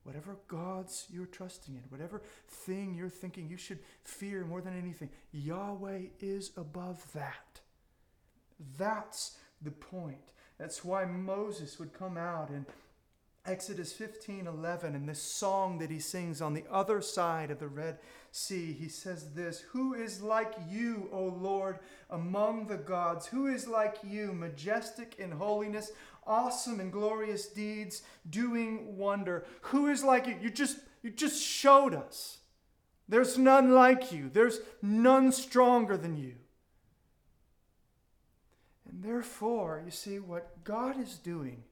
Whatever 0.04 0.40
gods 0.48 1.08
you're 1.10 1.26
trusting 1.26 1.76
in, 1.76 1.84
whatever 1.90 2.22
thing 2.50 2.94
you're 2.94 3.10
thinking 3.10 3.48
you 3.48 3.58
should 3.58 3.80
fear 4.04 4.44
more 4.44 4.60
than 4.60 4.78
anything, 4.78 5.10
Yahweh 5.32 6.02
is 6.20 6.52
above 6.58 7.06
that. 7.14 7.62
That's 8.78 9.38
the 9.62 9.72
point. 9.72 10.34
That's 10.58 10.84
why 10.84 11.06
Moses 11.06 11.80
would 11.80 11.94
come 11.94 12.18
out 12.18 12.50
in 12.50 12.66
Exodus 13.46 13.92
15 13.92 14.48
11, 14.48 14.96
in 14.96 15.06
this 15.06 15.22
song 15.22 15.78
that 15.80 15.92
he 15.92 16.00
sings 16.00 16.42
on 16.42 16.54
the 16.54 16.64
other 16.72 17.02
side 17.02 17.52
of 17.52 17.60
the 17.60 17.68
Red 17.68 18.00
Sea, 18.32 18.72
he 18.72 18.88
says 18.88 19.34
this 19.34 19.60
Who 19.74 19.94
is 19.94 20.22
like 20.22 20.54
you, 20.70 21.10
O 21.12 21.26
Lord, 21.26 21.80
among 22.10 22.68
the 22.68 22.78
gods? 22.78 23.28
Who 23.28 23.48
is 23.48 23.68
like 23.68 23.98
you, 24.02 24.32
majestic 24.32 25.16
in 25.20 25.30
holiness, 25.30 25.92
awesome 26.26 26.80
and 26.80 26.92
glorious 26.92 27.48
deeds, 27.48 28.04
doing 28.30 28.98
wonder. 28.98 29.46
Who 29.62 29.88
is 29.88 30.04
like 30.04 30.28
you? 30.28 30.38
You 30.42 30.50
just 30.50 30.78
you 31.02 31.10
just 31.10 31.42
showed 31.42 31.94
us. 31.94 32.40
There's 33.10 33.38
none 33.38 33.74
like 33.74 34.12
you. 34.12 34.30
There's 34.32 34.60
none 34.82 35.32
stronger 35.32 35.98
than 35.98 36.18
you. 36.18 36.36
And 38.90 39.04
therefore, 39.04 39.82
you 39.84 39.92
see 39.92 40.20
what 40.20 40.64
God 40.64 41.00
is 41.00 41.18
doing 41.18 41.64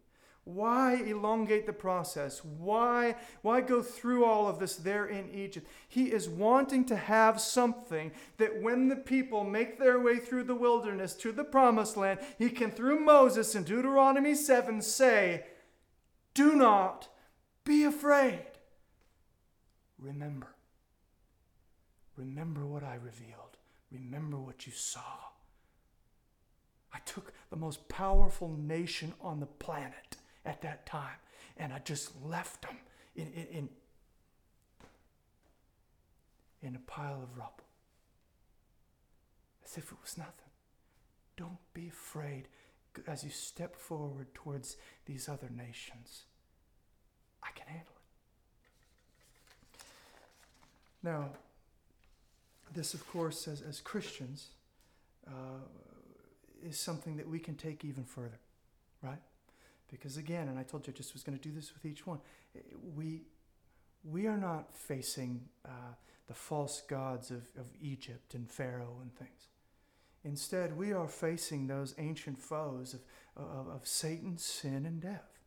why 0.43 0.95
elongate 0.95 1.67
the 1.67 1.73
process? 1.73 2.43
Why, 2.43 3.15
why 3.43 3.61
go 3.61 3.83
through 3.83 4.25
all 4.25 4.47
of 4.47 4.57
this 4.57 4.75
there 4.75 5.05
in 5.05 5.29
Egypt? 5.29 5.67
He 5.87 6.11
is 6.11 6.27
wanting 6.27 6.85
to 6.85 6.95
have 6.95 7.39
something 7.39 8.11
that 8.37 8.59
when 8.59 8.87
the 8.87 8.95
people 8.95 9.43
make 9.43 9.77
their 9.77 9.99
way 9.99 10.17
through 10.17 10.45
the 10.45 10.55
wilderness 10.55 11.13
to 11.17 11.31
the 11.31 11.43
promised 11.43 11.95
land, 11.95 12.21
he 12.39 12.49
can, 12.49 12.71
through 12.71 12.99
Moses 13.01 13.53
in 13.53 13.63
Deuteronomy 13.63 14.33
7, 14.33 14.81
say, 14.81 15.45
Do 16.33 16.55
not 16.55 17.07
be 17.63 17.83
afraid. 17.83 18.45
Remember. 19.99 20.55
Remember 22.15 22.65
what 22.65 22.83
I 22.83 22.95
revealed. 22.95 23.57
Remember 23.91 24.39
what 24.39 24.65
you 24.65 24.71
saw. 24.71 25.01
I 26.91 26.99
took 27.05 27.31
the 27.51 27.55
most 27.57 27.87
powerful 27.87 28.49
nation 28.49 29.13
on 29.21 29.39
the 29.39 29.45
planet 29.45 30.17
at 30.45 30.61
that 30.61 30.85
time. 30.85 31.17
And 31.57 31.73
I 31.73 31.79
just 31.79 32.11
left 32.23 32.61
them 32.63 32.77
in, 33.15 33.27
in, 33.33 33.47
in, 33.51 33.69
in 36.61 36.75
a 36.75 36.79
pile 36.79 37.21
of 37.21 37.37
rubble. 37.37 37.63
As 39.65 39.77
if 39.77 39.91
it 39.91 39.97
was 40.01 40.17
nothing. 40.17 40.33
Don't 41.37 41.59
be 41.73 41.87
afraid 41.87 42.47
as 43.07 43.23
you 43.23 43.29
step 43.29 43.75
forward 43.75 44.33
towards 44.33 44.77
these 45.05 45.29
other 45.29 45.49
nations. 45.55 46.23
I 47.43 47.49
can 47.55 47.67
handle 47.67 47.93
it. 47.95 49.83
Now, 51.03 51.29
this, 52.73 52.93
of 52.93 53.07
course, 53.07 53.47
as, 53.47 53.61
as 53.61 53.79
Christians, 53.81 54.49
uh, 55.27 55.65
is 56.63 56.79
something 56.79 57.17
that 57.17 57.27
we 57.27 57.39
can 57.39 57.55
take 57.55 57.83
even 57.83 58.03
further, 58.03 58.39
right? 59.01 59.19
Because 59.91 60.17
again, 60.17 60.47
and 60.47 60.57
I 60.57 60.63
told 60.63 60.87
you 60.87 60.93
I 60.93 60.97
just 60.97 61.13
was 61.13 61.23
going 61.23 61.37
to 61.37 61.49
do 61.49 61.53
this 61.53 61.73
with 61.73 61.85
each 61.85 62.07
one, 62.07 62.19
we, 62.95 63.23
we 64.03 64.25
are 64.25 64.37
not 64.37 64.73
facing 64.73 65.41
uh, 65.65 65.93
the 66.27 66.33
false 66.33 66.81
gods 66.87 67.29
of, 67.29 67.43
of 67.57 67.67
Egypt 67.81 68.33
and 68.33 68.49
Pharaoh 68.49 68.97
and 69.01 69.13
things. 69.13 69.49
Instead, 70.23 70.77
we 70.77 70.93
are 70.93 71.07
facing 71.07 71.67
those 71.67 71.93
ancient 71.97 72.39
foes 72.39 72.93
of, 72.93 73.01
of, 73.35 73.67
of 73.67 73.87
Satan, 73.87 74.37
sin, 74.37 74.85
and 74.85 75.01
death 75.01 75.40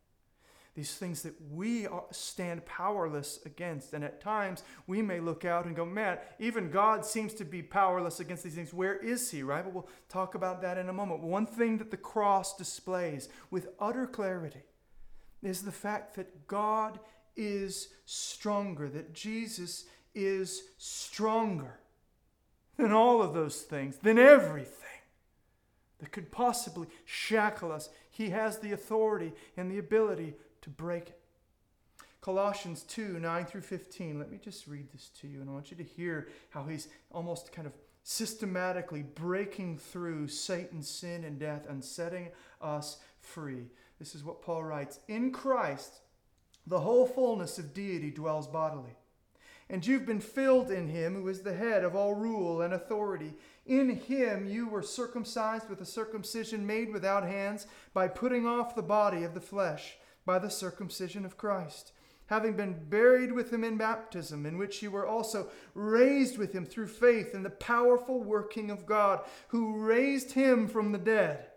these 0.75 0.93
things 0.93 1.21
that 1.23 1.33
we 1.51 1.87
stand 2.11 2.65
powerless 2.65 3.39
against. 3.45 3.93
And 3.93 4.03
at 4.03 4.19
times 4.19 4.63
we 4.87 5.01
may 5.01 5.21
look 5.21 5.45
out 5.45 5.65
and 5.65 5.75
go, 5.75 5.85
man, 5.85 6.17
even 6.37 6.69
God 6.69 7.05
seems 7.05 7.33
to 7.35 7.45
be 7.45 7.63
powerless 7.63 8.19
against 8.19 8.43
these 8.43 8.55
things. 8.55 8.73
Where 8.73 8.97
is 8.97 9.31
he, 9.31 9.41
right? 9.41 9.63
But 9.63 9.73
we'll 9.73 9.89
talk 10.09 10.35
about 10.35 10.61
that 10.61 10.77
in 10.77 10.89
a 10.89 10.93
moment. 10.93 11.21
One 11.21 11.45
thing 11.45 11.77
that 11.77 11.91
the 11.91 11.97
cross 11.97 12.57
displays 12.57 13.29
with 13.49 13.69
utter 13.79 14.05
clarity 14.05 14.63
is 15.41 15.61
the 15.61 15.71
fact 15.71 16.15
that 16.17 16.47
God 16.47 16.99
is 17.37 17.89
stronger, 18.05 18.89
that 18.89 19.13
Jesus 19.13 19.85
is 20.13 20.63
stronger 20.77 21.79
than 22.77 22.91
all 22.91 23.21
of 23.21 23.33
those 23.33 23.61
things, 23.61 23.97
than 23.97 24.19
everything 24.19 24.71
that 25.99 26.11
could 26.11 26.31
possibly 26.31 26.87
shackle 27.05 27.71
us. 27.71 27.89
He 28.09 28.29
has 28.31 28.59
the 28.59 28.73
authority 28.73 29.33
and 29.55 29.71
the 29.71 29.77
ability 29.77 30.35
to 30.65 30.69
break 30.69 31.09
it. 31.09 31.19
Colossians 32.21 32.81
2 32.83 33.19
9 33.19 33.45
through 33.45 33.61
15. 33.61 34.17
Let 34.17 34.31
me 34.31 34.39
just 34.43 34.65
read 34.67 34.91
this 34.91 35.09
to 35.21 35.27
you, 35.27 35.41
and 35.41 35.49
I 35.49 35.53
want 35.53 35.69
you 35.69 35.77
to 35.77 35.83
hear 35.83 36.27
how 36.49 36.63
he's 36.63 36.87
almost 37.11 37.51
kind 37.51 37.67
of 37.67 37.73
systematically 38.03 39.03
breaking 39.03 39.77
through 39.77 40.27
Satan's 40.27 40.89
sin 40.89 41.23
and 41.23 41.39
death 41.39 41.67
and 41.69 41.85
setting 41.85 42.29
us 42.61 42.97
free. 43.21 43.67
This 43.99 44.15
is 44.15 44.23
what 44.23 44.41
Paul 44.41 44.63
writes 44.63 44.99
In 45.07 45.31
Christ, 45.31 45.99
the 46.65 46.79
whole 46.79 47.05
fullness 47.05 47.59
of 47.59 47.75
deity 47.75 48.09
dwells 48.09 48.47
bodily. 48.47 48.97
And 49.69 49.85
you've 49.85 50.07
been 50.07 50.19
filled 50.19 50.71
in 50.71 50.87
him 50.87 51.13
who 51.13 51.27
is 51.27 51.41
the 51.41 51.53
head 51.53 51.83
of 51.83 51.95
all 51.95 52.15
rule 52.15 52.61
and 52.61 52.73
authority. 52.73 53.33
In 53.67 53.89
him 53.89 54.47
you 54.47 54.67
were 54.67 54.81
circumcised 54.81 55.69
with 55.69 55.81
a 55.81 55.85
circumcision 55.85 56.65
made 56.65 56.91
without 56.91 57.23
hands 57.23 57.67
by 57.93 58.07
putting 58.07 58.47
off 58.47 58.75
the 58.75 58.81
body 58.81 59.23
of 59.23 59.35
the 59.35 59.41
flesh 59.41 59.97
by 60.25 60.39
the 60.39 60.49
circumcision 60.49 61.25
of 61.25 61.37
Christ, 61.37 61.91
having 62.27 62.55
been 62.55 62.89
buried 62.89 63.31
with 63.31 63.51
him 63.51 63.63
in 63.63 63.77
baptism, 63.77 64.45
in 64.45 64.57
which 64.57 64.81
you 64.81 64.91
were 64.91 65.05
also 65.05 65.49
raised 65.73 66.37
with 66.37 66.53
him 66.53 66.65
through 66.65 66.87
faith 66.87 67.33
in 67.33 67.43
the 67.43 67.49
powerful 67.49 68.23
working 68.23 68.71
of 68.71 68.85
God, 68.85 69.21
who 69.49 69.77
raised 69.77 70.31
him 70.31 70.67
from 70.67 70.91
the 70.91 70.97
dead. 70.97 71.47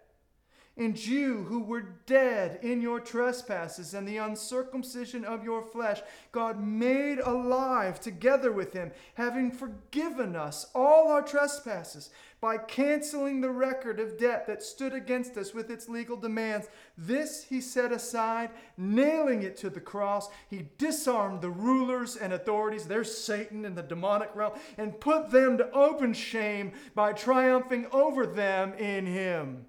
And 0.79 0.97
you 0.97 1.43
who 1.43 1.59
were 1.59 1.97
dead 2.07 2.61
in 2.63 2.81
your 2.81 3.01
trespasses 3.01 3.95
and 3.95 4.07
the 4.07 4.19
uncircumcision 4.19 5.25
of 5.25 5.43
your 5.43 5.61
flesh, 5.61 6.01
God 6.31 6.63
made 6.63 7.19
alive 7.19 7.99
together 7.99 8.53
with 8.53 8.73
him, 8.73 8.93
having 9.15 9.51
forgiven 9.51 10.37
us 10.37 10.67
all 10.77 11.11
our 11.11 11.23
trespasses 11.23 12.11
by 12.41 12.59
canceling 12.59 13.41
the 13.41 13.51
record 13.51 13.99
of 13.99 14.17
debt 14.19 14.47
that 14.47 14.63
stood 14.63 14.93
against 14.93 15.37
us 15.37 15.53
with 15.53 15.69
its 15.69 15.89
legal 15.89 16.17
demands. 16.17 16.69
This 16.97 17.43
he 17.43 17.61
set 17.61 17.91
aside, 17.91 18.51
nailing 18.77 19.43
it 19.43 19.57
to 19.57 19.71
the 19.71 19.81
cross. 19.81 20.29
He 20.49 20.69
disarmed 20.79 21.41
the 21.41 21.51
rulers 21.51 22.15
and 22.15 22.33
authorities, 22.33 22.87
there's 22.87 23.19
Satan 23.19 23.65
in 23.65 23.75
the 23.75 23.83
demonic 23.83 24.31
realm, 24.37 24.53
and 24.77 25.01
put 25.01 25.33
them 25.33 25.59
to 25.59 25.69
open 25.73 26.13
shame 26.13 26.71
by 26.95 27.15
triumphing 27.15 27.89
over 27.91 28.25
them 28.25 28.75
in 28.75 29.05
him 29.05 29.67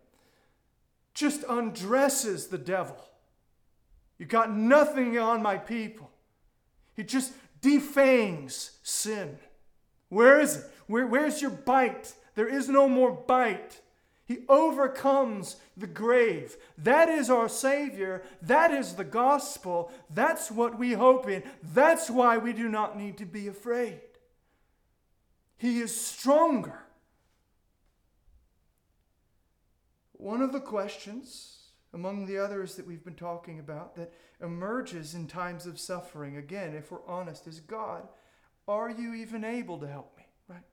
just 1.14 1.44
undresses 1.48 2.48
the 2.48 2.58
devil. 2.58 2.98
You 4.18 4.26
got 4.26 4.52
nothing 4.52 5.18
on 5.18 5.42
my 5.42 5.58
people. 5.58 6.10
He 6.96 7.04
just 7.04 7.34
defangs 7.62 8.72
sin. 8.84 9.38
Where 10.10 10.40
is 10.40 10.58
it? 10.58 10.66
Where, 10.88 11.08
where's 11.08 11.42
your 11.42 11.52
bite? 11.52 12.14
There 12.36 12.48
is 12.48 12.68
no 12.68 12.90
more 12.90 13.12
bite. 13.12 13.82
He 14.26 14.40
overcomes 14.48 15.56
the 15.76 15.88
grave. 15.88 16.56
That 16.78 17.10
is 17.10 17.30
our 17.30 17.50
Savior. 17.50 18.22
That 18.42 18.72
is 18.72 18.94
the 18.94 19.04
gospel. 19.04 19.92
That's 20.14 20.52
what 20.52 20.78
we 20.78 20.94
hope 20.94 21.28
in. 21.28 21.44
That's 21.74 22.10
why 22.10 22.38
we 22.38 22.54
do 22.54 22.70
not 22.70 22.98
need 22.98 23.18
to 23.18 23.26
be 23.26 23.48
afraid. 23.48 24.02
He 25.58 25.80
is 25.80 26.00
stronger. 26.00 26.80
One 30.20 30.42
of 30.42 30.52
the 30.52 30.60
questions, 30.60 31.70
among 31.94 32.26
the 32.26 32.38
others 32.38 32.76
that 32.76 32.86
we've 32.86 33.06
been 33.06 33.16
talking 33.16 33.58
about, 33.58 33.96
that 33.96 34.14
emerges 34.42 35.16
in 35.16 35.28
times 35.28 35.66
of 35.66 35.80
suffering, 35.80 36.36
again, 36.36 36.76
if 36.76 36.92
we're 36.92 37.08
honest, 37.08 37.48
is 37.48 37.62
God, 37.62 38.06
are 38.68 38.92
you 38.92 39.14
even 39.14 39.46
able 39.46 39.80
to 39.80 39.88
help 39.88 40.18
me? 40.18 40.26
Right? 40.50 40.66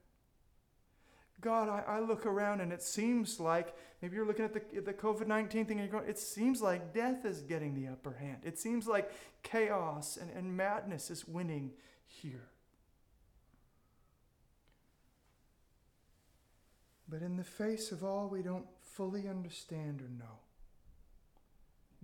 God, 1.40 1.68
I, 1.68 1.84
I 1.86 2.01
look 2.01 2.26
around 2.26 2.61
and 2.61 2.72
it 2.72 2.82
seems 2.82 3.38
like 3.38 3.72
maybe 4.03 4.16
you're 4.16 4.26
looking 4.26 4.44
at 4.44 4.53
the, 4.53 4.80
the 4.80 4.92
COVID 4.92 5.28
19 5.28 5.64
thing 5.64 5.78
and 5.78 5.88
you're 5.88 6.01
going, 6.01 6.11
it 6.11 6.18
seems 6.18 6.61
like 6.61 6.92
death 6.92 7.24
is 7.24 7.40
getting 7.40 7.72
the 7.72 7.86
upper 7.86 8.14
hand. 8.14 8.38
It 8.42 8.59
seems 8.59 8.88
like 8.88 9.12
chaos 9.44 10.18
and, 10.20 10.28
and 10.30 10.57
madness 10.57 11.09
is 11.09 11.24
winning 11.24 11.70
here. 12.09 12.49
But 17.09 17.22
in 17.22 17.36
the 17.36 17.44
face 17.44 17.92
of 17.92 18.03
all 18.03 18.28
we 18.28 18.42
don't 18.42 18.66
fully 18.97 19.28
understand 19.28 20.01
or 20.01 20.09
know. 20.09 20.40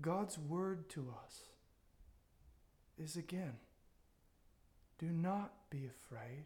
God's 0.01 0.39
word 0.39 0.91
to 0.91 1.13
us 1.25 1.41
is 2.99 3.17
again 3.17 3.55
do 4.99 5.07
not 5.07 5.53
be 5.71 5.87
afraid, 5.87 6.45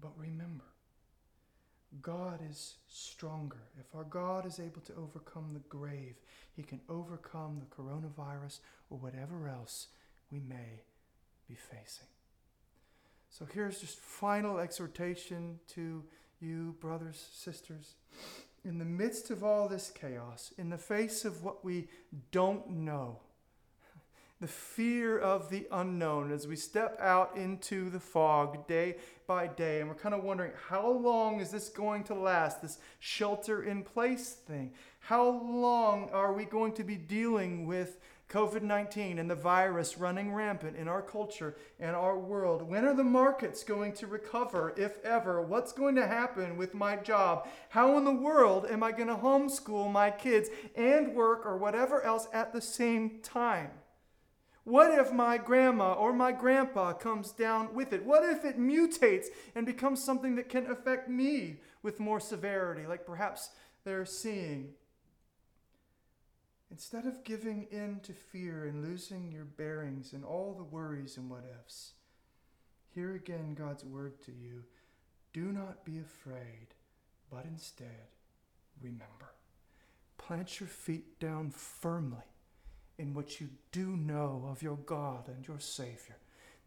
but 0.00 0.10
remember. 0.18 0.64
God 2.02 2.40
is 2.48 2.74
stronger. 2.88 3.62
If 3.78 3.86
our 3.94 4.04
God 4.04 4.44
is 4.44 4.60
able 4.60 4.82
to 4.82 4.94
overcome 4.94 5.54
the 5.54 5.60
grave, 5.60 6.16
he 6.54 6.62
can 6.62 6.80
overcome 6.88 7.58
the 7.58 7.74
coronavirus 7.74 8.58
or 8.90 8.98
whatever 8.98 9.48
else 9.48 9.88
we 10.30 10.40
may 10.40 10.82
be 11.48 11.54
facing. 11.54 12.06
So 13.30 13.46
here's 13.50 13.80
just 13.80 13.98
final 13.98 14.58
exhortation 14.58 15.58
to 15.68 16.04
you, 16.40 16.76
brothers, 16.80 17.28
sisters 17.32 17.94
in 18.64 18.78
the 18.78 18.84
midst 18.84 19.30
of 19.30 19.42
all 19.42 19.68
this 19.68 19.90
chaos, 19.90 20.52
in 20.58 20.70
the 20.70 20.78
face 20.78 21.24
of 21.24 21.42
what 21.42 21.64
we 21.64 21.88
don't 22.30 22.68
know, 22.70 23.18
the 24.40 24.46
fear 24.46 25.18
of 25.18 25.50
the 25.50 25.66
unknown 25.70 26.32
as 26.32 26.46
we 26.46 26.56
step 26.56 26.98
out 27.00 27.36
into 27.36 27.90
the 27.90 28.00
fog 28.00 28.66
day 28.66 28.96
by 29.26 29.46
day, 29.46 29.80
and 29.80 29.88
we're 29.88 29.94
kind 29.94 30.14
of 30.14 30.24
wondering 30.24 30.52
how 30.68 30.90
long 30.90 31.40
is 31.40 31.50
this 31.50 31.68
going 31.68 32.04
to 32.04 32.14
last, 32.14 32.62
this 32.62 32.78
shelter 33.00 33.62
in 33.62 33.82
place 33.82 34.30
thing? 34.30 34.72
How 35.00 35.28
long 35.28 36.08
are 36.10 36.32
we 36.32 36.44
going 36.44 36.72
to 36.74 36.84
be 36.84 36.96
dealing 36.96 37.66
with 37.66 37.98
COVID 38.30 38.62
19 38.62 39.18
and 39.18 39.28
the 39.28 39.34
virus 39.34 39.98
running 39.98 40.32
rampant 40.32 40.76
in 40.76 40.86
our 40.86 41.02
culture 41.02 41.56
and 41.80 41.96
our 41.96 42.16
world? 42.16 42.62
When 42.62 42.84
are 42.84 42.94
the 42.94 43.02
markets 43.02 43.64
going 43.64 43.92
to 43.94 44.06
recover, 44.06 44.72
if 44.76 45.04
ever? 45.04 45.42
What's 45.42 45.72
going 45.72 45.96
to 45.96 46.06
happen 46.06 46.56
with 46.56 46.72
my 46.72 46.96
job? 46.96 47.48
How 47.70 47.98
in 47.98 48.04
the 48.04 48.12
world 48.12 48.66
am 48.70 48.84
I 48.84 48.92
going 48.92 49.08
to 49.08 49.16
homeschool 49.16 49.90
my 49.90 50.12
kids 50.12 50.48
and 50.76 51.14
work 51.14 51.44
or 51.44 51.58
whatever 51.58 52.02
else 52.02 52.28
at 52.32 52.52
the 52.52 52.60
same 52.60 53.18
time? 53.20 53.70
What 54.62 54.96
if 54.96 55.12
my 55.12 55.36
grandma 55.36 55.94
or 55.94 56.12
my 56.12 56.30
grandpa 56.30 56.92
comes 56.92 57.32
down 57.32 57.74
with 57.74 57.92
it? 57.92 58.04
What 58.04 58.22
if 58.22 58.44
it 58.44 58.60
mutates 58.60 59.26
and 59.56 59.66
becomes 59.66 60.04
something 60.04 60.36
that 60.36 60.48
can 60.48 60.70
affect 60.70 61.08
me 61.08 61.56
with 61.82 61.98
more 61.98 62.20
severity, 62.20 62.86
like 62.86 63.04
perhaps 63.04 63.50
they're 63.84 64.04
seeing? 64.04 64.74
Instead 66.70 67.04
of 67.04 67.24
giving 67.24 67.66
in 67.70 68.00
to 68.02 68.12
fear 68.12 68.64
and 68.64 68.84
losing 68.84 69.32
your 69.32 69.44
bearings 69.44 70.12
and 70.12 70.24
all 70.24 70.54
the 70.56 70.62
worries 70.62 71.16
and 71.16 71.28
what 71.28 71.44
ifs, 71.60 71.94
hear 72.94 73.14
again 73.14 73.54
God's 73.54 73.84
word 73.84 74.20
to 74.22 74.32
you. 74.32 74.62
Do 75.32 75.52
not 75.52 75.84
be 75.84 75.98
afraid, 75.98 76.68
but 77.30 77.44
instead 77.44 78.08
remember. 78.80 79.34
Plant 80.18 80.60
your 80.60 80.68
feet 80.68 81.18
down 81.18 81.50
firmly 81.50 82.22
in 82.98 83.14
what 83.14 83.40
you 83.40 83.48
do 83.72 83.96
know 83.96 84.46
of 84.48 84.62
your 84.62 84.76
God 84.76 85.28
and 85.28 85.46
your 85.46 85.58
Savior, 85.58 86.18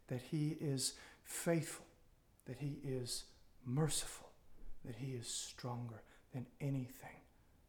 that 0.08 0.20
He 0.20 0.56
is 0.60 0.94
faithful, 1.22 1.86
that 2.46 2.58
He 2.58 2.78
is 2.82 3.24
merciful, 3.64 4.28
that 4.84 4.96
He 4.96 5.12
is 5.12 5.28
stronger 5.28 6.02
than 6.32 6.46
anything 6.60 7.20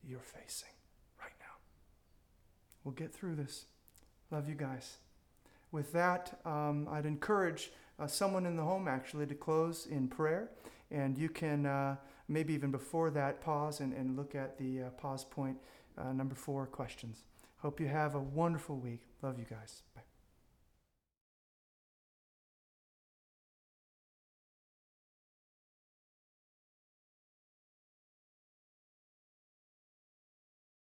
you're 0.04 0.20
facing. 0.20 0.75
We'll 2.86 2.94
get 2.94 3.14
through 3.14 3.36
this. 3.36 3.66
Love 4.32 4.48
you 4.48 4.56
guys. 4.56 4.98
With 5.72 5.92
that, 5.92 6.40
um, 6.46 6.88
I'd 6.90 7.06
encourage 7.06 7.72
uh, 8.00 8.08
someone 8.08 8.46
in 8.46 8.56
the 8.56 8.64
home 8.64 8.88
actually 8.88 9.26
to 9.26 9.36
close 9.36 9.88
in 9.88 10.08
prayer. 10.08 10.52
And 10.92 11.18
you 11.18 11.28
can, 11.28 11.66
uh, 11.66 11.96
maybe 12.30 12.54
even 12.54 12.72
before 12.72 13.10
that, 13.10 13.42
pause 13.42 13.80
and, 13.80 13.92
and 13.92 14.16
look 14.16 14.36
at 14.36 14.58
the 14.58 14.84
uh, 14.84 14.90
pause 14.92 15.26
point 15.26 15.58
uh, 15.98 16.14
number 16.14 16.36
four 16.36 16.68
questions. 16.68 17.24
Hope 17.58 17.80
you 17.80 17.88
have 17.88 18.16
a 18.16 18.20
wonderful 18.20 18.78
week. 18.78 19.02
Love 19.22 19.40
you 19.40 19.46
guys. 19.50 19.82